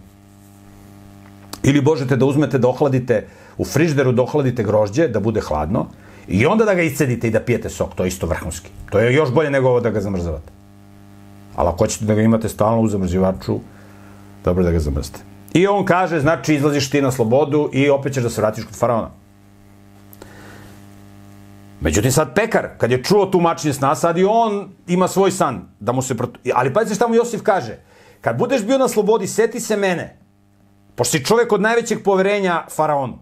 Ili 1.64 1.82
možete 1.82 2.16
da 2.16 2.26
uzmete 2.26 2.60
da 2.60 2.68
ohladite, 2.68 3.26
u 3.58 3.66
frižderu 3.66 4.12
da 4.12 4.22
ohladite 4.24 4.64
grožđe, 4.64 5.08
da 5.08 5.20
bude 5.20 5.42
hladno, 5.42 5.88
I 6.28 6.46
onda 6.46 6.66
da 6.66 6.74
ga 6.74 6.82
iscedite 6.82 7.28
i 7.28 7.32
da 7.32 7.40
pijete 7.40 7.70
sok, 7.70 7.96
to 7.96 8.04
je 8.04 8.08
isto 8.08 8.28
vrhunski. 8.28 8.70
To 8.90 9.00
je 9.00 9.14
još 9.14 9.32
bolje 9.34 9.52
nego 9.52 9.70
ovo 9.70 9.80
da 9.80 9.90
ga 9.90 10.02
zamrzavate. 10.02 10.52
Ali 11.56 11.70
ako 11.70 11.78
hoćete 11.78 12.06
da 12.06 12.16
ga 12.16 12.22
imate 12.22 12.50
stalno 12.50 12.82
u 12.82 12.88
zamrzivaču, 12.88 13.60
dobro 14.46 14.64
da 14.64 14.72
ga 14.72 14.80
zamrzite. 14.80 15.20
I 15.54 15.68
on 15.68 15.86
kaže, 15.86 16.20
znači, 16.20 16.56
izlaziš 16.56 16.90
ti 16.90 17.02
na 17.02 17.12
slobodu 17.12 17.70
i 17.74 17.90
opet 17.90 18.14
ćeš 18.14 18.24
da 18.24 18.30
se 18.30 18.42
vratiš 18.42 18.66
kod 18.66 18.76
faraona. 18.76 19.10
Međutim, 21.82 22.12
sad 22.12 22.36
pekar, 22.36 22.68
kad 22.78 22.92
je 22.92 23.04
čuo 23.04 23.26
tu 23.26 23.42
mačnje 23.42 23.74
sna, 23.74 23.96
sad 23.96 24.18
i 24.18 24.24
on 24.24 24.70
ima 24.88 25.08
svoj 25.08 25.32
san, 25.32 25.62
da 25.80 25.92
mu 25.92 26.02
se... 26.02 26.18
Protu... 26.18 26.40
Ali 26.56 26.74
pazite 26.74 26.96
šta 26.96 27.08
mu 27.08 27.16
Josif 27.16 27.42
kaže. 27.44 27.78
Kad 28.22 28.38
budeš 28.38 28.64
bio 28.64 28.78
na 28.78 28.88
slobodi, 28.88 29.28
seti 29.28 29.60
se 29.60 29.78
mene. 29.78 30.18
Pošto 30.96 31.18
si 31.18 31.26
čovek 31.26 31.52
od 31.52 31.62
najvećeg 31.62 32.04
poverenja 32.04 32.66
faraonu. 32.76 33.20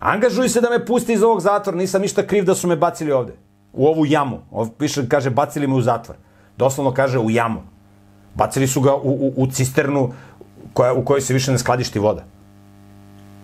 Angažuj 0.00 0.48
se 0.48 0.60
da 0.60 0.70
me 0.70 0.86
pusti 0.86 1.12
iz 1.12 1.22
ovog 1.22 1.40
zatvora, 1.40 1.78
nisam 1.78 2.02
ništa 2.02 2.26
kriv 2.26 2.44
da 2.44 2.54
su 2.54 2.68
me 2.68 2.76
bacili 2.76 3.12
ovde. 3.12 3.32
U 3.72 3.86
ovu 3.86 4.06
jamu. 4.06 4.40
Ovo 4.50 4.70
piše, 4.78 5.08
kaže, 5.08 5.30
bacili 5.30 5.66
me 5.66 5.74
u 5.74 5.80
zatvor. 5.80 6.16
Doslovno 6.56 6.94
kaže 6.94 7.18
u 7.18 7.30
jamu. 7.30 7.62
Bacili 8.34 8.66
su 8.66 8.80
ga 8.80 8.94
u, 8.94 9.10
u, 9.10 9.32
u 9.36 9.46
cisternu 9.46 10.12
koja, 10.74 10.92
u 10.92 11.04
kojoj 11.04 11.20
se 11.20 11.34
više 11.34 11.52
ne 11.52 11.58
skladišti 11.58 11.98
voda. 11.98 12.24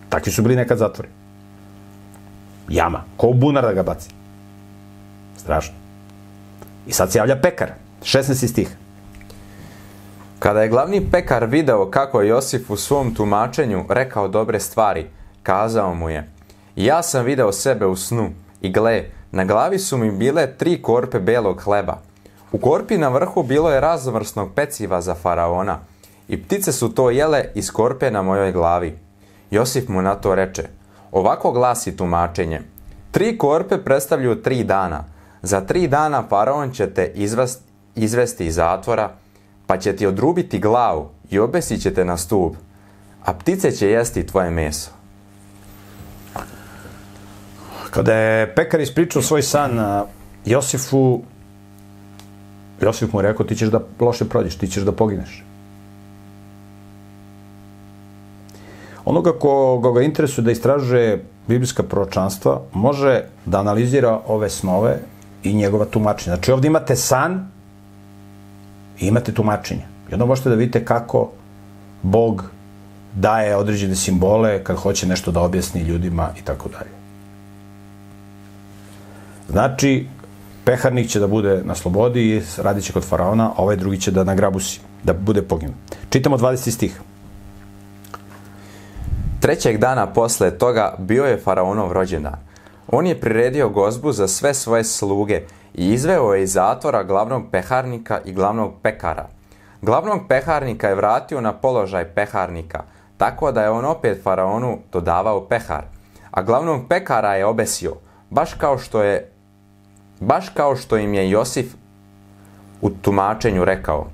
Takvi 0.08 0.32
su 0.32 0.42
bili 0.42 0.56
nekad 0.56 0.78
zatvori. 0.78 1.08
Jama. 2.68 3.04
Ko 3.16 3.26
u 3.26 3.34
bunar 3.34 3.64
da 3.64 3.72
ga 3.72 3.82
baci. 3.82 4.10
Strašno. 5.36 5.74
I 6.86 6.92
sad 6.92 7.12
se 7.12 7.18
javlja 7.18 7.40
pekar. 7.40 7.72
16. 8.02 8.48
stih. 8.48 8.76
Kada 10.38 10.62
je 10.62 10.68
glavni 10.68 11.10
pekar 11.10 11.46
video 11.46 11.90
kako 11.90 12.20
je 12.20 12.28
Josif 12.28 12.70
u 12.70 12.76
svom 12.76 13.14
tumačenju 13.14 13.84
rekao 13.88 14.28
dobre 14.28 14.60
stvari, 14.60 15.06
kazao 15.42 15.94
mu 15.94 16.10
je 16.10 16.30
Ja 16.76 17.02
sam 17.02 17.24
video 17.24 17.52
sebe 17.52 17.86
u 17.86 17.96
snu 17.96 18.30
i 18.60 18.72
gle, 18.72 19.04
na 19.32 19.44
glavi 19.44 19.78
su 19.78 19.98
mi 19.98 20.10
bile 20.10 20.56
tri 20.56 20.82
korpe 20.82 21.18
belog 21.18 21.60
hleba. 21.60 21.98
U 22.52 22.58
korpi 22.58 22.98
na 22.98 23.08
vrhu 23.08 23.42
bilo 23.42 23.70
je 23.70 23.80
raznovrsnog 23.80 24.54
peciva 24.54 25.00
za 25.00 25.14
faraona 25.14 25.78
i 26.30 26.42
ptice 26.42 26.72
su 26.72 26.88
to 26.88 27.10
jele 27.10 27.44
iz 27.54 27.70
korpe 27.70 28.10
na 28.10 28.22
mojoj 28.22 28.52
glavi. 28.52 28.98
Josif 29.50 29.88
mu 29.88 30.02
na 30.02 30.14
to 30.14 30.34
reče 30.34 30.62
Ovako 31.12 31.52
glasi 31.52 31.96
tumačenje. 31.96 32.60
Tri 33.10 33.38
korpe 33.38 33.78
predstavljaju 33.78 34.42
tri 34.42 34.64
dana. 34.64 35.04
Za 35.42 35.60
tri 35.60 35.88
dana 35.88 36.24
faraon 36.28 36.70
će 36.70 36.90
te 36.90 37.12
izvest, 37.14 37.62
izvesti 37.94 38.46
iz 38.46 38.54
zatvora, 38.54 39.10
pa 39.66 39.76
će 39.76 39.96
ti 39.96 40.06
odrubiti 40.06 40.58
glavu 40.58 41.08
i 41.30 41.38
obesit 41.38 41.82
će 41.82 41.94
te 41.94 42.04
na 42.04 42.16
stup, 42.16 42.56
a 43.24 43.32
ptice 43.32 43.70
će 43.70 43.90
jesti 43.90 44.26
tvoje 44.26 44.50
meso. 44.50 44.90
Kada 47.90 48.14
je 48.14 48.54
pekar 48.54 48.80
ispričao 48.80 49.22
svoj 49.22 49.42
san 49.42 50.04
Josifu, 50.44 51.22
Josif 52.80 53.12
mu 53.12 53.22
rekao, 53.22 53.46
ti 53.46 53.56
ćeš 53.56 53.68
da 53.68 53.80
loše 54.00 54.24
prođeš, 54.28 54.58
ti 54.58 54.68
ćeš 54.68 54.82
da 54.82 54.92
pogineš. 54.92 55.49
Onoga 59.04 59.32
ko, 59.32 59.80
ko 59.82 59.92
ga 59.92 60.02
interesuje 60.02 60.44
da 60.44 60.50
istražuje 60.50 61.24
biblijska 61.48 61.82
proročanstva, 61.82 62.60
može 62.72 63.22
da 63.46 63.60
analizira 63.60 64.20
ove 64.26 64.50
snove 64.50 64.98
i 65.44 65.52
njegova 65.54 65.84
tumačenja. 65.84 66.36
Znači 66.36 66.52
ovde 66.52 66.68
imate 66.68 66.96
san 66.96 67.48
i 69.00 69.06
imate 69.06 69.32
tumačenje. 69.32 69.84
I 70.10 70.14
onda 70.14 70.26
možete 70.26 70.48
da 70.48 70.54
vidite 70.54 70.84
kako 70.84 71.30
Bog 72.02 72.44
daje 73.14 73.56
određene 73.56 73.96
simbole 73.96 74.64
kad 74.64 74.76
hoće 74.76 75.06
nešto 75.06 75.30
da 75.30 75.40
objasni 75.40 75.82
ljudima 75.82 76.28
i 76.38 76.44
tako 76.44 76.68
dalje. 76.68 76.90
Znači, 79.48 80.06
peharnik 80.64 81.08
će 81.08 81.20
da 81.20 81.26
bude 81.26 81.62
na 81.64 81.74
slobodi 81.74 82.22
i 82.22 82.42
radit 82.58 82.84
će 82.84 82.92
kod 82.92 83.04
faraona, 83.04 83.48
a 83.56 83.62
ovaj 83.62 83.76
drugi 83.76 84.00
će 84.00 84.10
da 84.10 84.24
nagrabusi, 84.24 84.80
da 85.02 85.12
bude 85.12 85.42
poginut. 85.42 85.74
Čitamo 86.10 86.38
20 86.38 86.70
stih. 86.70 87.00
Trećeg 89.50 89.78
dana 89.78 90.06
posle 90.06 90.58
toga 90.58 90.94
bio 90.98 91.24
je 91.24 91.36
faraonov 91.36 91.92
rođendan. 91.92 92.36
On 92.88 93.06
je 93.06 93.20
priredio 93.20 93.68
gozbu 93.68 94.12
za 94.12 94.28
sve 94.28 94.54
svoje 94.54 94.84
sluge 94.84 95.42
i 95.74 95.92
izveo 95.92 96.34
je 96.34 96.42
iz 96.42 96.52
zatvora 96.52 97.02
glavnog 97.02 97.42
peharnika 97.52 98.20
i 98.24 98.32
glavnog 98.32 98.72
pekara. 98.82 99.26
Glavnog 99.82 100.20
peharnika 100.28 100.88
je 100.88 100.94
vratio 100.94 101.40
na 101.40 101.52
položaj 101.52 102.04
peharnika, 102.04 102.82
tako 103.16 103.52
da 103.52 103.62
je 103.62 103.70
on 103.70 103.84
opet 103.84 104.22
faraonu 104.22 104.78
dodavao 104.92 105.48
pehar, 105.48 105.84
a 106.30 106.42
glavnog 106.42 106.88
pekara 106.88 107.34
je 107.34 107.46
obesio, 107.46 107.94
baš 108.30 108.54
kao 108.54 108.78
što 108.78 109.02
je 109.02 109.32
baš 110.20 110.48
kao 110.48 110.76
što 110.76 110.96
im 110.96 111.14
je 111.14 111.30
Josif 111.30 111.74
u 112.80 112.90
tumačenju 112.90 113.64
rekao. 113.64 114.06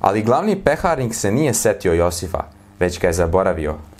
Ali 0.00 0.22
glavni 0.22 0.62
peharnik 0.64 1.14
se 1.14 1.32
nije 1.32 1.54
setio 1.54 1.92
Josifa, 1.92 2.44
već 2.80 3.00
ga 3.00 3.06
je 3.06 3.12
zaboravio. 3.12 3.93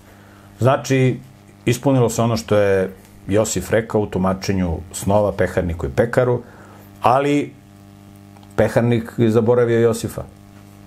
Znači, 0.58 1.18
ispunilo 1.64 2.08
se 2.08 2.22
ono 2.22 2.36
što 2.36 2.56
je 2.56 2.92
Josif 3.28 3.70
rekao 3.70 4.00
u 4.00 4.06
tumačenju 4.06 4.78
snova 4.92 5.32
peharniku 5.32 5.86
i 5.86 5.90
pekaru, 5.96 6.42
ali 7.02 7.52
peharnik 8.56 9.12
je 9.16 9.30
zaboravio 9.30 9.80
Josifa. 9.80 10.22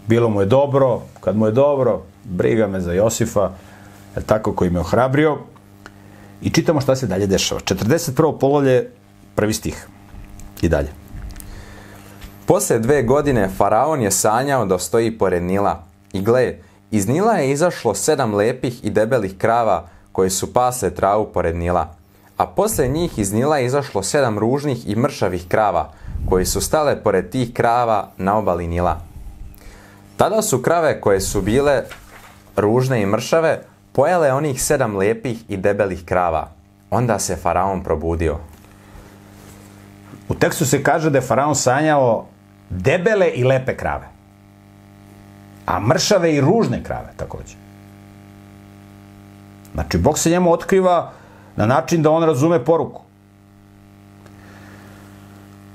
Bilo 0.08 0.30
mu 0.30 0.42
je 0.42 0.46
dobro, 0.46 1.02
kad 1.22 1.38
mu 1.38 1.46
je 1.46 1.52
dobro, 1.52 2.02
briga 2.24 2.68
me 2.68 2.82
za 2.82 2.94
Josifa, 2.94 3.52
je 4.16 4.24
tako 4.24 4.54
koji 4.54 4.70
me 4.70 4.80
ohrabrio. 4.80 5.38
I 6.42 6.50
čitamo 6.50 6.82
šta 6.82 6.96
se 6.96 7.08
dalje 7.08 7.28
dešava. 7.28 7.62
41. 7.62 8.40
pololje, 8.40 8.90
prvi 9.36 9.54
stih. 9.54 9.88
I 10.62 10.70
dalje. 10.70 10.90
Posle 12.46 12.80
dve 12.80 13.04
godine 13.04 13.50
faraon 13.58 14.02
je 14.02 14.12
sanjao 14.12 14.66
da 14.66 14.80
stoji 14.80 15.18
pored 15.18 15.44
Nila. 15.44 15.84
I 16.14 16.22
gle, 16.22 16.54
iz 16.92 17.08
Nila 17.08 17.34
je 17.34 17.52
izašlo 17.52 17.96
sedam 17.96 18.34
lepih 18.34 18.86
i 18.86 18.90
debelih 18.90 19.38
krava 19.38 19.88
koje 20.12 20.30
su 20.30 20.54
pasle 20.54 20.90
travu 20.90 21.30
pored 21.34 21.56
Nila. 21.56 21.96
A 22.38 22.46
posle 22.46 22.88
njih 22.88 23.20
iz 23.20 23.34
Nila 23.34 23.58
je 23.58 23.66
izašlo 23.66 24.04
sedam 24.04 24.40
ružnih 24.40 24.90
i 24.90 24.96
mršavih 24.96 25.48
krava 25.48 25.92
koje 26.30 26.46
su 26.46 26.62
stale 26.62 27.04
pored 27.04 27.30
tih 27.30 27.54
krava 27.54 28.12
na 28.18 28.38
obali 28.38 28.68
Nila. 28.68 29.00
Tada 30.18 30.42
su 30.42 30.62
krave 30.62 31.02
koje 31.02 31.22
su 31.22 31.42
bile 31.42 31.84
ružne 32.56 33.02
i 33.02 33.06
mršave 33.06 33.62
pojele 33.92 34.34
onih 34.34 34.64
sedam 34.64 34.96
lepih 34.96 35.38
i 35.50 35.58
debelih 35.58 36.06
krava. 36.06 36.50
Onda 36.90 37.20
se 37.20 37.36
faraon 37.36 37.84
probudio. 37.84 38.38
U 40.30 40.36
tekstu 40.36 40.66
se 40.66 40.84
kaže 40.84 41.10
da 41.10 41.18
je 41.18 41.22
faraon 41.22 41.56
sanjao 41.56 42.26
debele 42.70 43.30
i 43.30 43.44
lepe 43.44 43.78
krave. 43.78 44.17
A 45.68 45.80
mršave 45.80 46.36
i 46.36 46.42
ružne 46.42 46.84
krave 46.84 47.14
takođe. 47.18 47.56
Znači, 49.74 49.98
Bog 49.98 50.20
se 50.20 50.30
njemu 50.30 50.52
otkriva 50.52 51.12
na 51.56 51.66
način 51.66 52.02
da 52.02 52.12
on 52.12 52.24
razume 52.24 52.64
poruku. 52.66 53.02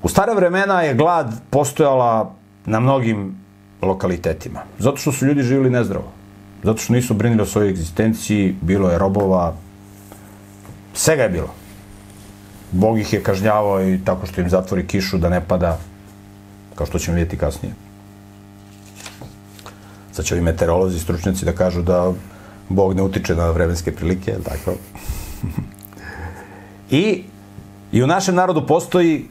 U 0.02 0.08
stare 0.08 0.34
vremena 0.34 0.80
je 0.82 0.94
glad 0.94 1.34
postojala 1.50 2.34
na 2.66 2.80
mnogim 2.80 3.36
lokalitetima. 3.82 4.60
Zato 4.78 4.96
što 4.96 5.12
su 5.12 5.26
ljudi 5.26 5.42
živjeli 5.42 5.70
nezdravo. 5.70 6.10
Zato 6.62 6.78
što 6.78 6.92
nisu 6.92 7.14
brinili 7.14 7.42
o 7.42 7.46
svojoj 7.46 7.70
egzistenciji, 7.70 8.56
bilo 8.60 8.90
je 8.90 8.98
robova, 8.98 9.54
svega 10.94 11.22
je 11.22 11.28
bilo. 11.28 11.54
Bog 12.72 12.98
ih 12.98 13.12
je 13.12 13.22
kažnjavao 13.22 13.82
i 13.82 14.00
tako 14.04 14.26
što 14.26 14.40
im 14.40 14.50
zatvori 14.50 14.86
kišu 14.86 15.18
da 15.18 15.28
ne 15.28 15.40
pada, 15.40 15.78
kao 16.74 16.86
što 16.86 16.98
ćemo 16.98 17.14
vidjeti 17.14 17.38
kasnije. 17.38 17.74
Sad 20.12 20.24
će 20.24 20.34
ovi 20.34 20.42
meteorolozi 20.42 20.98
stručnjaci 20.98 21.44
da 21.44 21.52
kažu 21.52 21.82
da 21.82 22.12
Bog 22.68 22.94
ne 22.94 23.02
utiče 23.02 23.34
na 23.34 23.50
vremenske 23.50 23.92
prilike, 23.94 24.34
tako? 24.44 24.74
I, 26.90 27.24
I 27.92 28.02
u 28.02 28.06
našem 28.06 28.34
narodu 28.34 28.66
postoji 28.66 29.28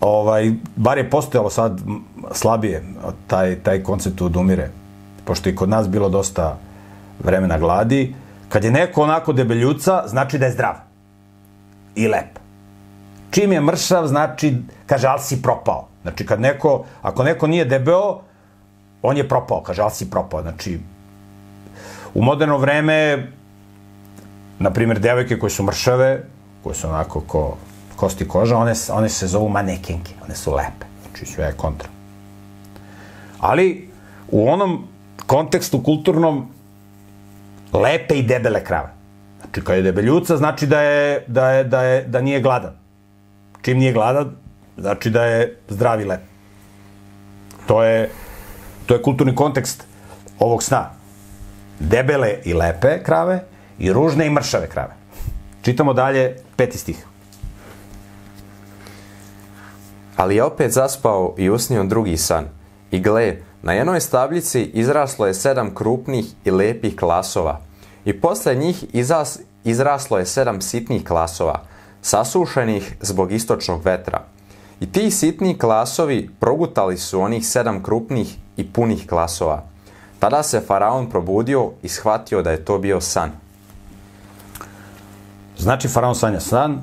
ovaj, 0.00 0.52
bar 0.76 0.98
je 0.98 1.10
postojalo 1.10 1.50
sad 1.50 1.80
slabije 2.32 2.82
taj, 3.26 3.56
taj 3.62 3.82
koncept 3.82 4.20
odumire, 4.22 4.70
pošto 5.24 5.48
i 5.48 5.54
kod 5.56 5.68
nas 5.68 5.88
bilo 5.88 6.08
dosta 6.08 6.58
vremena 7.24 7.58
gladi, 7.58 8.14
kad 8.48 8.64
je 8.64 8.70
neko 8.70 9.02
onako 9.02 9.32
debeljuca, 9.32 10.02
znači 10.06 10.38
da 10.38 10.46
je 10.46 10.52
zdrav 10.52 10.74
i 11.94 12.08
lep. 12.08 12.38
Čim 13.30 13.52
je 13.52 13.60
mršav, 13.60 14.06
znači, 14.06 14.56
kaže, 14.86 15.06
ali 15.06 15.20
si 15.20 15.42
propao. 15.42 15.88
Znači, 16.02 16.26
kad 16.26 16.40
neko, 16.40 16.84
ako 17.02 17.24
neko 17.24 17.46
nije 17.46 17.64
debeo, 17.64 18.20
on 19.02 19.16
je 19.16 19.28
propao, 19.28 19.62
kaže, 19.62 19.82
ali 19.82 19.90
si 19.90 20.10
propao. 20.10 20.42
Znači, 20.42 20.80
u 22.14 22.22
moderno 22.22 22.58
vreme, 22.58 23.28
na 24.58 24.70
primjer, 24.70 24.98
devojke 24.98 25.38
koje 25.38 25.50
su 25.50 25.62
mršave, 25.62 26.24
koje 26.62 26.74
su 26.74 26.88
onako 26.88 27.20
ko 27.20 27.56
kosti 27.96 28.28
koža, 28.28 28.56
one, 28.56 28.74
one 28.92 29.08
se 29.08 29.26
zovu 29.26 29.48
manekenke, 29.48 30.14
one 30.24 30.34
su 30.34 30.54
lepe. 30.54 30.86
Znači, 31.02 31.26
sve 31.26 31.44
je 31.44 31.52
kontra. 31.52 31.88
Ali, 33.38 33.88
u 34.28 34.48
onom 34.48 34.88
kontekstu 35.26 35.82
kulturnom, 35.82 36.48
lepe 37.72 38.18
i 38.18 38.22
debele 38.22 38.64
krave. 38.64 38.90
Znači, 39.40 39.64
kad 39.64 39.76
je 39.76 39.82
debeljuca, 39.82 40.36
znači 40.36 40.66
da, 40.66 40.80
je, 40.80 41.24
da, 41.26 41.50
je, 41.50 41.64
da, 41.64 41.82
je, 41.82 42.04
da 42.04 42.20
nije 42.20 42.40
gladan. 42.40 42.74
Čim 43.62 43.78
nije 43.78 43.92
gladan, 43.92 44.34
znači 44.76 45.10
da 45.10 45.24
je 45.24 45.56
zdrav 45.68 46.00
i 46.00 46.04
lep. 46.04 46.20
To 47.66 47.82
je, 47.84 48.10
to 48.86 48.94
je 48.94 49.02
kulturni 49.02 49.34
kontekst 49.34 49.84
ovog 50.38 50.62
sna. 50.62 50.90
Debele 51.78 52.38
i 52.44 52.54
lepe 52.54 53.02
krave 53.02 53.44
i 53.78 53.92
ružne 53.92 54.26
i 54.26 54.30
mršave 54.30 54.68
krave. 54.68 54.94
Čitamo 55.62 55.92
dalje 55.92 56.36
peti 56.56 56.78
stih. 56.78 57.06
Ali 60.16 60.36
je 60.36 60.44
opet 60.44 60.72
zaspao 60.72 61.34
i 61.38 61.50
usnio 61.50 61.84
drugi 61.84 62.16
san. 62.16 62.44
I 62.90 63.00
gle, 63.00 63.36
na 63.62 63.72
jednoj 63.72 64.00
stabljici 64.00 64.62
izraslo 64.62 65.26
je 65.26 65.34
sedam 65.34 65.74
krupnih 65.74 66.26
i 66.44 66.50
lepih 66.50 66.96
klasova. 66.96 67.60
I 68.04 68.20
posle 68.20 68.54
njih 68.54 68.84
izas, 68.92 69.38
izraslo 69.64 70.18
je 70.18 70.26
sedam 70.26 70.60
sitnih 70.60 71.04
klasova, 71.04 71.62
sasušenih 72.02 72.96
zbog 73.00 73.32
istočnog 73.32 73.84
vetra. 73.84 74.24
I 74.80 74.92
ti 74.92 75.10
sitni 75.10 75.58
klasovi 75.58 76.30
progutali 76.40 76.98
su 76.98 77.20
onih 77.20 77.46
sedam 77.46 77.82
krupnih 77.82 78.36
i 78.56 78.72
punih 78.72 79.06
klasova. 79.06 79.64
Tada 80.18 80.42
se 80.42 80.60
faraon 80.60 81.10
probudio 81.10 81.70
i 81.82 81.88
shvatio 81.88 82.42
da 82.42 82.50
je 82.50 82.64
to 82.64 82.78
bio 82.78 83.00
san. 83.00 83.30
Znači, 85.58 85.88
faraon 85.88 86.14
sanja 86.14 86.40
san, 86.40 86.80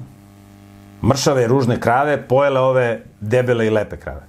mršave 1.03 1.43
i 1.43 1.47
ružne 1.47 1.79
krave 1.79 2.27
pojele 2.27 2.59
ove 2.59 3.03
debele 3.19 3.67
i 3.67 3.69
lepe 3.69 3.97
krave. 3.97 4.21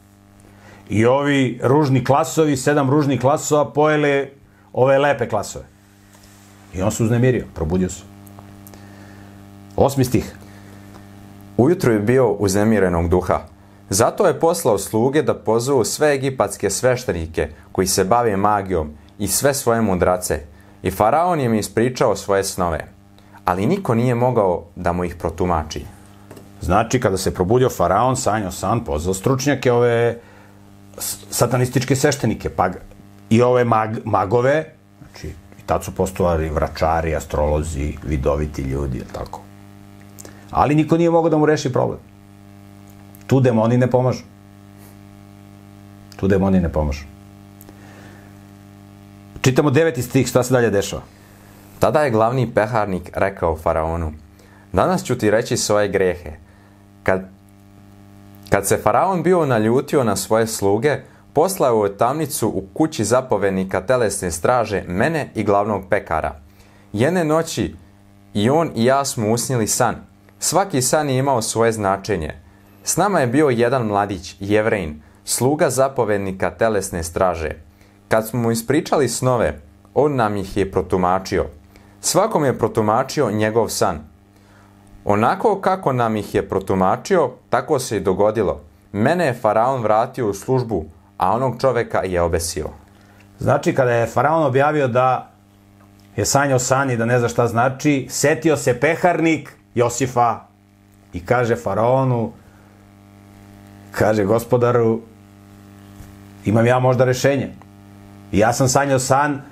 I 0.88 1.06
ovi 1.06 1.60
ružni 1.62 2.04
klasovi, 2.04 2.56
sedam 2.56 2.90
ružnih 2.90 3.20
klasova, 3.20 3.72
pojele 3.72 4.28
ove 4.72 4.98
lepe 4.98 5.28
klasove. 5.28 5.64
I 6.74 6.82
on 6.82 6.90
se 6.90 7.04
uznemirio, 7.04 7.46
probudio 7.54 7.88
se. 7.88 8.02
Osmi 9.76 10.04
stih. 10.04 10.34
Ujutro 11.56 11.92
je 11.92 11.98
bio 11.98 12.32
uznemirenog 12.32 13.08
duha. 13.08 13.40
Zato 13.90 14.26
je 14.26 14.40
poslao 14.40 14.78
sluge 14.78 15.22
da 15.22 15.34
pozovu 15.34 15.84
sve 15.84 16.14
egipatske 16.14 16.70
sveštenike 16.70 17.48
koji 17.72 17.86
se 17.86 18.04
bave 18.04 18.36
magijom 18.36 18.90
i 19.18 19.28
sve 19.28 19.54
svoje 19.54 19.80
mudrace. 19.80 20.40
I 20.82 20.90
faraon 20.90 21.40
je 21.40 21.58
ispričao 21.58 22.16
svoje 22.16 22.44
snove. 22.44 22.86
Ali 23.44 23.66
niko 23.66 23.94
nije 23.94 24.14
mogao 24.14 24.64
da 24.76 24.92
mu 24.92 25.04
ih 25.04 25.16
protumači. 25.16 25.84
Znači, 26.60 27.00
kada 27.00 27.16
se 27.16 27.34
probudio 27.34 27.70
faraon, 27.70 28.16
sanjao 28.16 28.50
san, 28.50 28.84
pozvao 28.84 29.14
stručnjake, 29.14 29.72
ove 29.72 30.18
satanističke 31.30 31.96
sveštenike, 31.96 32.48
pa, 32.50 32.68
ga- 32.68 32.80
i 33.30 33.42
ove 33.42 33.64
mag, 33.64 33.90
magove, 34.04 34.64
znači, 35.00 35.28
i 35.28 35.62
tad 35.66 35.84
su 35.84 35.94
postovali 35.94 36.48
vračari, 36.48 37.16
astrolozi, 37.16 37.96
vidoviti 38.04 38.62
ljudi, 38.62 39.02
tako. 39.12 39.40
Ali 40.50 40.74
niko 40.74 40.96
nije 40.96 41.10
mogao 41.10 41.30
da 41.30 41.36
mu 41.36 41.46
reši 41.46 41.72
problem. 41.72 42.09
Tu 43.30 43.40
demoni 43.40 43.76
ne 43.78 43.86
pomažu. 43.90 44.24
Tu 46.16 46.28
demoni 46.28 46.60
ne 46.60 46.68
pomažu. 46.72 47.04
Čitamo 49.40 49.70
deveti 49.70 50.02
stih, 50.02 50.26
šta 50.26 50.42
se 50.42 50.54
dalje 50.54 50.70
dešava? 50.70 51.02
Tada 51.78 52.02
je 52.02 52.10
glavni 52.10 52.50
peharnik 52.54 53.10
rekao 53.14 53.56
faraonu, 53.56 54.12
danas 54.72 55.04
ću 55.04 55.18
ti 55.18 55.30
reći 55.30 55.56
svoje 55.56 55.88
grehe. 55.88 56.32
Kad, 57.02 57.28
kad 58.48 58.66
se 58.66 58.76
faraon 58.82 59.22
bio 59.22 59.46
naljutio 59.46 60.04
na 60.04 60.16
svoje 60.16 60.46
sluge, 60.46 60.96
poslao 61.32 61.84
je 61.84 61.96
tamnicu 61.96 62.48
u 62.48 62.64
kući 62.74 63.04
zapovednika 63.04 63.80
telesne 63.80 64.30
straže 64.30 64.82
mene 64.88 65.30
i 65.34 65.44
glavnog 65.44 65.84
pekara. 65.90 66.34
Jedne 66.92 67.24
noći 67.24 67.74
i 68.34 68.50
on 68.50 68.70
i 68.74 68.84
ja 68.84 69.04
smo 69.04 69.30
usnili 69.30 69.66
san. 69.66 69.94
Svaki 70.38 70.82
san 70.82 71.10
je 71.10 71.18
imao 71.18 71.42
svoje 71.42 71.72
značenje. 71.72 72.49
S 72.84 72.96
nama 72.96 73.20
je 73.20 73.26
bio 73.26 73.48
jedan 73.48 73.86
mladić, 73.86 74.36
jevrejin, 74.40 75.02
sluga 75.24 75.70
zapovednika 75.70 76.50
telesne 76.50 77.02
straže. 77.02 77.50
Kad 78.08 78.28
smo 78.28 78.40
mu 78.40 78.50
ispričali 78.50 79.08
snove, 79.08 79.60
on 79.94 80.16
nam 80.16 80.36
ih 80.36 80.56
je 80.56 80.70
protumačio. 80.70 81.46
Svakom 82.00 82.44
je 82.44 82.58
protumačio 82.58 83.30
njegov 83.30 83.68
san. 83.68 83.98
Onako 85.04 85.60
kako 85.60 85.92
nam 85.92 86.16
ih 86.16 86.34
je 86.34 86.48
protumačio, 86.48 87.30
tako 87.50 87.78
se 87.78 87.96
i 87.96 88.00
dogodilo. 88.00 88.60
Mene 88.92 89.26
je 89.26 89.34
faraon 89.34 89.82
vratio 89.82 90.30
u 90.30 90.34
službu, 90.34 90.84
a 91.16 91.36
onog 91.36 91.60
čoveka 91.60 92.02
je 92.04 92.22
obesio. 92.22 92.68
Znači, 93.38 93.74
kada 93.74 93.92
je 93.92 94.06
faraon 94.06 94.44
objavio 94.44 94.88
da 94.88 95.30
je 96.16 96.24
sanjao 96.24 96.58
san 96.58 96.90
i 96.90 96.96
da 96.96 97.04
ne 97.04 97.18
zna 97.18 97.28
šta 97.28 97.46
znači, 97.46 98.06
setio 98.10 98.56
se 98.56 98.80
peharnik 98.80 99.52
Josifa 99.74 100.40
i 101.12 101.26
kaže 101.26 101.56
faraonu, 101.56 102.32
kaže 103.90 104.24
gospodaru, 104.24 105.00
imam 106.44 106.66
ja 106.66 106.78
možda 106.78 107.04
rešenje. 107.04 107.50
I 108.32 108.38
ja 108.38 108.52
sam 108.52 108.68
sanjao 108.68 108.98
san, 108.98 109.42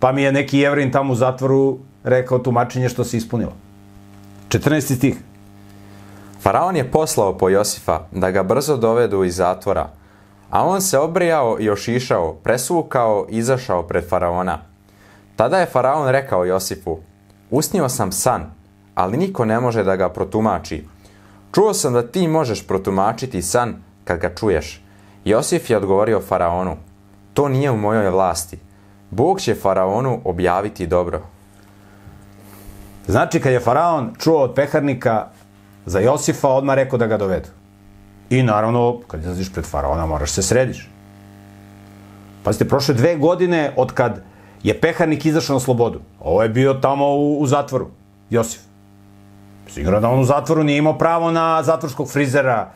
pa 0.00 0.12
mi 0.12 0.22
je 0.22 0.32
neki 0.32 0.58
jevrin 0.58 0.92
tamo 0.92 1.12
u 1.12 1.16
zatvoru 1.16 1.78
rekao 2.04 2.38
tumačenje 2.38 2.88
što 2.88 3.04
se 3.04 3.16
ispunilo. 3.16 3.52
14. 4.48 4.96
stih. 4.96 5.16
Faraon 6.40 6.76
je 6.76 6.90
poslao 6.90 7.38
po 7.38 7.48
Josifa 7.48 8.00
da 8.12 8.30
ga 8.30 8.42
brzo 8.42 8.76
dovedu 8.76 9.24
iz 9.24 9.36
zatvora, 9.36 9.90
a 10.50 10.64
on 10.64 10.80
se 10.80 10.98
obrijao 10.98 11.56
i 11.60 11.70
ošišao, 11.70 12.32
presvukao 12.32 13.26
i 13.30 13.36
izašao 13.36 13.82
pred 13.82 14.08
faraona. 14.08 14.58
Tada 15.36 15.58
je 15.58 15.66
faraon 15.66 16.08
rekao 16.08 16.44
Josifu, 16.44 16.98
usnio 17.50 17.88
sam 17.88 18.12
san, 18.12 18.50
ali 18.94 19.16
niko 19.16 19.44
ne 19.44 19.60
može 19.60 19.84
da 19.84 19.96
ga 19.96 20.08
protumači. 20.08 20.84
Čuo 21.54 21.74
sam 21.74 21.92
da 21.92 22.02
ti 22.02 22.28
možeš 22.28 22.66
protumačiti 22.66 23.42
san 23.42 23.82
kad 24.08 24.20
ga 24.20 24.34
čuješ. 24.34 24.80
Josif 25.24 25.70
je 25.70 25.76
odgovorio 25.76 26.20
faraonu, 26.20 26.76
to 27.34 27.48
nije 27.48 27.70
u 27.70 27.76
mojoj 27.76 28.10
vlasti. 28.10 28.58
Bog 29.10 29.40
će 29.40 29.54
faraonu 29.54 30.20
objaviti 30.24 30.86
dobro. 30.86 31.22
Znači, 33.06 33.40
kad 33.40 33.52
je 33.52 33.60
faraon 33.60 34.14
čuo 34.18 34.42
od 34.42 34.54
peharnika 34.54 35.26
za 35.86 36.00
Josifa, 36.00 36.48
odmah 36.48 36.76
rekao 36.76 36.98
da 36.98 37.06
ga 37.06 37.16
dovedu. 37.16 37.48
I 38.30 38.42
naravno, 38.42 39.00
kad 39.06 39.20
izlaziš 39.20 39.52
pred 39.52 39.64
faraona, 39.64 40.06
moraš 40.06 40.32
se 40.32 40.42
središ. 40.42 40.88
Pazite, 42.44 42.68
prošle 42.68 42.94
dve 42.94 43.16
godine 43.16 43.72
od 43.76 43.92
kad 43.92 44.20
je 44.62 44.80
peharnik 44.80 45.26
izašao 45.26 45.54
na 45.54 45.60
slobodu. 45.60 46.00
Ovo 46.20 46.42
je 46.42 46.48
bio 46.48 46.74
tamo 46.74 47.06
u, 47.06 47.40
u 47.40 47.46
zatvoru, 47.46 47.88
Josif. 48.30 48.60
Sigurno 49.68 50.00
da 50.00 50.08
on 50.08 50.20
u 50.20 50.24
zatvoru 50.24 50.64
nije 50.64 50.78
imao 50.78 50.98
pravo 50.98 51.30
na 51.30 51.62
zatvorskog 51.62 52.10
frizera, 52.12 52.70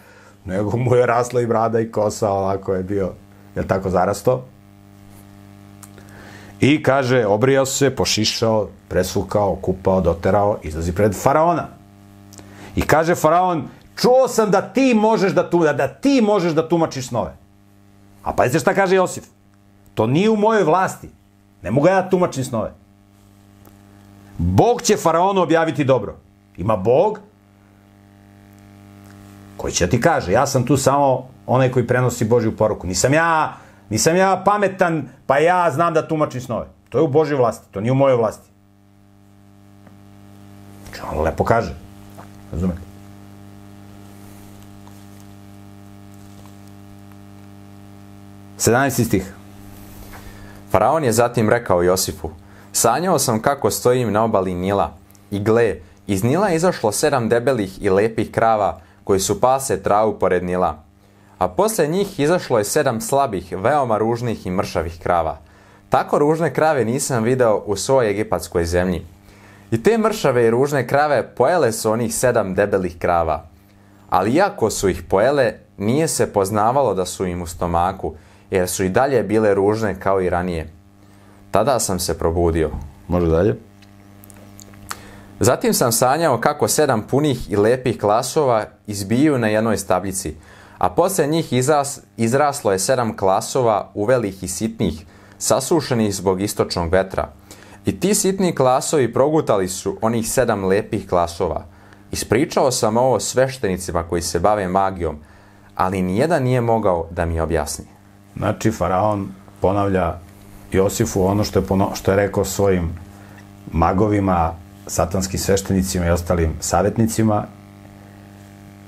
nego 0.44 0.76
mu 0.76 0.94
je 0.94 1.06
rasla 1.06 1.40
i 1.40 1.46
brada 1.46 1.80
i 1.80 1.90
kosa, 1.90 2.30
ovako 2.30 2.74
je 2.74 2.82
bio, 2.82 3.12
je 3.56 3.68
tako, 3.68 3.90
zarasto. 3.90 4.44
I 6.60 6.82
kaže, 6.82 7.26
obrijao 7.26 7.66
se, 7.66 7.90
pošišao, 7.96 8.68
presvukao, 8.88 9.56
kupao, 9.56 10.00
doterao, 10.00 10.58
izlazi 10.62 10.92
pred 10.94 11.14
faraona. 11.14 11.68
I 12.76 12.82
kaže 12.82 13.14
faraon, 13.14 13.68
čuo 14.00 14.28
sam 14.28 14.50
da 14.50 14.60
ti 14.60 14.94
možeš 14.94 15.32
da 15.32 15.50
tu, 15.50 15.64
da, 15.64 15.72
da 15.72 15.88
ti 15.88 16.20
možeš 16.22 16.52
da 16.52 16.68
tumačiš 16.68 17.08
snove. 17.08 17.34
A 18.22 18.32
pazite 18.32 18.58
šta 18.58 18.74
kaže 18.74 18.96
Josif. 18.96 19.24
To 19.94 20.06
nije 20.06 20.30
u 20.30 20.36
mojoj 20.36 20.64
vlasti. 20.64 21.08
Ne 21.62 21.70
mogu 21.70 21.86
ja 21.86 22.02
da 22.02 22.10
tumačim 22.10 22.44
snove. 22.44 22.72
Bog 24.38 24.82
će 24.82 24.96
faraonu 24.96 25.42
objaviti 25.42 25.84
dobro. 25.84 26.16
Ima 26.56 26.76
Bog 26.76 27.20
koji 29.62 29.72
će 29.72 29.86
da 29.86 29.90
ti 29.90 30.00
kaže, 30.00 30.32
ja 30.32 30.46
sam 30.46 30.66
tu 30.66 30.76
samo 30.76 31.28
onaj 31.46 31.70
koji 31.70 31.86
prenosi 31.86 32.24
Božju 32.24 32.56
poruku. 32.56 32.86
Nisam 32.86 33.14
ja, 33.14 33.56
nisam 33.90 34.16
ja 34.16 34.42
pametan, 34.44 35.08
pa 35.26 35.38
ja 35.38 35.70
znam 35.70 35.94
da 35.94 36.08
tumačim 36.08 36.40
snove. 36.40 36.66
To 36.88 36.98
je 36.98 37.02
u 37.02 37.08
Božjoj 37.08 37.38
vlasti, 37.38 37.66
to 37.70 37.80
nije 37.80 37.92
u 37.92 37.94
mojoj 37.94 38.16
vlasti. 38.16 38.50
Znači, 40.84 41.02
on 41.12 41.22
lepo 41.22 41.44
kaže. 41.44 41.74
Razumete? 42.52 42.80
Sedanaesti 48.56 49.04
stih. 49.04 49.32
Faraon 50.70 51.04
je 51.04 51.12
zatim 51.12 51.50
rekao 51.50 51.82
Josifu, 51.82 52.30
sanjao 52.72 53.18
sam 53.18 53.42
kako 53.42 53.70
stojim 53.70 54.12
na 54.12 54.24
obali 54.24 54.54
Nila 54.54 54.92
i 55.30 55.40
gle, 55.40 55.76
iz 56.06 56.24
Nila 56.24 56.48
je 56.48 56.56
izašlo 56.56 56.92
sedam 56.92 57.28
debelih 57.28 57.82
i 57.82 57.90
lepih 57.90 58.30
krava 58.30 58.80
koji 59.04 59.20
su 59.20 59.40
pase 59.40 59.82
travu 59.82 60.18
pored 60.18 60.44
Nila. 60.44 60.84
A 61.38 61.48
posle 61.48 61.86
njih 61.86 62.20
izašlo 62.20 62.58
je 62.58 62.64
sedam 62.64 63.00
slabih, 63.00 63.52
veoma 63.56 63.98
ružnih 63.98 64.46
i 64.46 64.50
mršavih 64.50 65.00
krava. 65.02 65.38
Tako 65.88 66.18
ružne 66.18 66.54
krave 66.54 66.84
nisam 66.84 67.22
video 67.22 67.62
u 67.66 67.76
svojoj 67.76 68.10
egipatskoj 68.10 68.64
zemlji. 68.64 69.06
I 69.70 69.82
te 69.82 69.98
mršave 69.98 70.46
i 70.46 70.50
ružne 70.50 70.86
krave 70.86 71.34
pojele 71.36 71.72
su 71.72 71.90
onih 71.90 72.14
sedam 72.14 72.54
debelih 72.54 72.98
krava. 72.98 73.44
Ali 74.10 74.32
iako 74.32 74.70
su 74.70 74.88
ih 74.88 75.02
pojele, 75.08 75.52
nije 75.78 76.08
se 76.08 76.32
poznavalo 76.32 76.94
da 76.94 77.06
su 77.06 77.26
im 77.26 77.42
u 77.42 77.46
stomaku, 77.46 78.14
jer 78.50 78.68
su 78.68 78.84
i 78.84 78.88
dalje 78.88 79.22
bile 79.22 79.54
ružne 79.54 80.00
kao 80.00 80.20
i 80.20 80.30
ranije. 80.30 80.72
Tada 81.50 81.78
sam 81.78 81.98
se 81.98 82.18
probudio. 82.18 82.70
Može 83.08 83.26
dalje? 83.26 83.71
Zatim 85.44 85.74
sam 85.74 85.92
sanjao 85.92 86.40
kako 86.40 86.68
sedam 86.68 87.02
punih 87.02 87.50
i 87.50 87.56
lepih 87.56 87.98
klasova 88.00 88.64
izbiju 88.86 89.38
na 89.38 89.48
jednoj 89.48 89.76
stabljici, 89.76 90.34
a 90.78 90.90
poslije 90.90 91.28
njih 91.28 91.52
izras, 91.52 92.00
izraslo 92.16 92.72
je 92.72 92.78
sedam 92.78 93.16
klasova 93.16 93.90
uvelih 93.94 94.42
i 94.42 94.48
sitnih, 94.48 95.06
sasušenih 95.38 96.14
zbog 96.14 96.42
istočnog 96.42 96.92
vetra. 96.92 97.28
I 97.84 98.00
ti 98.00 98.14
sitni 98.14 98.54
klasovi 98.54 99.12
progutali 99.12 99.68
su 99.68 99.98
onih 100.02 100.28
sedam 100.28 100.64
lepih 100.64 101.08
klasova. 101.08 101.64
Ispričao 102.10 102.70
sam 102.70 102.96
ovo 102.96 103.20
sveštenicima 103.20 104.02
koji 104.02 104.22
se 104.22 104.40
bave 104.40 104.68
magijom, 104.68 105.16
ali 105.74 106.02
nijedan 106.02 106.42
nije 106.42 106.60
mogao 106.60 107.06
da 107.10 107.24
mi 107.24 107.40
objasni. 107.40 107.84
Znači, 108.36 108.70
faraon 108.70 109.28
ponavlja 109.60 110.14
Josifu 110.72 111.24
ono 111.24 111.44
što 111.44 111.58
je, 111.58 111.66
pono, 111.66 111.90
što 111.94 112.10
je 112.10 112.16
rekao 112.16 112.44
svojim 112.44 112.90
magovima, 113.72 114.62
satanskim 114.86 115.38
sveštenicima 115.38 116.06
i 116.06 116.10
ostalim 116.10 116.54
savjetnicima 116.60 117.44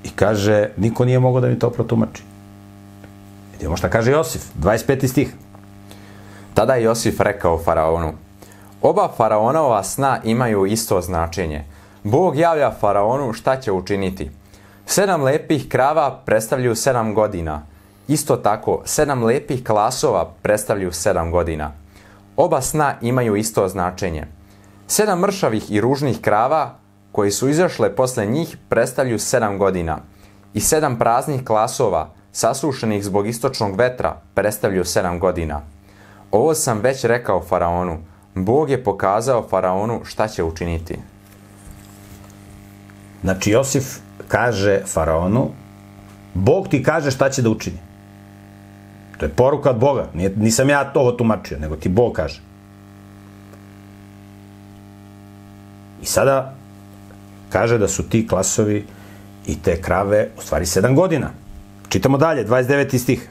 i 0.04 0.10
kaže, 0.10 0.68
niko 0.76 1.04
nije 1.04 1.18
mogao 1.18 1.40
da 1.40 1.48
mi 1.48 1.58
to 1.58 1.70
protumači. 1.70 2.22
Vidimo 3.52 3.76
šta 3.76 3.88
kaže 3.88 4.10
Josif, 4.10 4.42
25. 4.62 5.06
stih. 5.06 5.34
Tada 6.54 6.74
je 6.74 6.82
Josif 6.82 7.20
rekao 7.20 7.58
faraonu, 7.58 8.12
oba 8.82 9.08
faraonova 9.16 9.82
sna 9.82 10.20
imaju 10.24 10.66
isto 10.66 11.00
značenje. 11.00 11.64
Bog 12.02 12.36
javlja 12.36 12.70
faraonu 12.80 13.32
šta 13.32 13.60
će 13.60 13.72
učiniti. 13.72 14.30
Sedam 14.86 15.22
lepih 15.22 15.68
krava 15.68 16.20
predstavljaju 16.24 16.74
sedam 16.74 17.14
godina. 17.14 17.62
Isto 18.08 18.36
tako, 18.36 18.82
sedam 18.84 19.22
lepih 19.24 19.64
klasova 19.64 20.30
predstavljaju 20.42 20.92
sedam 20.92 21.30
godina. 21.30 21.72
Oba 22.36 22.60
sna 22.60 22.94
imaju 23.00 23.36
isto 23.36 23.68
značenje. 23.68 24.26
Sedam 24.86 25.20
mršavih 25.20 25.72
i 25.72 25.80
ružnih 25.80 26.20
krava 26.20 26.74
koji 27.12 27.30
su 27.30 27.48
izašle 27.48 27.96
posle 27.96 28.26
njih 28.26 28.56
predstavljaju 28.68 29.18
sedam 29.18 29.58
godina. 29.58 29.98
I 30.54 30.60
sedam 30.60 30.98
praznih 30.98 31.44
klasova, 31.44 32.10
sasušenih 32.32 33.04
zbog 33.04 33.26
istočnog 33.26 33.76
vetra, 33.76 34.16
predstavljaju 34.34 34.84
sedam 34.84 35.18
godina. 35.18 35.60
Ovo 36.30 36.54
sam 36.54 36.80
već 36.80 37.04
rekao 37.04 37.42
faraonu. 37.42 37.98
Bog 38.34 38.70
je 38.70 38.84
pokazao 38.84 39.46
faraonu 39.48 40.00
šta 40.04 40.28
će 40.28 40.42
učiniti. 40.42 40.98
Znači, 43.22 43.50
Josif 43.50 43.98
kaže 44.28 44.80
faraonu, 44.86 45.50
Bog 46.34 46.68
ti 46.68 46.82
kaže 46.82 47.10
šta 47.10 47.30
će 47.30 47.42
da 47.42 47.50
učini. 47.50 47.78
To 49.18 49.26
je 49.26 49.32
poruka 49.32 49.70
od 49.70 49.78
Boga. 49.78 50.06
Nije, 50.14 50.32
nisam 50.36 50.68
ja 50.68 50.92
to 50.92 51.12
tumačio, 51.18 51.58
nego 51.58 51.76
ti 51.76 51.88
Bog 51.88 52.12
kaže. 52.12 52.42
I 56.04 56.06
sada 56.06 56.54
kaže 57.48 57.78
da 57.78 57.88
su 57.88 58.08
ti 58.08 58.26
klasovi 58.28 58.84
i 59.46 59.62
te 59.62 59.80
krave 59.80 60.28
u 60.38 60.42
stvari 60.42 60.66
sedam 60.66 60.96
godina. 60.96 61.30
Čitamo 61.88 62.18
dalje, 62.18 62.46
29. 62.46 62.98
stih. 62.98 63.28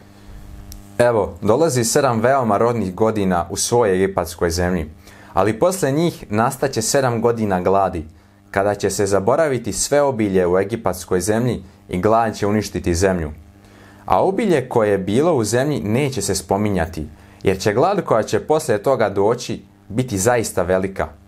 Evo, 0.98 1.38
dolazi 1.42 1.84
sedam 1.84 2.20
veoma 2.20 2.58
rodnih 2.58 2.96
godina 2.96 3.46
u 3.50 3.58
svojoj 3.58 3.96
egipatskoj 3.96 4.50
zemlji, 4.50 4.90
ali 5.34 5.60
posle 5.60 5.92
njih 5.92 6.26
nastaće 6.30 6.82
sedam 6.82 7.22
godina 7.22 7.62
gladi, 7.62 8.06
kada 8.52 8.76
će 8.76 8.90
se 8.90 9.06
zaboraviti 9.06 9.74
sve 9.74 10.02
obilje 10.02 10.48
u 10.48 10.60
egipatskoj 10.60 11.22
zemlji 11.22 11.64
i 11.90 12.02
glad 12.02 12.36
će 12.36 12.48
uništiti 12.48 12.96
zemlju. 12.96 13.32
A 14.06 14.24
obilje 14.24 14.70
koje 14.70 14.92
je 14.92 14.98
bilo 14.98 15.34
u 15.36 15.44
zemlji 15.44 15.82
neće 15.84 16.22
se 16.22 16.36
spominjati, 16.36 17.08
jer 17.44 17.60
će 17.60 17.74
glad 17.74 18.04
koja 18.06 18.24
će 18.24 18.40
posle 18.40 18.78
toga 18.78 19.10
doći 19.10 19.62
biti 19.90 20.18
zaista 20.18 20.64
velika. 20.64 21.23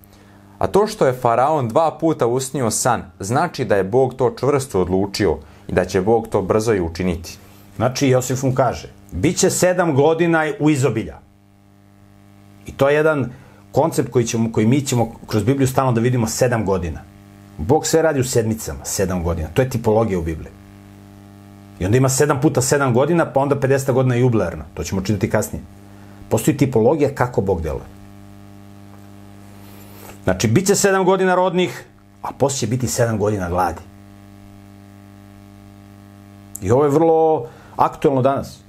A 0.57 0.67
to 0.67 0.87
što 0.87 1.07
je 1.07 1.13
faraon 1.13 1.67
dva 1.67 1.97
puta 1.99 2.27
usnio 2.27 2.71
san, 2.71 3.03
znači 3.19 3.65
da 3.65 3.75
je 3.75 3.83
Bog 3.83 4.13
to 4.13 4.35
čvrsto 4.39 4.81
odlučio 4.81 5.37
i 5.67 5.71
da 5.71 5.85
će 5.85 6.01
Bog 6.01 6.27
to 6.27 6.41
brzo 6.41 6.73
i 6.73 6.81
učiniti. 6.81 7.37
Znači, 7.75 8.07
Josif 8.07 8.43
mu 8.43 8.53
kaže, 8.55 8.89
bit 9.11 9.37
će 9.37 9.49
sedam 9.49 9.95
godina 9.95 10.45
u 10.59 10.69
izobilja. 10.69 11.19
I 12.65 12.71
to 12.71 12.89
je 12.89 12.95
jedan 12.95 13.31
koncept 13.71 14.11
koji, 14.11 14.25
ćemo, 14.25 14.51
koji 14.51 14.67
mi 14.67 14.81
ćemo 14.81 15.11
kroz 15.27 15.43
Bibliju 15.43 15.67
stalno 15.67 15.91
da 15.91 16.01
vidimo 16.01 16.27
sedam 16.27 16.65
godina. 16.65 17.01
Bog 17.57 17.87
sve 17.87 18.01
radi 18.01 18.19
u 18.19 18.23
sedmicama, 18.23 18.85
sedam 18.85 19.23
godina. 19.23 19.47
To 19.53 19.61
je 19.61 19.69
tipologija 19.69 20.19
u 20.19 20.21
Bibliji. 20.21 20.51
I 21.79 21.85
onda 21.85 21.97
ima 21.97 22.09
sedam 22.09 22.41
puta 22.41 22.61
sedam 22.61 22.93
godina, 22.93 23.25
pa 23.33 23.39
onda 23.39 23.55
50 23.55 23.91
godina 23.91 24.15
jubilarna. 24.15 24.65
To 24.73 24.83
ćemo 24.83 25.01
čitati 25.01 25.29
kasnije. 25.29 25.63
Postoji 26.29 26.57
tipologija 26.57 27.15
kako 27.15 27.41
Bog 27.41 27.61
deluje. 27.61 27.95
Znači, 30.25 30.47
bit 30.47 30.67
će 30.67 30.75
sedam 30.75 31.05
godina 31.05 31.35
rodnih, 31.35 31.83
a 32.21 32.31
posle 32.37 32.57
će 32.57 32.67
biti 32.67 32.87
sedam 32.87 33.17
godina 33.17 33.49
gladi. 33.49 33.81
I 36.61 36.71
ovo 36.71 36.83
je 36.83 36.89
vrlo 36.89 37.47
aktuelno 37.75 38.21
danas. 38.21 38.59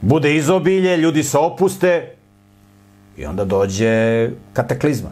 Bude 0.00 0.36
izobilje, 0.36 0.96
ljudi 0.96 1.22
se 1.22 1.38
opuste 1.38 2.14
i 3.16 3.26
onda 3.26 3.44
dođe 3.44 4.30
kataklizma. 4.52 5.10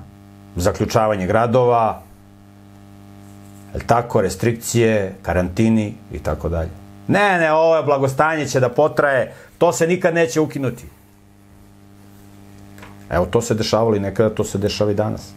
Zaključavanje 0.57 1.27
gradova, 1.27 2.03
tako, 3.87 4.21
restrikcije, 4.21 5.15
karantini 5.23 5.95
i 6.13 6.19
tako 6.19 6.49
dalje. 6.49 6.71
Ne, 7.09 7.39
ne, 7.39 7.53
ovo 7.53 7.77
je 7.77 7.83
blagostanje 7.83 8.47
će 8.47 8.61
da 8.61 8.69
potraje, 8.69 9.33
to 9.59 9.73
se 9.73 9.87
nikad 9.87 10.15
neće 10.15 10.41
ukinuti. 10.41 10.85
Evo, 13.11 13.27
to 13.27 13.41
se 13.41 13.55
dešavalo 13.55 13.97
i 13.97 14.01
nekada, 14.01 14.35
to 14.35 14.45
se 14.45 14.59
dešava 14.59 14.91
i 14.91 14.95
danas. 14.95 15.33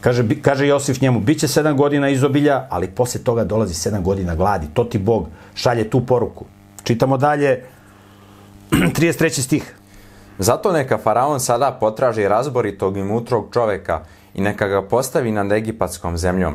Kaže, 0.00 0.24
kaže 0.42 0.66
Josif 0.66 1.00
njemu, 1.00 1.20
bit 1.20 1.40
će 1.40 1.48
sedam 1.48 1.76
godina 1.76 2.08
izobilja, 2.08 2.66
ali 2.70 2.90
posle 2.90 3.20
toga 3.20 3.44
dolazi 3.44 3.74
sedam 3.74 4.02
godina 4.02 4.34
gladi. 4.34 4.66
To 4.74 4.84
ti 4.84 4.98
Bog 4.98 5.26
šalje 5.54 5.90
tu 5.90 6.06
poruku. 6.06 6.44
Čitamo 6.84 7.16
dalje, 7.16 7.64
33. 8.70 9.40
stih. 9.40 9.74
Zato 10.38 10.72
neka 10.72 10.98
faraon 10.98 11.40
sada 11.40 11.76
potraži 11.80 12.28
razboritog 12.28 12.96
i 12.96 13.02
mutrog 13.02 13.48
čoveka 13.52 14.00
i 14.34 14.40
neka 14.40 14.68
ga 14.68 14.82
postavi 14.82 15.32
nad 15.32 15.52
egipatskom 15.52 16.18
zemljom. 16.18 16.54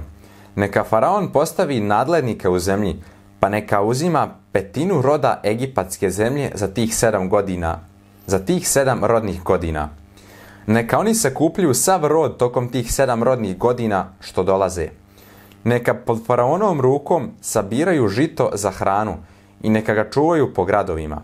Neka 0.56 0.84
faraon 0.84 1.32
postavi 1.32 1.80
nadlednike 1.80 2.50
u 2.50 2.60
zemlji, 2.60 2.96
pa 3.39 3.50
neka 3.50 3.82
uzima 3.82 4.30
petinu 4.52 5.02
roda 5.02 5.41
egipatske 5.43 6.10
zemlje 6.10 6.52
za 6.54 6.68
tih 6.68 6.96
sedam 6.96 7.30
godina, 7.30 7.80
za 8.28 8.39
tih 8.39 8.70
sedam 8.70 9.06
rodnih 9.06 9.43
godina. 9.43 9.89
Neka 10.68 10.99
oni 10.99 11.16
se 11.16 11.34
kuplju 11.34 11.74
sav 11.74 12.05
rod 12.05 12.38
tokom 12.38 12.70
tih 12.70 12.93
sedam 12.93 13.24
rodnih 13.24 13.57
godina 13.57 14.09
što 14.20 14.43
dolaze. 14.43 14.88
Neka 15.63 15.93
pod 15.93 16.26
faraonovom 16.26 16.82
rukom 16.82 17.32
sabiraju 17.41 18.07
žito 18.07 18.49
za 18.53 18.72
hranu 18.72 19.18
i 19.61 19.70
neka 19.70 19.93
ga 19.93 20.09
čuvaju 20.09 20.53
po 20.53 20.66
gradovima. 20.66 21.22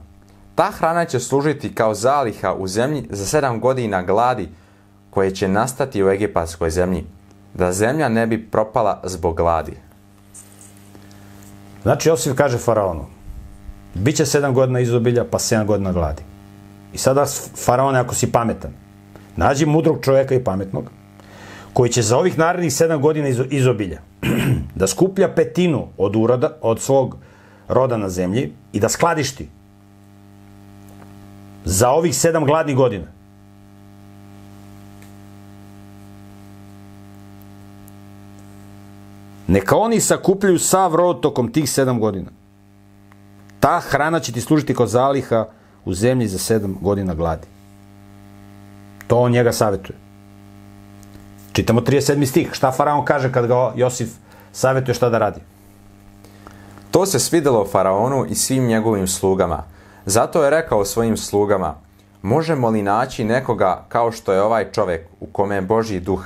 Ta 0.55 0.71
hrana 0.71 1.05
će 1.05 1.19
služiti 1.19 1.75
kao 1.75 1.93
zaliha 1.93 2.53
u 2.53 2.67
zemlji 2.67 3.07
za 3.09 3.25
sedam 3.25 3.59
godina 3.59 4.01
gladi 4.01 4.49
koje 5.09 5.35
će 5.35 5.47
nastati 5.47 6.03
u 6.03 6.09
egipatskoj 6.09 6.69
zemlji, 6.69 7.05
da 7.53 7.73
zemlja 7.73 8.09
ne 8.09 8.27
bi 8.27 8.47
propala 8.51 9.01
zbog 9.03 9.37
gladi. 9.37 9.73
Znači, 11.83 12.09
Josif 12.09 12.35
kaže 12.35 12.57
faraonu, 12.57 13.05
bit 13.93 14.15
će 14.15 14.25
sedam 14.25 14.53
godina 14.53 14.79
izobilja, 14.79 15.25
pa 15.31 15.39
sedam 15.39 15.67
godina 15.67 15.91
gladi. 15.91 16.23
I 16.93 16.97
sada, 16.97 17.25
faraone, 17.65 17.99
ako 17.99 18.15
si 18.15 18.31
pametan, 18.31 18.71
nađi 19.36 19.65
mudrog 19.65 19.97
čovjeka 20.01 20.36
i 20.36 20.43
pametnog, 20.43 20.91
koji 21.73 21.89
će 21.89 22.01
za 22.01 22.17
ovih 22.17 22.38
narednih 22.38 22.73
sedam 22.73 23.01
godina 23.01 23.27
izo, 23.27 23.45
izobilja 23.49 24.01
da 24.79 24.88
skuplja 24.88 25.34
petinu 25.36 25.88
od 25.97 26.15
uroda, 26.15 26.57
od 26.61 26.79
svog 26.79 27.17
roda 27.67 27.97
na 27.97 28.09
zemlji 28.09 28.51
i 28.73 28.79
da 28.79 28.89
skladišti 28.89 29.47
za 31.65 31.89
ovih 31.89 32.15
sedam 32.15 32.45
gladnih 32.45 32.75
godina. 32.75 33.05
Neka 39.47 39.75
oni 39.75 39.99
sakupljaju 39.99 40.59
sav 40.59 40.95
rod 40.95 41.21
tokom 41.21 41.51
tih 41.51 41.69
sedam 41.69 41.99
godina. 41.99 42.29
Ta 43.59 43.79
hrana 43.79 44.19
će 44.19 44.32
ti 44.32 44.41
služiti 44.41 44.75
kao 44.75 44.88
zaliha 44.88 45.45
u 45.86 45.93
zemlji 45.93 46.27
za 46.27 46.38
sedam 46.38 46.77
godina 46.82 47.13
gladi. 47.13 47.47
To 49.12 49.18
on 49.20 49.32
njega 49.32 49.51
savjetuje. 49.51 49.97
Čitamo 51.53 51.82
37. 51.82 52.26
stih. 52.26 52.49
Šta 52.53 52.72
faraon 52.72 53.05
kaže 53.05 53.32
kad 53.32 53.47
ga 53.47 53.74
Josif 53.76 54.09
savjetuje 54.51 54.95
šta 54.95 55.09
da 55.09 55.18
radi? 55.18 55.41
To 56.91 57.05
se 57.05 57.20
svidelo 57.20 57.66
faraonu 57.66 58.26
i 58.26 58.36
svim 58.36 58.68
njegovim 58.68 59.07
slugama. 59.07 59.64
Zato 60.05 60.43
je 60.43 60.49
rekao 60.49 60.86
svojim 60.86 61.18
slugama, 61.18 61.76
možemo 62.22 62.70
li 62.70 62.82
naći 62.82 63.24
nekoga 63.24 63.86
kao 63.89 64.12
što 64.12 64.34
je 64.34 64.41
ovaj 64.41 64.72
čovek 64.72 65.07
u 65.20 65.26
kome 65.26 65.55
je 65.55 65.62
Božji 65.62 65.99
duh? 65.99 66.24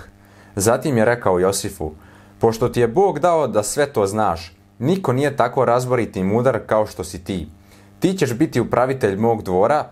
Zatim 0.55 0.97
je 0.97 1.05
rekao 1.05 1.39
Josifu, 1.39 1.91
pošto 2.39 2.69
ti 2.69 2.79
je 2.79 2.87
Bog 2.87 3.19
dao 3.19 3.47
da 3.47 3.63
sve 3.63 3.93
to 3.93 4.05
znaš, 4.07 4.55
niko 4.79 5.13
nije 5.13 5.35
tako 5.37 5.65
razborit 5.65 6.15
i 6.15 6.23
mudar 6.23 6.59
kao 6.65 6.85
što 6.85 7.03
si 7.03 7.23
ti. 7.23 7.47
Ti 7.99 8.13
ćeš 8.13 8.33
biti 8.33 8.61
upravitelj 8.61 9.15
mog 9.17 9.43
dvora 9.43 9.89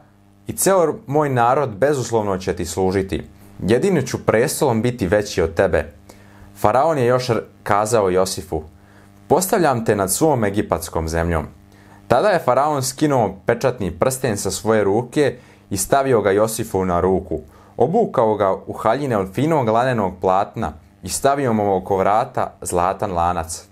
i 0.47 0.53
ceo 0.53 0.95
moj 1.07 1.29
narod 1.29 1.69
bezuslovno 1.69 2.37
će 2.37 2.55
ti 2.55 2.65
služiti. 2.65 3.23
Jedino 3.67 4.01
ću 4.01 4.25
prestolom 4.25 4.81
biti 4.81 5.07
veći 5.07 5.41
od 5.41 5.53
tebe. 5.53 5.93
Faraon 6.59 6.97
je 6.97 7.05
još 7.05 7.31
kazao 7.63 8.09
Josifu, 8.09 8.61
postavljam 9.27 9.85
te 9.85 9.95
nad 9.95 10.11
svom 10.11 10.43
egipatskom 10.43 11.07
zemljom. 11.07 11.45
Tada 12.07 12.27
je 12.27 12.39
Faraon 12.39 12.83
skinuo 12.83 13.37
pečatni 13.45 13.91
prsten 13.91 14.37
sa 14.37 14.51
svoje 14.51 14.83
ruke 14.83 15.37
i 15.69 15.77
stavio 15.77 16.21
ga 16.21 16.31
Josifu 16.31 16.85
na 16.85 16.99
ruku. 16.99 17.39
Obukao 17.77 18.35
ga 18.35 18.53
u 18.67 18.73
haljine 18.73 19.17
od 19.17 19.33
finog 19.33 19.67
lanenog 19.67 20.13
platna 20.21 20.73
i 21.03 21.09
stavio 21.09 21.53
mu 21.53 21.75
oko 21.75 21.97
vrata 21.97 22.53
zlatan 22.61 23.11
lanac. 23.11 23.65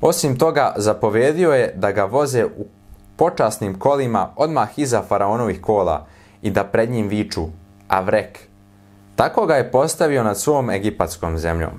Osim 0.00 0.38
toga, 0.38 0.74
zapovedio 0.76 1.52
je 1.52 1.72
da 1.76 1.92
ga 1.92 2.04
voze 2.04 2.44
u 2.44 2.66
počasnim 3.16 3.78
kolima 3.78 4.28
odmah 4.36 4.78
iza 4.78 5.02
faraonovih 5.02 5.60
kola 5.60 6.06
i 6.42 6.50
da 6.50 6.64
pred 6.64 6.90
njim 6.90 7.08
viču 7.08 7.46
Avrek. 7.88 8.38
Tako 9.16 9.46
ga 9.46 9.54
je 9.54 9.70
postavio 9.70 10.24
nad 10.24 10.38
svom 10.38 10.70
egipatskom 10.70 11.38
zemljom. 11.38 11.70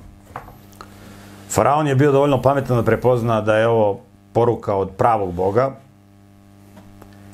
Faraon 1.50 1.88
je 1.88 1.96
bio 1.96 2.12
dovoljno 2.12 2.42
pametan 2.42 2.78
da 2.78 2.84
prepozna 2.84 3.42
da 3.42 3.58
je 3.58 3.68
ovo 3.68 4.00
poruka 4.34 4.76
od 4.76 4.90
pravog 4.98 5.34
Boga 5.34 5.72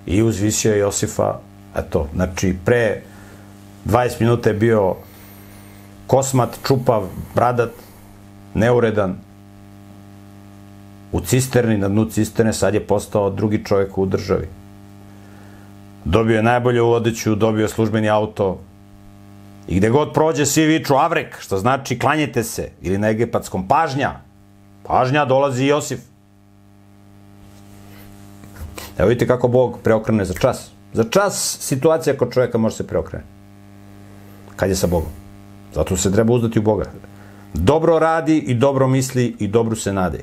i 0.05 0.23
uzvisio 0.23 0.73
je 0.73 0.79
Josifa, 0.79 1.39
eto, 1.75 2.07
znači 2.13 2.55
pre 2.65 3.01
20 3.85 4.21
minuta 4.21 4.49
je 4.49 4.55
bio 4.55 4.95
kosmat, 6.07 6.57
čupav, 6.67 7.03
bradat, 7.35 7.71
neuredan, 8.53 9.17
u 11.13 11.21
cisterni, 11.21 11.77
na 11.77 11.87
dnu 11.87 12.05
cisterne, 12.05 12.53
sad 12.53 12.73
je 12.73 12.87
postao 12.87 13.29
drugi 13.29 13.63
čovjek 13.65 13.97
u 13.97 14.05
državi. 14.05 14.47
Dobio 16.05 16.35
je 16.35 16.43
najbolju 16.43 16.89
odeću, 16.89 17.35
dobio 17.35 17.63
je 17.63 17.69
službeni 17.69 18.09
auto, 18.09 18.59
I 19.67 19.75
gde 19.75 19.89
god 19.89 20.13
prođe, 20.13 20.45
svi 20.45 20.65
viču 20.65 20.95
avrek, 20.95 21.39
što 21.39 21.57
znači 21.57 21.99
klanjete 21.99 22.43
se, 22.43 22.69
ili 22.81 22.97
na 22.97 23.09
egipatskom 23.09 23.67
pažnja. 23.67 24.11
Pažnja, 24.83 25.25
dolazi 25.25 25.65
Josif. 25.65 25.99
Evo 28.97 29.09
vidite 29.09 29.27
kako 29.27 29.47
Bog 29.47 29.79
preokrene 29.83 30.25
za 30.25 30.33
čas. 30.33 30.71
Za 30.93 31.03
čas 31.03 31.57
situacija 31.61 32.17
kod 32.17 32.33
čovjeka 32.33 32.57
može 32.57 32.75
se 32.75 32.87
preokrene. 32.87 33.23
Kad 34.55 34.69
je 34.69 34.75
sa 34.75 34.87
Bogom. 34.87 35.09
Zato 35.73 35.97
se 35.97 36.11
treba 36.11 36.33
uzdati 36.33 36.59
u 36.59 36.61
Boga. 36.61 36.85
Dobro 37.53 37.99
radi 37.99 38.37
i 38.37 38.53
dobro 38.53 38.87
misli 38.87 39.35
i 39.39 39.47
dobro 39.47 39.75
se 39.75 39.93
nade. 39.93 40.19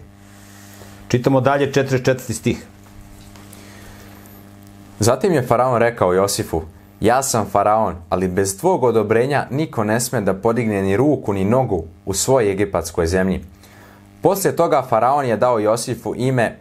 Čitamo 1.11 1.41
dalje 1.41 1.73
44. 1.73 2.33
stih. 2.33 2.67
Zatim 4.99 5.33
je 5.33 5.43
Faraon 5.43 5.79
rekao 5.79 6.13
Josifu, 6.13 6.63
ja 7.01 7.23
sam 7.23 7.47
faraon, 7.51 7.95
ali 8.09 8.29
bez 8.29 8.59
tvog 8.59 8.85
odobrenja 8.85 9.47
niko 9.51 9.85
ne 9.85 10.01
sme 10.01 10.21
da 10.21 10.35
podigne 10.35 10.83
ni 10.83 10.97
ruku 10.97 11.33
ni 11.33 11.45
nogu 11.45 11.85
u 12.07 12.15
svoj 12.15 12.51
egipatskoj 12.51 13.07
zemlji. 13.07 13.45
Poslije 14.23 14.57
toga 14.57 14.83
faraon 14.89 15.27
je 15.27 15.37
dao 15.37 15.59
Josifu 15.59 16.15
ime 16.17 16.57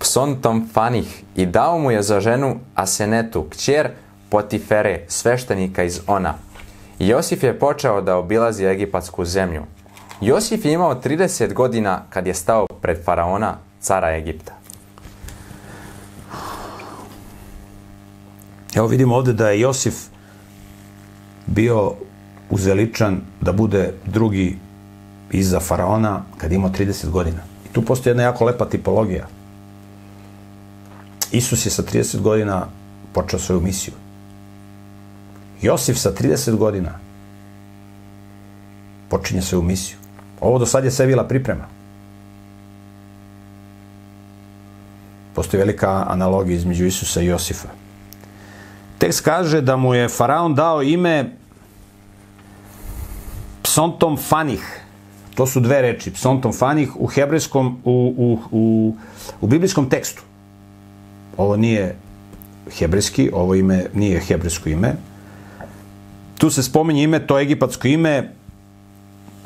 Psontom 0.00 0.68
Fanih 0.72 1.22
i 1.36 1.46
dao 1.46 1.78
mu 1.78 1.90
je 1.90 2.02
za 2.02 2.20
ženu 2.20 2.56
Asenetu, 2.74 3.46
kćer 3.50 3.88
Potifere, 4.30 5.04
sveštenika 5.08 5.82
iz 5.82 6.00
Ona. 6.06 6.34
Josif 6.98 7.42
je 7.42 7.58
počeo 7.58 8.00
da 8.00 8.16
obilazi 8.16 8.64
egipatsku 8.64 9.24
zemlju. 9.24 9.62
Josif 10.20 10.64
je 10.64 10.72
imao 10.72 10.94
30 10.94 11.52
godina 11.54 12.02
kad 12.10 12.26
je 12.26 12.34
stao 12.34 12.66
pred 12.82 13.04
faraona, 13.04 13.56
cara 13.80 14.16
Egipta. 14.16 14.52
Evo 18.74 18.86
vidimo 18.86 19.14
ovde 19.14 19.32
da 19.32 19.48
je 19.48 19.60
Josif 19.60 19.94
bio 21.46 21.92
uzeličan 22.50 23.20
da 23.40 23.52
bude 23.52 23.92
drugi 24.06 24.56
iza 25.32 25.60
faraona 25.60 26.22
kad 26.36 26.52
imao 26.52 26.70
30 26.70 27.10
godina. 27.10 27.40
I 27.70 27.72
tu 27.72 27.82
postoji 27.82 28.10
jedna 28.10 28.22
jako 28.22 28.44
lepa 28.44 28.64
tipologija. 28.64 29.26
Isus 31.32 31.66
je 31.66 31.70
sa 31.70 31.82
30 31.82 32.20
godina 32.20 32.66
počeo 33.12 33.38
svoju 33.38 33.60
misiju. 33.60 33.94
Josif 35.62 35.98
sa 35.98 36.12
30 36.12 36.56
godina 36.56 36.98
počinje 39.08 39.42
svoju 39.42 39.62
misiju. 39.62 40.07
Ovo 40.40 40.58
do 40.58 40.66
sad 40.66 40.84
je 40.84 40.90
sve 40.90 41.06
bila 41.06 41.24
priprema. 41.24 41.64
Postoji 45.34 45.58
velika 45.58 46.04
analogija 46.08 46.56
između 46.56 46.86
Isusa 46.86 47.22
i 47.22 47.26
Josifa. 47.26 47.68
Tekst 48.98 49.20
kaže 49.20 49.60
da 49.60 49.76
mu 49.76 49.94
je 49.94 50.08
faraon 50.08 50.54
dao 50.54 50.82
ime 50.82 51.36
Psontom 53.62 54.16
Fanih. 54.16 54.80
To 55.34 55.46
su 55.46 55.60
dve 55.60 55.82
reči. 55.82 56.10
Psontom 56.10 56.52
Fanih 56.52 56.96
u 56.96 57.06
hebrejskom, 57.06 57.78
u, 57.84 58.14
u, 58.16 58.38
u, 58.50 58.94
u 59.40 59.46
biblijskom 59.46 59.90
tekstu. 59.90 60.22
Ovo 61.36 61.56
nije 61.56 61.96
hebrejski, 62.78 63.30
ovo 63.32 63.54
ime 63.54 63.86
nije 63.94 64.20
hebrejsko 64.20 64.68
ime. 64.68 64.94
Tu 66.38 66.50
se 66.50 66.62
spominje 66.62 67.02
ime, 67.02 67.26
to 67.26 67.38
egipatsko 67.38 67.88
ime 67.88 68.32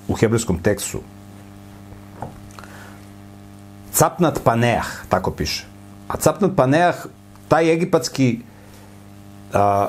u 0.08 0.14
hebrejskom 0.14 0.58
tekstu. 0.62 1.00
Capnat 3.92 4.40
Paneah, 4.44 4.86
tako 5.08 5.30
piše. 5.30 5.66
A 6.08 6.16
Capnat 6.16 6.56
Paneah, 6.56 6.96
taj 7.48 7.72
egipatski 7.72 8.40
a, 9.52 9.88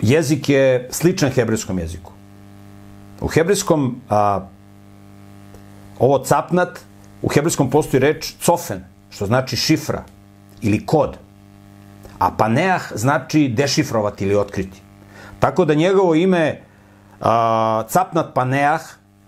jezik 0.00 0.48
je 0.48 0.88
sličan 0.90 1.30
hebrejskom 1.30 1.78
jeziku. 1.78 2.12
U 3.20 3.28
hebrejskom 3.28 4.00
a, 4.10 4.40
ovo 5.98 6.18
capnat, 6.24 6.80
u 7.22 7.28
hebrejskom 7.28 7.70
postoji 7.70 8.00
reč 8.00 8.34
cofen, 8.40 8.84
što 9.10 9.26
znači 9.26 9.56
šifra 9.56 10.04
ili 10.62 10.86
kod. 10.86 11.16
A 12.18 12.30
paneah 12.30 12.82
znači 12.94 13.48
dešifrovati 13.48 14.24
ili 14.24 14.36
otkriti. 14.36 14.82
Tako 15.40 15.64
da 15.64 15.74
njegovo 15.74 16.14
ime 16.14 16.60
a, 17.20 17.84
capnat 17.88 18.34
paneah, 18.34 18.80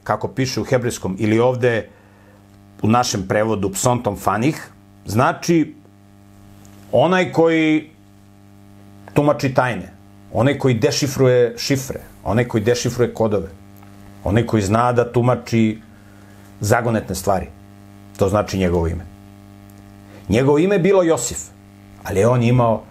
kako 0.09 0.29
piše 0.29 0.61
u 0.61 0.65
hebrejskom, 0.65 1.17
ili 1.19 1.39
ovde 1.39 1.89
u 2.83 2.89
našem 2.89 3.27
prevodu 3.29 3.69
psontom 3.73 4.17
fanih, 4.17 4.57
znači 5.07 5.75
onaj 6.93 7.33
koji 7.33 7.91
tumači 9.15 9.53
tajne, 9.55 9.93
onaj 10.33 10.59
koji 10.59 10.79
dešifruje 10.81 11.55
šifre, 11.59 12.01
onaj 12.25 12.49
koji 12.49 12.65
dešifruje 12.65 13.13
kodove, 13.15 13.53
onaj 14.25 14.47
koji 14.47 14.63
zna 14.63 14.93
da 14.93 15.05
tumači 15.13 15.79
zagonetne 16.61 17.15
stvari. 17.15 17.53
To 18.17 18.29
znači 18.29 18.59
njegovo 18.59 18.89
ime. 18.89 19.05
Njegovo 20.29 20.59
ime 20.59 20.75
je 20.75 20.87
bilo 20.89 21.03
Josif, 21.03 21.51
ali 22.05 22.21
je 22.21 22.29
on 22.29 22.43
imao 22.43 22.83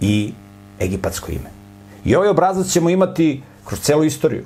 i 0.00 0.32
egipatsko 0.80 1.32
ime. 1.32 1.50
I 2.04 2.16
ovaj 2.16 2.28
obrazac 2.28 2.66
ćemo 2.72 2.90
imati 2.90 3.42
kroz 3.64 3.80
celu 3.80 4.04
istoriju. 4.04 4.44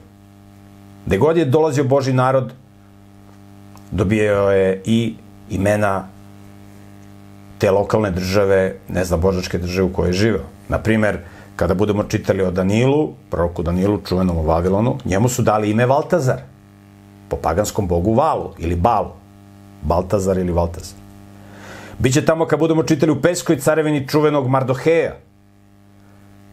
Gde 1.06 1.18
god 1.18 1.36
je 1.36 1.44
dolazio 1.44 1.84
Boži 1.84 2.12
narod, 2.12 2.52
dobijao 3.90 4.52
je 4.52 4.82
i 4.84 5.14
imena 5.50 6.08
te 7.58 7.70
lokalne 7.70 8.10
države, 8.10 8.74
ne 8.88 9.04
znam, 9.04 9.20
božačke 9.20 9.58
države 9.58 9.86
u 9.86 9.92
kojoj 9.92 10.08
je 10.08 10.12
živeo. 10.12 10.44
Naprimer, 10.68 11.18
kada 11.56 11.74
budemo 11.74 12.04
čitali 12.04 12.42
o 12.42 12.50
Danilu, 12.50 13.12
proroku 13.30 13.62
Danilu, 13.62 14.00
čuvenom 14.08 14.38
u 14.38 14.42
Vavilonu, 14.42 14.98
njemu 15.04 15.28
su 15.28 15.42
dali 15.42 15.70
ime 15.70 15.86
Valtazar, 15.86 16.40
po 17.28 17.36
paganskom 17.36 17.88
bogu 17.88 18.14
Valu 18.14 18.50
ili 18.58 18.76
Balu. 18.76 19.12
Baltazar 19.82 20.38
ili 20.38 20.52
Valtazar. 20.52 20.98
Biće 21.98 22.24
tamo 22.24 22.46
kad 22.46 22.58
budemo 22.58 22.82
čitali 22.82 23.12
u 23.12 23.20
Peskoj 23.22 23.58
carevini 23.58 24.08
čuvenog 24.08 24.48
Mardoheja. 24.48 25.16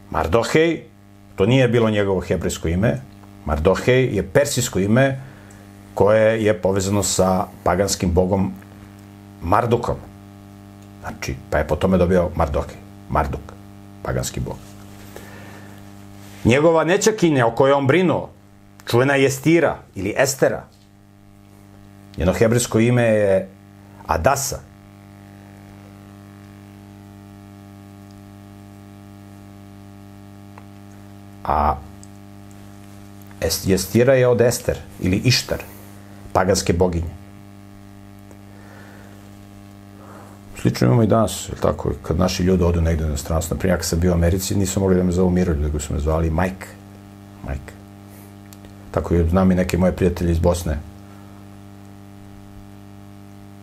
Mardohej, 0.09 0.83
to 1.35 1.45
nije 1.45 1.67
bilo 1.67 1.89
njegovo 1.89 2.19
hebrejsko 2.19 2.67
ime, 2.67 3.01
Mardohej 3.45 4.15
je 4.15 4.23
persijsko 4.23 4.79
ime 4.79 5.21
koje 5.93 6.43
je 6.43 6.53
povezano 6.61 7.03
sa 7.03 7.45
paganskim 7.63 8.11
bogom 8.11 8.53
Mardukom. 9.41 9.95
Znači, 11.01 11.35
pa 11.49 11.57
je 11.57 11.67
po 11.67 11.75
tome 11.75 11.97
dobio 11.97 12.29
Mardohej, 12.35 12.75
Marduk 13.09 13.59
paganski 14.03 14.39
bog. 14.39 14.55
Njegova 16.45 16.83
nečakinja 16.83 17.47
o 17.47 17.51
kojoj 17.51 17.73
on 17.73 17.87
brinuo, 17.87 18.29
čuvena 18.89 19.15
je 19.15 19.25
Estira 19.25 19.77
ili 19.95 20.13
Estera. 20.17 20.63
Njeno 22.17 22.33
hebrejsko 22.33 22.79
ime 22.79 23.03
je 23.03 23.49
Adasa. 24.07 24.59
A 31.43 31.75
Estira 33.41 34.13
je 34.13 34.27
od 34.27 34.41
Ester 34.41 34.77
ili 34.99 35.17
Ištar, 35.17 35.63
paganske 36.33 36.73
boginje. 36.73 37.19
Slično 40.61 40.87
imamo 40.87 41.03
i 41.03 41.07
danas, 41.07 41.49
je 41.49 41.55
tako, 41.61 41.91
kad 42.03 42.19
naši 42.19 42.43
ljudi 42.43 42.63
odu 42.63 42.81
negde 42.81 43.05
na 43.05 43.17
stranstvo. 43.17 43.55
Naprimjer, 43.55 43.79
kad 43.79 43.85
sam 43.85 43.99
bio 43.99 44.11
u 44.11 44.13
Americi, 44.13 44.55
nisu 44.55 44.79
mogli 44.79 44.95
da 44.95 45.03
me 45.03 45.11
zovu 45.11 45.29
Mirolj, 45.29 45.57
nego 45.57 45.79
su 45.79 45.93
me 45.93 45.99
zvali 45.99 46.29
Mike. 46.29 46.67
Mike. 47.47 47.73
Tako 48.91 49.13
je, 49.13 49.29
znam 49.29 49.51
i 49.51 49.55
neke 49.55 49.77
moje 49.77 49.95
prijatelje 49.95 50.31
iz 50.31 50.39
Bosne. 50.39 50.79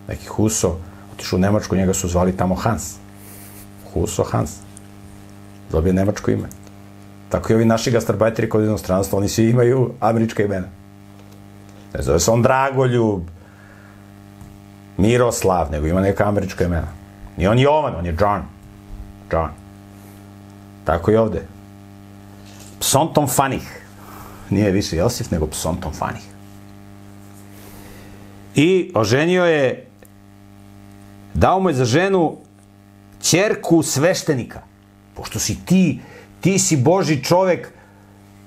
Neki 0.08 0.26
Huso, 0.26 0.76
otišao 1.12 1.36
u 1.36 1.40
Nemačku, 1.40 1.76
njega 1.76 1.94
su 1.94 2.08
zvali 2.08 2.36
tamo 2.36 2.54
Hans. 2.54 2.94
Huso 3.92 4.24
Hans. 4.24 4.50
Dobije 5.72 5.92
nemačko 5.92 6.30
ime. 6.30 6.48
Tako 7.28 7.52
i 7.52 7.56
ovi 7.56 7.64
naši 7.64 7.90
gastarbajteri 7.90 8.48
kod 8.48 8.64
inostranstva, 8.64 9.18
oni 9.18 9.28
svi 9.28 9.50
imaju 9.50 9.92
američka 10.00 10.42
imena. 10.42 10.66
Ne 11.94 12.02
zove 12.02 12.20
se 12.20 12.30
on 12.30 12.42
Dragoljub, 12.42 13.22
Miroslav, 14.96 15.70
nego 15.70 15.86
ima 15.86 16.00
neka 16.00 16.28
američka 16.28 16.64
imena. 16.64 16.88
Nije 17.36 17.50
on 17.50 17.58
Jovan, 17.58 17.94
on 17.94 18.06
je 18.06 18.16
John. 18.20 18.42
John. 19.32 19.50
Tako 20.84 21.10
i 21.10 21.16
ovde. 21.16 21.42
Psontom 22.80 23.28
Fanih. 23.28 23.82
Nije 24.50 24.70
više 24.70 24.96
Josif, 24.96 25.30
nego 25.30 25.46
Psontom 25.46 25.92
Fanih. 25.92 26.22
I 28.54 28.92
oženio 28.94 29.44
je, 29.44 29.86
dao 31.34 31.60
mu 31.60 31.68
je 31.68 31.74
za 31.74 31.84
ženu 31.84 32.36
ćerku 33.20 33.82
sveštenika. 33.82 34.60
Pošto 35.14 35.38
si 35.38 35.64
ti, 35.64 36.00
ti 36.46 36.58
si 36.58 36.76
Boži 36.76 37.24
čovek 37.24 37.72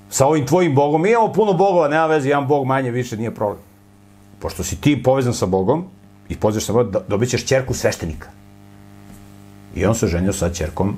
sa 0.08 0.26
ovim 0.26 0.46
tvojim 0.46 0.74
Bogom. 0.74 1.02
Mi 1.02 1.10
imamo 1.10 1.32
puno 1.32 1.52
bogova, 1.52 1.88
nema 1.88 2.06
veze, 2.06 2.28
jedan 2.28 2.46
Bog 2.48 2.66
manje, 2.66 2.90
više, 2.90 3.16
nije 3.16 3.34
problem. 3.34 3.60
Pošto 4.38 4.64
si 4.64 4.80
ti 4.80 5.02
povezan 5.02 5.34
sa 5.34 5.46
Bogom 5.46 5.84
i 6.28 6.36
pozivaš 6.36 6.64
sa 6.64 6.72
Bogom, 6.72 7.02
dobit 7.08 7.28
ćeš 7.28 7.44
ćerku 7.44 7.74
sveštenika. 7.74 8.28
I 9.74 9.84
on 9.84 9.94
se 9.94 10.06
ženio 10.06 10.32
sa 10.32 10.48
ćerkom 10.50 10.96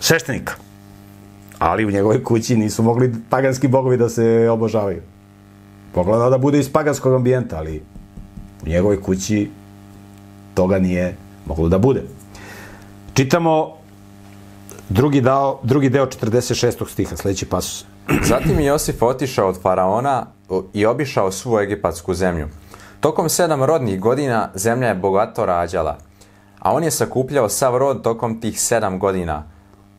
sveštenika. 0.00 0.54
Ali 1.58 1.84
u 1.84 1.90
njegovoj 1.90 2.24
kući 2.24 2.56
nisu 2.56 2.82
mogli 2.82 3.12
paganski 3.30 3.68
bogovi 3.68 3.96
da 3.96 4.08
se 4.08 4.48
obožavaju. 4.50 5.02
Mogla 5.94 6.30
da 6.30 6.38
bude 6.38 6.58
iz 6.58 6.72
paganskog 6.72 7.14
ambijenta, 7.14 7.58
ali 7.58 7.82
u 8.64 8.68
njegovoj 8.68 9.02
kući 9.02 9.50
toga 10.54 10.78
nije 10.78 11.16
moglo 11.46 11.68
da 11.68 11.78
bude. 11.78 12.02
Čitamo 13.14 13.77
drugi, 14.88 15.20
dao, 15.20 15.60
drugi 15.62 15.88
deo 15.90 16.06
46. 16.06 16.88
stiha, 16.88 17.16
sledeći 17.16 17.46
pasus. 17.46 17.84
Zatim 18.22 18.60
je 18.60 18.66
Josif 18.66 19.02
otišao 19.02 19.48
od 19.48 19.62
faraona 19.62 20.26
i 20.72 20.86
obišao 20.86 21.32
svu 21.32 21.58
egipatsku 21.58 22.14
zemlju. 22.14 22.48
Tokom 23.00 23.28
sedam 23.28 23.64
rodnih 23.64 24.00
godina 24.00 24.50
zemlja 24.54 24.88
je 24.88 24.94
bogato 24.94 25.46
rađala, 25.46 25.98
a 26.58 26.72
on 26.72 26.84
je 26.84 26.90
sakupljao 26.90 27.48
sav 27.48 27.76
rod 27.76 28.02
tokom 28.02 28.40
tih 28.40 28.60
sedam 28.60 28.98
godina, 28.98 29.44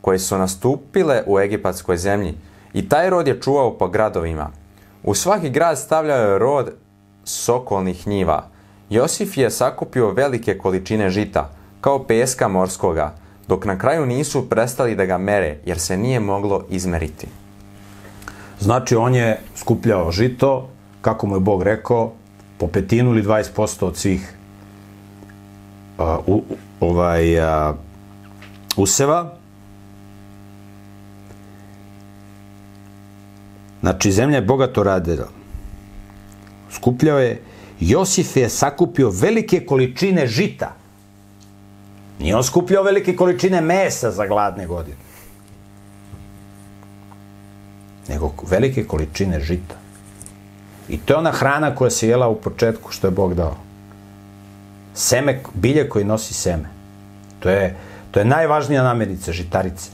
koje 0.00 0.18
su 0.18 0.38
nastupile 0.38 1.22
u 1.26 1.38
egipatskoj 1.38 1.96
zemlji, 1.96 2.34
i 2.72 2.88
taj 2.88 3.10
rod 3.10 3.26
je 3.26 3.40
čuvao 3.40 3.78
po 3.78 3.88
gradovima. 3.88 4.50
U 5.02 5.14
svaki 5.14 5.50
grad 5.50 5.78
stavljao 5.78 6.32
je 6.32 6.38
rod 6.38 6.72
sokolnih 7.24 8.06
njiva. 8.06 8.46
Josif 8.90 9.36
je 9.36 9.50
sakupio 9.50 10.10
velike 10.10 10.58
količine 10.58 11.10
žita, 11.10 11.50
kao 11.80 12.04
peska 12.04 12.48
morskoga, 12.48 13.14
dok 13.50 13.64
na 13.66 13.74
kraju 13.78 14.06
nisu 14.06 14.46
prestali 14.46 14.94
da 14.94 15.04
ga 15.04 15.18
mere, 15.18 15.58
jer 15.66 15.78
se 15.78 15.96
nije 15.96 16.20
moglo 16.20 16.64
izmeriti. 16.70 17.26
Znači, 18.60 18.96
on 18.96 19.14
je 19.14 19.40
skupljao 19.56 20.12
žito, 20.12 20.68
kako 21.00 21.26
mu 21.26 21.36
je 21.36 21.40
Bog 21.40 21.62
rekao, 21.62 22.12
po 22.58 22.66
petinu 22.66 23.10
ili 23.10 23.22
20% 23.22 23.84
od 23.84 23.96
svih 23.96 24.34
a, 25.98 26.18
u, 26.26 26.42
ovaj, 26.80 27.40
a, 27.40 27.74
useva. 28.76 29.34
Znači, 33.80 34.12
zemlja 34.12 34.36
je 34.36 34.46
bogato 34.46 34.82
radila. 34.82 35.28
Skupljao 36.70 37.18
je, 37.18 37.42
Josif 37.80 38.36
je 38.36 38.48
sakupio 38.48 39.10
velike 39.10 39.64
količine 39.66 40.26
žita. 40.26 40.79
Nije 42.20 42.36
on 42.36 42.44
skupljao 42.44 42.82
velike 42.82 43.16
količine 43.16 43.60
mesa 43.60 44.10
za 44.10 44.26
gladne 44.26 44.66
godine. 44.66 44.96
Nego 48.08 48.32
velike 48.50 48.84
količine 48.84 49.40
žita. 49.40 49.74
I 50.88 50.98
to 50.98 51.12
je 51.12 51.18
ona 51.18 51.32
hrana 51.32 51.74
koja 51.74 51.90
se 51.90 52.08
jela 52.08 52.28
u 52.28 52.40
početku 52.40 52.92
što 52.92 53.06
je 53.06 53.10
Bog 53.10 53.34
dao. 53.34 53.56
Seme, 54.94 55.40
bilje 55.54 55.88
koji 55.88 56.04
nosi 56.04 56.34
seme. 56.34 56.68
To 57.40 57.50
je, 57.50 57.76
to 58.10 58.20
je 58.20 58.24
najvažnija 58.24 58.82
namirnica, 58.82 59.32
žitarice. 59.32 59.90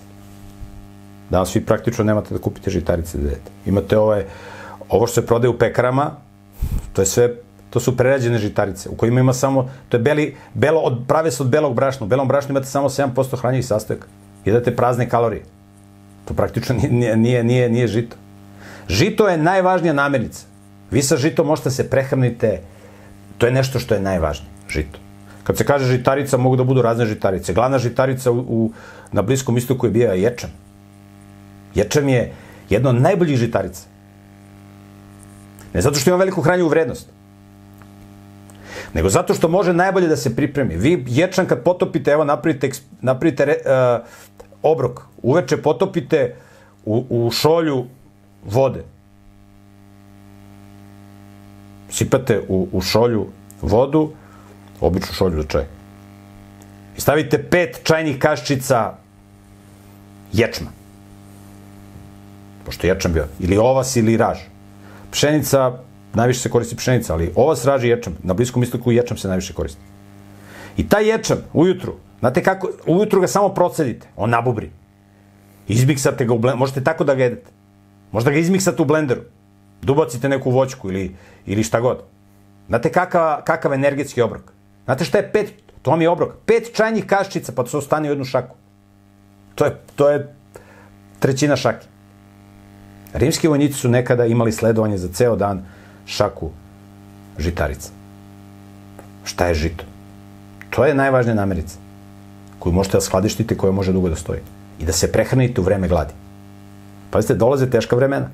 Danas 1.30 1.56
vi 1.56 1.64
praktično 1.64 2.04
nemate 2.04 2.34
da 2.34 2.40
kupite 2.40 2.70
žitarice 2.70 3.18
da 3.18 3.24
jedete. 3.24 3.50
Imate 3.66 3.98
ovaj, 3.98 4.24
ovo 4.88 5.06
što 5.06 5.20
se 5.20 5.26
prodaje 5.26 5.50
u 5.50 5.58
pekarama, 5.58 6.10
to 6.92 7.02
je 7.02 7.06
sve 7.06 7.34
to 7.76 7.80
su 7.80 7.92
prerađene 7.96 8.38
žitarice, 8.38 8.88
u 8.88 8.94
kojima 8.96 9.20
ima 9.20 9.32
samo, 9.32 9.68
to 9.88 9.96
je 9.96 10.02
beli, 10.02 10.34
belo, 10.54 10.80
od, 10.80 11.02
prave 11.08 11.30
se 11.30 11.42
od 11.42 11.48
belog 11.48 11.74
brašna. 11.74 12.06
U 12.06 12.08
belom 12.08 12.28
brašnu 12.28 12.52
imate 12.52 12.66
samo 12.66 12.88
7% 12.88 13.36
hranjivih 13.36 13.66
sastojaka. 13.66 14.06
Jedate 14.44 14.72
prazne 14.76 15.08
kalorije. 15.08 15.42
To 16.24 16.34
praktično 16.34 16.74
nije, 16.74 17.16
nije, 17.16 17.44
nije, 17.44 17.68
nije 17.68 17.88
žito. 17.88 18.16
Žito 18.88 19.28
je 19.28 19.36
najvažnija 19.36 19.92
namirnica. 19.92 20.46
Vi 20.90 21.02
sa 21.02 21.16
žitom 21.16 21.46
možete 21.46 21.70
se 21.70 21.84
prehranite, 21.90 22.62
to 23.38 23.46
je 23.46 23.52
nešto 23.52 23.78
što 23.78 23.94
je 23.94 24.00
najvažnije, 24.00 24.52
žito. 24.68 24.98
Kad 25.44 25.56
se 25.56 25.64
kaže 25.64 25.84
žitarica, 25.84 26.36
mogu 26.36 26.56
da 26.56 26.64
budu 26.64 26.82
razne 26.82 27.04
žitarice. 27.06 27.52
Glavna 27.52 27.78
žitarica 27.78 28.32
u, 28.32 28.38
u, 28.38 28.70
na 29.12 29.22
Bliskom 29.22 29.56
istoku 29.56 29.86
je 29.86 29.92
bio 29.92 30.12
ječam. 30.12 30.50
Ječam 31.74 32.08
je 32.08 32.32
jedna 32.70 32.90
od 32.90 33.02
najboljih 33.02 33.36
žitarica. 33.36 33.84
Ne 35.74 35.84
zato 35.84 36.00
što 36.00 36.10
ima 36.10 36.16
veliku 36.16 36.40
hranjivu 36.40 36.68
vrednost, 36.68 37.12
nego 38.94 39.08
zato 39.08 39.34
što 39.34 39.48
može 39.48 39.72
najbolje 39.72 40.08
da 40.08 40.16
se 40.16 40.36
pripremi. 40.36 40.76
Vi 40.76 41.04
ječan 41.08 41.46
kad 41.46 41.62
potopite, 41.62 42.10
evo 42.10 42.24
napravite, 42.24 42.70
napravite 43.00 43.44
uh, 43.44 44.06
obrok, 44.62 45.00
uveče 45.22 45.56
potopite 45.56 46.34
u, 46.84 47.04
u 47.10 47.30
šolju 47.30 47.84
vode. 48.44 48.84
Sipate 51.90 52.40
u, 52.48 52.68
u 52.72 52.80
šolju 52.80 53.26
vodu, 53.62 54.10
običnu 54.80 55.14
šolju 55.14 55.42
za 55.42 55.48
čaj. 55.48 55.64
I 56.96 57.00
stavite 57.00 57.42
pet 57.50 57.80
čajnih 57.84 58.18
kaščica 58.18 58.92
ječma. 60.32 60.70
Pošto 62.64 62.86
je 62.86 62.90
ječan 62.90 63.12
bio. 63.12 63.26
Ili 63.40 63.56
ovas 63.56 63.96
ili 63.96 64.16
raž. 64.16 64.38
Pšenica 65.10 65.78
najviše 66.16 66.40
se 66.40 66.50
koristi 66.50 66.76
pšenica, 66.76 67.12
ali 67.14 67.32
ova 67.34 67.56
sraži 67.56 67.88
ječam, 67.88 68.16
na 68.22 68.34
Bliskom 68.34 68.62
istoku 68.62 68.92
ječam 68.92 69.16
se 69.16 69.28
najviše 69.28 69.54
koristi. 69.54 69.80
I 70.76 70.88
taj 70.88 71.08
ječam, 71.08 71.38
ujutru, 71.52 71.94
znate 72.20 72.42
kako, 72.42 72.70
ujutru 72.86 73.20
ga 73.20 73.26
samo 73.26 73.48
procedite, 73.48 74.08
on 74.16 74.30
nabubri. 74.30 74.70
Izmiksate 75.68 76.24
ga 76.24 76.34
u 76.34 76.38
blenderu, 76.38 76.58
možete 76.58 76.84
tako 76.84 77.04
da 77.04 77.14
ga 77.14 77.24
jedete. 77.24 77.50
Možda 78.12 78.30
ga 78.30 78.38
izmiksate 78.38 78.82
u 78.82 78.84
blenderu. 78.84 79.20
Dubacite 79.82 80.28
neku 80.28 80.50
voćku 80.50 80.90
ili, 80.90 81.16
ili 81.46 81.62
šta 81.62 81.80
god. 81.80 82.02
Znate 82.68 82.92
kakav, 82.92 83.42
kakav 83.44 83.72
energetski 83.74 84.22
obrok? 84.22 84.52
Znate 84.84 85.04
šta 85.04 85.18
je 85.18 85.32
pet, 85.32 85.52
to 85.82 85.90
vam 85.90 86.02
je 86.02 86.08
obrok, 86.08 86.34
pet 86.46 86.70
čajnih 86.74 87.06
kaščica 87.06 87.52
pa 87.52 87.62
to 87.62 87.68
se 87.68 87.76
ostane 87.76 88.08
u 88.08 88.12
jednu 88.12 88.24
šaku. 88.24 88.56
To 89.54 89.64
je, 89.64 89.76
to 89.96 90.08
je 90.10 90.34
trećina 91.18 91.56
šake. 91.56 91.86
Rimski 93.12 93.48
vojnici 93.48 93.74
su 93.74 93.88
nekada 93.88 94.26
imali 94.26 94.52
sledovanje 94.52 94.98
za 94.98 95.08
ceo 95.08 95.36
dan 95.36 95.64
šaku 96.06 96.50
žitarica. 97.38 97.90
Šta 99.24 99.46
je 99.46 99.54
žito? 99.54 99.84
To 100.70 100.84
je 100.84 100.94
najvažnija 100.94 101.34
namirnica 101.34 101.78
koju 102.58 102.72
možete 102.72 102.96
da 102.96 103.00
skladištite, 103.00 103.56
koja 103.56 103.72
može 103.72 103.92
dugo 103.92 104.08
da 104.08 104.16
stoji. 104.16 104.40
I 104.80 104.84
da 104.84 104.92
se 104.92 105.12
prehranite 105.12 105.60
u 105.60 105.64
vreme 105.64 105.88
gladi. 105.88 106.14
Pazite, 107.10 107.34
dolaze 107.34 107.70
teška 107.70 107.96
vremena. 107.96 108.30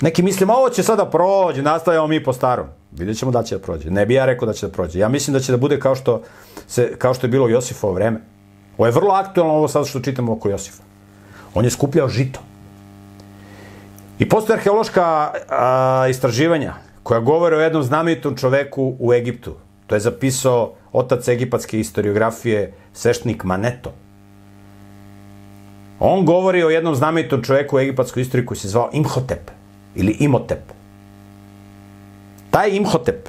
Neki 0.00 0.22
mislim, 0.22 0.50
ovo 0.50 0.70
će 0.70 0.82
sada 0.82 1.06
prođe, 1.06 1.62
nastavljamo 1.62 2.06
mi 2.06 2.22
po 2.24 2.32
starom. 2.32 2.66
Vidjet 2.92 3.18
ćemo 3.18 3.30
da 3.30 3.42
će 3.42 3.56
da 3.56 3.62
prođe. 3.62 3.90
Ne 3.90 4.06
bi 4.06 4.14
ja 4.14 4.26
rekao 4.26 4.46
da 4.46 4.52
će 4.52 4.66
da 4.66 4.72
prođe. 4.72 4.98
Ja 4.98 5.08
mislim 5.08 5.34
da 5.34 5.40
će 5.40 5.52
da 5.52 5.58
bude 5.58 5.78
kao 5.80 5.94
što, 5.94 6.22
se, 6.68 6.96
kao 6.98 7.14
što 7.14 7.26
je 7.26 7.30
bilo 7.30 7.48
Josifovo 7.48 7.92
vreme. 7.92 8.20
Ovo 8.78 8.86
je 8.86 8.92
vrlo 8.92 9.14
aktualno 9.14 9.54
ovo 9.54 9.68
sad 9.68 9.86
što 9.86 10.00
čitamo 10.00 10.32
oko 10.32 10.48
Josifa. 10.48 10.82
On 11.54 11.64
je 11.64 11.70
skupljao 11.70 12.08
žito. 12.08 12.40
I 14.18 14.28
postoje 14.28 14.58
arheološka 14.58 15.32
a, 15.48 16.06
istraživanja 16.10 16.74
koja 17.02 17.20
govore 17.20 17.56
o 17.56 17.60
jednom 17.60 17.82
znamenitom 17.82 18.36
čoveku 18.36 18.96
u 18.98 19.12
Egiptu. 19.12 19.54
To 19.86 19.94
je 19.94 20.00
zapisao 20.00 20.72
otac 20.92 21.28
egipatske 21.28 21.76
historiografije, 21.76 22.72
sveštenik 22.92 23.44
Maneto. 23.44 23.92
On 26.00 26.24
govori 26.24 26.64
o 26.64 26.70
jednom 26.70 26.94
znamenitom 26.94 27.42
čoveku 27.42 27.76
u 27.76 27.80
egipatskoj 27.80 28.22
istoriji 28.22 28.46
koji 28.46 28.58
se 28.58 28.68
zvao 28.68 28.90
Imhotep 28.92 29.50
ili 29.94 30.16
Imotep. 30.20 30.72
Taj 32.50 32.70
Imhotep, 32.70 33.28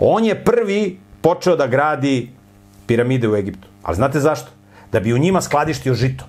on 0.00 0.24
je 0.24 0.44
prvi 0.44 0.98
počeo 1.20 1.56
da 1.56 1.66
gradi 1.66 2.30
piramide 2.86 3.28
u 3.28 3.36
Egiptu. 3.36 3.68
Ali 3.82 3.96
znate 3.96 4.20
zašto? 4.20 4.50
Da 4.92 5.00
bi 5.00 5.14
u 5.14 5.18
njima 5.18 5.40
skladištio 5.40 5.94
žito. 5.94 6.24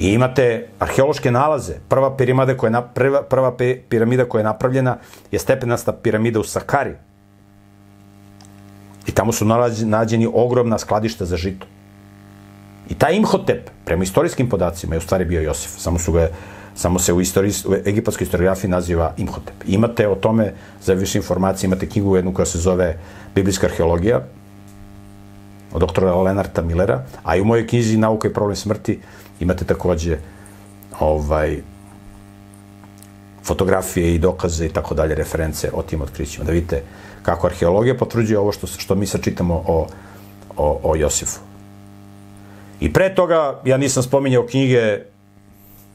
I 0.00 0.14
imate 0.14 0.68
arheološke 0.78 1.30
nalaze. 1.30 1.74
Prva 1.88 2.16
piramida 2.16 2.56
koja 2.56 2.68
je, 2.68 2.72
na, 2.72 2.82
prva, 2.82 3.22
prva 3.22 3.56
piramida 3.88 4.24
koja 4.24 4.40
je 4.40 4.44
napravljena 4.44 4.96
je 5.32 5.38
stepenasta 5.38 5.92
piramida 5.92 6.40
u 6.40 6.44
Sakari. 6.44 6.94
I 9.06 9.12
tamo 9.12 9.32
su 9.32 9.44
nađeni 9.84 10.28
ogromna 10.32 10.78
skladišta 10.78 11.24
za 11.24 11.36
žito. 11.36 11.66
I 12.88 12.94
taj 12.94 13.14
Imhotep, 13.14 13.70
prema 13.84 14.02
istorijskim 14.02 14.48
podacima, 14.48 14.94
je 14.94 14.98
u 14.98 15.00
stvari 15.00 15.24
bio 15.24 15.40
Josif. 15.40 15.70
Samo 15.78 15.98
su 15.98 16.12
ga 16.12 16.28
samo 16.74 16.98
se 16.98 17.12
u, 17.12 17.20
istorijs, 17.20 17.64
u 17.64 17.74
egipatskoj 17.74 18.24
historiografiji 18.24 18.70
naziva 18.70 19.12
Imhotep. 19.16 19.54
Imate 19.66 20.08
o 20.08 20.14
tome, 20.14 20.54
za 20.82 20.94
više 20.94 21.18
informacije, 21.18 21.68
imate 21.68 21.88
knjigu 21.88 22.16
jednu 22.16 22.34
koja 22.34 22.46
se 22.46 22.58
zove 22.58 22.98
Biblijska 23.34 23.66
arheologija, 23.66 24.20
od 25.72 25.80
doktora 25.80 26.14
Lenarta 26.14 26.62
Millera, 26.62 27.04
a 27.22 27.36
i 27.36 27.40
u 27.40 27.44
mojoj 27.44 27.66
knjizi 27.66 27.96
Nauka 27.96 28.28
i 28.28 28.32
problem 28.32 28.56
smrti 28.56 29.00
imate 29.40 29.64
takođe 29.64 30.18
ovaj, 31.00 31.60
fotografije 33.44 34.14
i 34.14 34.18
dokaze 34.18 34.66
i 34.66 34.72
tako 34.72 34.94
dalje, 34.94 35.14
reference 35.14 35.70
o 35.72 35.82
tim 35.82 36.02
otkrićima. 36.02 36.44
Da 36.44 36.52
vidite 36.52 36.82
kako 37.22 37.46
arheologija 37.46 37.96
potvrđuje 37.96 38.38
ovo 38.38 38.52
što, 38.52 38.66
što 38.66 38.94
mi 38.94 39.06
sačitamo 39.06 39.54
o, 39.66 39.86
o, 40.56 40.80
o 40.82 40.96
Josifu. 40.96 41.40
I 42.80 42.92
pre 42.92 43.14
toga 43.14 43.60
ja 43.64 43.76
nisam 43.76 44.02
spominjao 44.02 44.46
knjige 44.46 44.98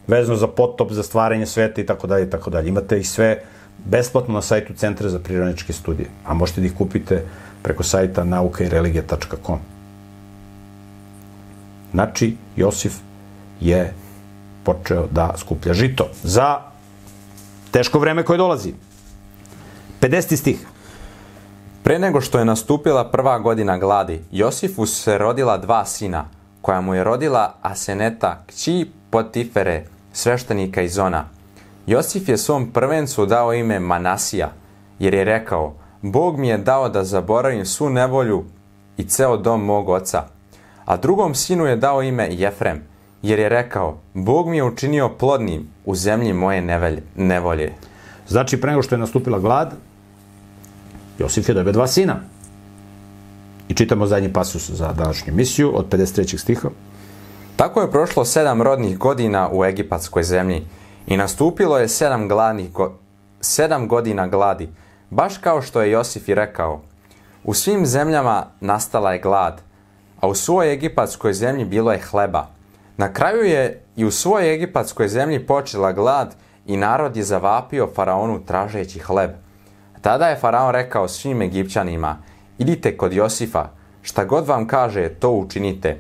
vezano 0.08 0.38
za 0.38 0.48
potop, 0.48 0.92
za 0.92 1.04
stvaranje 1.04 1.46
sveta 1.46 1.82
i 1.82 1.86
tako 1.86 2.08
dalje 2.08 2.28
i 2.28 2.30
tako 2.30 2.50
dalje. 2.50 2.70
Imate 2.70 3.00
ih 3.00 3.10
sve 3.10 3.42
besplatno 3.86 4.34
na 4.34 4.42
sajtu 4.42 4.74
Centra 4.74 5.10
za 5.10 5.20
prirodničke 5.20 5.74
studije, 5.74 6.10
a 6.26 6.34
možete 6.34 6.62
da 6.62 6.68
ih 6.68 6.74
kupite 6.78 7.24
preko 7.64 7.84
sajta 7.84 8.24
naukaireligia.com. 8.24 9.60
Znači, 11.92 12.36
Josif 12.56 12.94
je 13.60 13.94
počeo 14.64 15.08
da 15.12 15.34
skuplja 15.38 15.74
žito 15.74 16.08
za 16.24 16.60
teško 17.72 18.00
vreme 18.00 18.24
koje 18.24 18.38
dolazi. 18.38 18.74
50. 20.02 20.36
stih. 20.36 20.68
Pre 21.84 22.00
nego 22.00 22.22
što 22.22 22.40
je 22.40 22.46
nastupila 22.46 23.12
prva 23.12 23.40
godina 23.40 23.78
gladi, 23.78 24.22
Josifu 24.32 24.86
se 24.86 25.18
rodila 25.18 25.58
dva 25.58 25.86
sina, 25.86 26.26
koja 26.62 26.82
mu 26.82 26.96
je 26.96 27.04
rodila 27.04 27.54
Aseneta, 27.62 28.44
kći 28.48 28.92
Potifere, 29.10 29.86
sveštenika 30.14 30.82
iz 30.82 30.98
Ona. 30.98 31.26
Josif 31.88 32.30
je 32.30 32.38
svom 32.38 32.72
prvencu 32.72 33.26
dao 33.26 33.54
ime 33.54 33.80
Manasija, 33.80 34.52
jer 35.00 35.14
je 35.14 35.24
rekao, 35.24 35.74
Bog 36.02 36.40
mi 36.40 36.48
je 36.48 36.58
dao 36.58 36.90
da 36.90 37.04
zaboravim 37.04 37.66
svu 37.66 37.90
nevolju 37.90 38.44
i 38.98 39.04
ceo 39.04 39.38
dom 39.38 39.66
mog 39.66 39.90
oca. 39.90 40.24
A 40.86 40.98
drugom 40.98 41.36
sinu 41.36 41.66
je 41.66 41.76
dao 41.76 42.02
ime 42.02 42.28
Jefrem, 42.32 42.84
jer 43.28 43.40
je 43.40 43.50
rekao, 43.50 43.98
Bog 44.14 44.50
mi 44.50 44.58
je 44.58 44.64
učinio 44.64 45.10
plodnim 45.10 45.68
u 45.86 45.96
zemlji 45.96 46.34
moje 46.34 46.62
nevelje, 46.62 47.04
nevolje. 47.16 47.74
Znači, 48.28 48.62
pre 48.62 48.72
nego 48.72 48.82
što 48.82 48.96
je 48.96 49.00
nastupila 49.00 49.40
glad, 49.40 49.74
Josif 51.20 51.50
je 51.50 51.56
dobio 51.56 51.74
dva 51.74 51.88
sina. 51.88 52.16
I 53.68 53.74
čitamo 53.74 54.08
zadnji 54.08 54.34
pasus 54.34 54.70
za 54.70 54.94
današnju 54.94 55.34
misiju 55.34 55.72
od 55.78 55.90
53. 55.90 56.38
stiha. 56.38 56.70
Tako 57.56 57.82
je 57.82 57.92
prošlo 57.92 58.26
sedam 58.26 58.62
rodnih 58.62 58.98
godina 58.98 59.50
u 59.52 59.66
egipatskoj 59.66 60.24
zemlji 60.24 60.68
i 61.08 61.18
nastupilo 61.18 61.78
je 61.78 61.88
sedam, 61.88 62.28
gladnih 62.28 62.72
go 62.72 62.94
sedam 63.42 63.88
godina 63.88 64.28
gladi, 64.28 64.70
baš 65.10 65.38
kao 65.38 65.62
što 65.62 65.82
je 65.82 65.92
Josif 65.92 66.30
i 66.30 66.36
rekao. 66.36 66.82
U 67.44 67.54
svim 67.54 67.86
zemljama 67.86 68.46
nastala 68.60 69.14
je 69.14 69.20
glad, 69.20 69.62
a 70.22 70.28
u 70.28 70.36
svojoj 70.36 70.74
egipatskoj 70.74 71.34
zemlji 71.34 71.66
bilo 71.66 71.92
je 71.92 72.00
hleba. 72.00 72.55
Na 72.98 73.14
kraju 73.14 73.44
je 73.44 73.82
i 73.96 74.06
u 74.06 74.12
svojoj 74.12 74.54
egipatskoj 74.54 75.08
zemlji 75.08 75.46
počela 75.46 75.92
glad 75.92 76.36
i 76.66 76.78
narod 76.78 77.18
je 77.18 77.24
zavapio 77.24 77.90
faraonu 77.96 78.46
tražeći 78.46 79.00
hleb. 79.00 79.32
Tada 80.02 80.28
je 80.28 80.36
faraon 80.36 80.72
rekao 80.72 81.08
svim 81.08 81.42
egipćanima, 81.42 82.18
idite 82.58 82.98
kod 82.98 83.14
Josifa, 83.14 83.70
šta 84.02 84.26
god 84.26 84.48
vam 84.48 84.68
kaže, 84.68 85.10
to 85.10 85.32
učinite. 85.32 85.98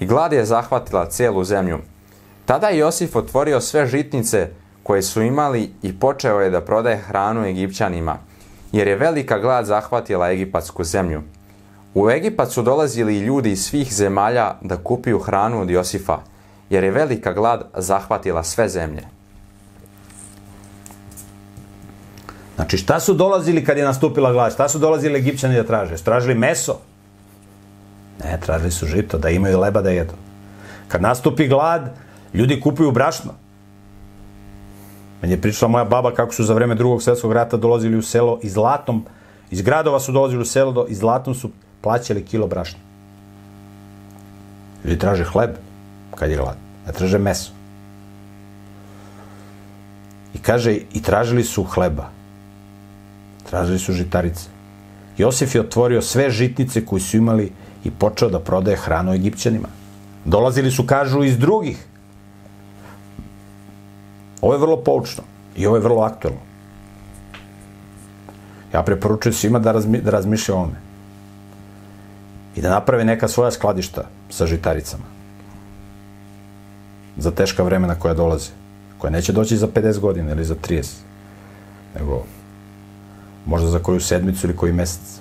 I 0.00 0.06
glad 0.06 0.32
je 0.32 0.44
zahvatila 0.44 1.06
cijelu 1.06 1.44
zemlju. 1.44 1.78
Tada 2.44 2.68
je 2.68 2.78
Josif 2.78 3.16
otvorio 3.16 3.60
sve 3.60 3.86
žitnice 3.86 4.48
koje 4.82 5.02
su 5.02 5.22
imali 5.22 5.70
i 5.82 5.98
počeo 5.98 6.40
je 6.40 6.50
da 6.50 6.60
prodaje 6.60 6.96
hranu 6.96 7.44
egipćanima, 7.44 8.18
jer 8.72 8.88
je 8.88 8.96
velika 8.96 9.38
glad 9.38 9.66
zahvatila 9.66 10.30
egipatsku 10.30 10.84
zemlju. 10.84 11.22
U 11.94 12.10
Egipat 12.10 12.50
su 12.50 12.62
dolazili 12.62 13.18
ljudi 13.18 13.50
iz 13.50 13.64
svih 13.64 13.94
zemalja 13.94 14.54
da 14.60 14.76
kupiju 14.76 15.18
hranu 15.18 15.60
od 15.60 15.70
Josifa, 15.70 16.18
jer 16.72 16.84
je 16.84 16.90
velika 16.90 17.32
glad 17.32 17.64
zahvatila 17.76 18.42
sve 18.42 18.68
zemlje. 18.68 19.02
Znači, 22.56 22.78
šta 22.78 23.00
su 23.00 23.14
dolazili 23.14 23.64
kad 23.64 23.76
je 23.78 23.84
nastupila 23.84 24.32
glad? 24.32 24.52
Šta 24.52 24.68
su 24.68 24.78
dolazili 24.78 25.18
Egipćani 25.18 25.56
da 25.56 25.66
traže? 25.66 25.98
Su 25.98 26.04
tražili 26.04 26.34
meso? 26.34 26.78
Ne, 28.24 28.38
tražili 28.40 28.70
su 28.70 28.86
žito, 28.86 29.18
da 29.18 29.30
imaju 29.30 29.60
leba 29.60 29.82
da 29.82 29.90
jedu. 29.90 30.14
Kad 30.88 31.02
nastupi 31.02 31.48
glad, 31.48 31.90
ljudi 32.34 32.60
kupuju 32.60 32.90
brašno. 32.90 33.34
Meni 35.22 35.34
je 35.34 35.40
pričala 35.40 35.70
moja 35.70 35.84
baba 35.84 36.14
kako 36.14 36.34
su 36.34 36.44
za 36.44 36.54
vreme 36.54 36.74
drugog 36.74 37.02
svetskog 37.02 37.32
rata 37.32 37.56
dolazili 37.56 37.96
u 37.96 38.02
selo 38.02 38.38
i 38.42 38.48
zlatom, 38.48 39.04
iz 39.50 39.62
gradova 39.62 40.00
su 40.00 40.12
dolazili 40.12 40.42
u 40.42 40.44
selo 40.48 40.86
i 40.88 40.94
zlatom 40.94 41.34
su 41.34 41.50
plaćali 41.80 42.24
kilo 42.24 42.46
brašna. 42.46 42.78
Ljudi 44.84 44.98
traže 44.98 45.24
hleb 45.24 45.50
kad 46.14 46.30
je 46.30 46.36
glad, 46.36 46.56
ne 46.86 46.92
traže 46.92 47.18
meso. 47.18 47.52
I 50.34 50.38
kaže, 50.38 50.72
i 50.92 51.02
tražili 51.02 51.44
su 51.44 51.64
hleba. 51.64 52.08
Tražili 53.50 53.78
su 53.78 53.92
žitarice. 53.92 54.48
Josif 55.18 55.54
je 55.54 55.60
otvorio 55.60 56.02
sve 56.02 56.30
žitnice 56.30 56.86
koje 56.86 57.00
su 57.00 57.16
imali 57.16 57.52
i 57.84 57.90
počeo 57.90 58.28
da 58.28 58.40
prodaje 58.40 58.76
hranu 58.76 59.12
Egipćanima. 59.12 59.68
Dolazili 60.24 60.70
su, 60.70 60.86
kažu, 60.86 61.24
iz 61.24 61.38
drugih. 61.38 61.86
Ovo 64.40 64.54
je 64.54 64.58
vrlo 64.58 64.76
poučno 64.76 65.22
i 65.56 65.66
ovo 65.66 65.76
je 65.76 65.82
vrlo 65.82 66.02
aktuelno. 66.02 66.40
Ja 68.72 68.82
preporučujem 68.82 69.34
svima 69.34 69.58
da, 69.58 69.72
razmi, 69.72 70.00
da 70.00 70.10
razmišljaju 70.10 70.56
o 70.56 70.60
ovome. 70.60 70.80
I 72.56 72.60
da 72.60 72.70
naprave 72.70 73.04
neka 73.04 73.28
svoja 73.28 73.50
skladišta 73.50 74.04
sa 74.30 74.46
žitaricama. 74.46 75.04
Za 77.16 77.30
teška 77.30 77.62
vremena 77.62 77.94
koja 77.94 78.14
dolaze. 78.14 78.50
Koja 78.98 79.10
neće 79.10 79.32
doći 79.32 79.56
za 79.56 79.66
50 79.66 79.98
godina 79.98 80.32
ili 80.32 80.44
za 80.44 80.54
30. 80.54 80.86
Nego 81.98 82.24
možda 83.46 83.68
za 83.68 83.78
koju 83.78 84.00
sedmicu 84.00 84.46
ili 84.46 84.56
koji 84.56 84.72
mesec. 84.72 85.20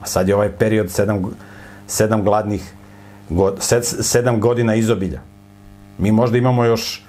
A 0.00 0.06
sad 0.06 0.28
je 0.28 0.34
ovaj 0.34 0.52
period 0.52 0.90
sedam, 0.90 1.22
sedam 1.86 2.22
gladnih, 2.24 2.72
god, 3.28 3.56
sed, 3.60 3.84
sedam 3.84 4.40
godina 4.40 4.74
izobilja. 4.74 5.20
Mi 5.98 6.12
možda 6.12 6.38
imamo 6.38 6.64
još 6.64 7.04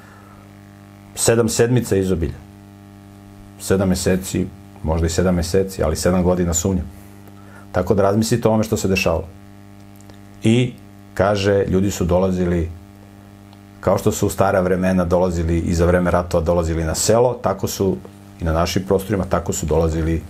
sedam 1.16 1.50
sedmica 1.50 1.96
izobilja. 1.96 2.40
Sedam 3.60 3.90
meseci, 3.90 4.48
možda 4.84 5.08
i 5.08 5.10
sedam 5.10 5.36
meseci, 5.36 5.84
ali 5.84 5.96
sedam 5.96 6.24
godina 6.24 6.54
sumnjam. 6.54 6.86
Tako 7.72 7.94
da 7.94 8.04
razmislite 8.04 8.48
o 8.48 8.52
ome 8.52 8.64
što 8.64 8.78
se 8.78 8.88
dešavalo. 8.88 9.28
I, 10.44 10.74
kaže, 11.14 11.66
ljudi 11.68 11.92
su 11.92 12.06
dolazili, 12.06 12.70
kao 13.82 13.98
što 13.98 14.12
su 14.12 14.28
u 14.28 14.30
stara 14.30 14.62
vremena 14.62 15.06
dolazili 15.06 15.60
i 15.60 15.74
za 15.74 15.86
vreme 15.86 16.12
ratova 16.12 16.44
dolazili 16.44 16.84
na 16.84 16.96
selo, 16.96 17.34
tako 17.34 17.68
su 17.68 17.98
i 18.42 18.44
na 18.44 18.54
našim 18.54 18.84
prostorima, 18.88 19.26
tako 19.26 19.54
su 19.54 19.66
dolazili 19.66 20.22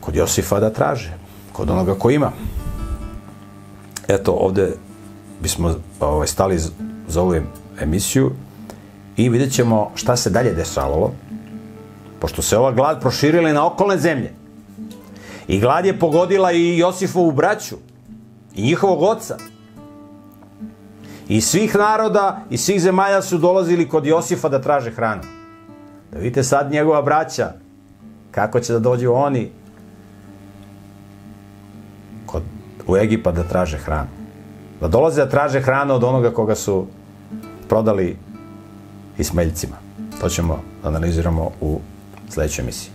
kod 0.00 0.16
Josifa 0.16 0.60
da 0.60 0.70
traže, 0.70 1.12
kod 1.52 1.70
onoga 1.70 1.94
ko 1.94 2.10
ima. 2.10 2.32
Eto, 4.08 4.32
ovde 4.32 4.74
bismo 5.40 5.74
ovaj, 6.00 6.26
stali 6.26 6.58
za 7.08 7.22
ovu 7.22 7.34
emisiju 7.80 8.32
i 9.16 9.28
vidjet 9.28 9.52
ćemo 9.52 9.90
šta 9.94 10.16
se 10.16 10.30
dalje 10.30 10.52
dešavalo, 10.52 11.12
pošto 12.20 12.42
se 12.42 12.58
ova 12.58 12.72
glad 12.72 13.00
proširila 13.00 13.50
i 13.50 13.52
na 13.52 13.66
okolne 13.66 13.98
zemlje. 13.98 14.32
I 15.48 15.60
glad 15.60 15.86
je 15.86 15.98
pogodila 15.98 16.52
i 16.52 16.78
Josifovu 16.78 17.32
braću, 17.32 17.76
i 18.54 18.62
njihovog 18.62 19.02
oca. 19.02 19.36
I 21.32 21.40
svih 21.40 21.76
naroda 21.76 22.44
i 22.50 22.58
svih 22.58 22.80
zemalja 22.80 23.22
su 23.22 23.38
dolazili 23.38 23.88
kod 23.88 24.06
Josifa 24.06 24.48
da 24.48 24.60
traže 24.60 24.90
hranu. 24.90 25.22
Da 26.12 26.18
vidite 26.18 26.42
sad 26.42 26.70
njegova 26.70 27.02
braća, 27.02 27.52
kako 28.30 28.60
će 28.60 28.72
da 28.72 28.78
dođu 28.78 29.12
oni 29.12 29.50
kod, 32.26 32.42
u 32.86 32.96
Egipat 32.96 33.34
da 33.34 33.48
traže 33.48 33.78
hranu. 33.78 34.08
Da 34.80 34.88
dolaze 34.88 35.24
da 35.24 35.30
traže 35.30 35.60
hranu 35.60 35.94
od 35.94 36.04
onoga 36.04 36.30
koga 36.30 36.54
su 36.54 36.86
prodali 37.68 38.16
Ismailcima. 39.18 39.76
To 40.20 40.28
ćemo 40.28 40.60
da 40.82 40.88
analiziramo 40.88 41.50
u 41.60 41.80
sledećoj 42.28 42.62
emisiji. 42.62 42.90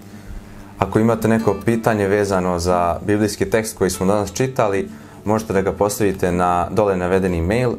Ako 0.77 0.99
imate 0.99 1.27
neko 1.27 1.55
pitanje 1.65 2.07
vezano 2.07 2.59
za 2.59 2.99
biblijski 3.05 3.49
tekst 3.49 3.77
koji 3.77 3.89
smo 3.89 4.05
danas 4.05 4.33
čitali, 4.33 4.89
možete 5.25 5.53
da 5.53 5.61
ga 5.61 5.71
postavite 5.71 6.31
na 6.31 6.67
dole 6.71 6.97
navedeni 6.97 7.41
mail, 7.41 7.71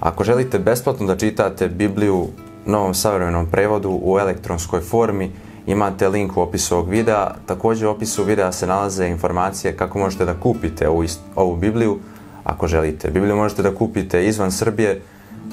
Ako 0.00 0.24
želite 0.24 0.58
besplatno 0.58 1.06
da 1.06 1.16
čitate 1.16 1.68
Bibliju 1.68 2.26
novom 2.66 2.94
savremenom 2.94 3.46
prevodu 3.46 4.00
u 4.02 4.18
elektronskoj 4.18 4.80
formi, 4.80 5.30
imate 5.66 6.08
link 6.08 6.36
u 6.36 6.40
opisu 6.40 6.74
ovog 6.74 6.88
videa. 6.88 7.34
Također 7.46 7.88
u 7.88 7.90
opisu 7.90 8.24
videa 8.24 8.52
se 8.52 8.66
nalaze 8.66 9.06
informacije 9.06 9.76
kako 9.76 9.98
možete 9.98 10.24
da 10.24 10.40
kupite 10.40 10.88
ovu, 10.88 11.04
ovu 11.36 11.56
Bibliju 11.56 11.98
ako 12.44 12.66
želite. 12.66 13.10
Bibliju 13.10 13.36
možete 13.36 13.62
da 13.62 13.74
kupite 13.74 14.26
izvan 14.26 14.52
Srbije 14.52 15.00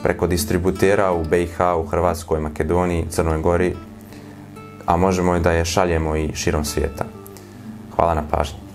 preko 0.04 0.28
distributera 0.28 1.12
u 1.12 1.24
BiH, 1.24 1.60
u 1.80 1.86
Hrvatskoj, 1.86 2.40
Makedoniji, 2.40 3.06
Crnoj 3.10 3.42
Gori, 3.42 3.76
a 4.86 4.98
možemo 4.98 5.40
da 5.40 5.52
je 5.52 5.66
šaljemo 5.66 6.16
i 6.16 6.32
širom 6.36 6.66
svijeta. 6.66 7.06
Hvala 7.96 8.14
na 8.14 8.24
pažnji. 8.32 8.67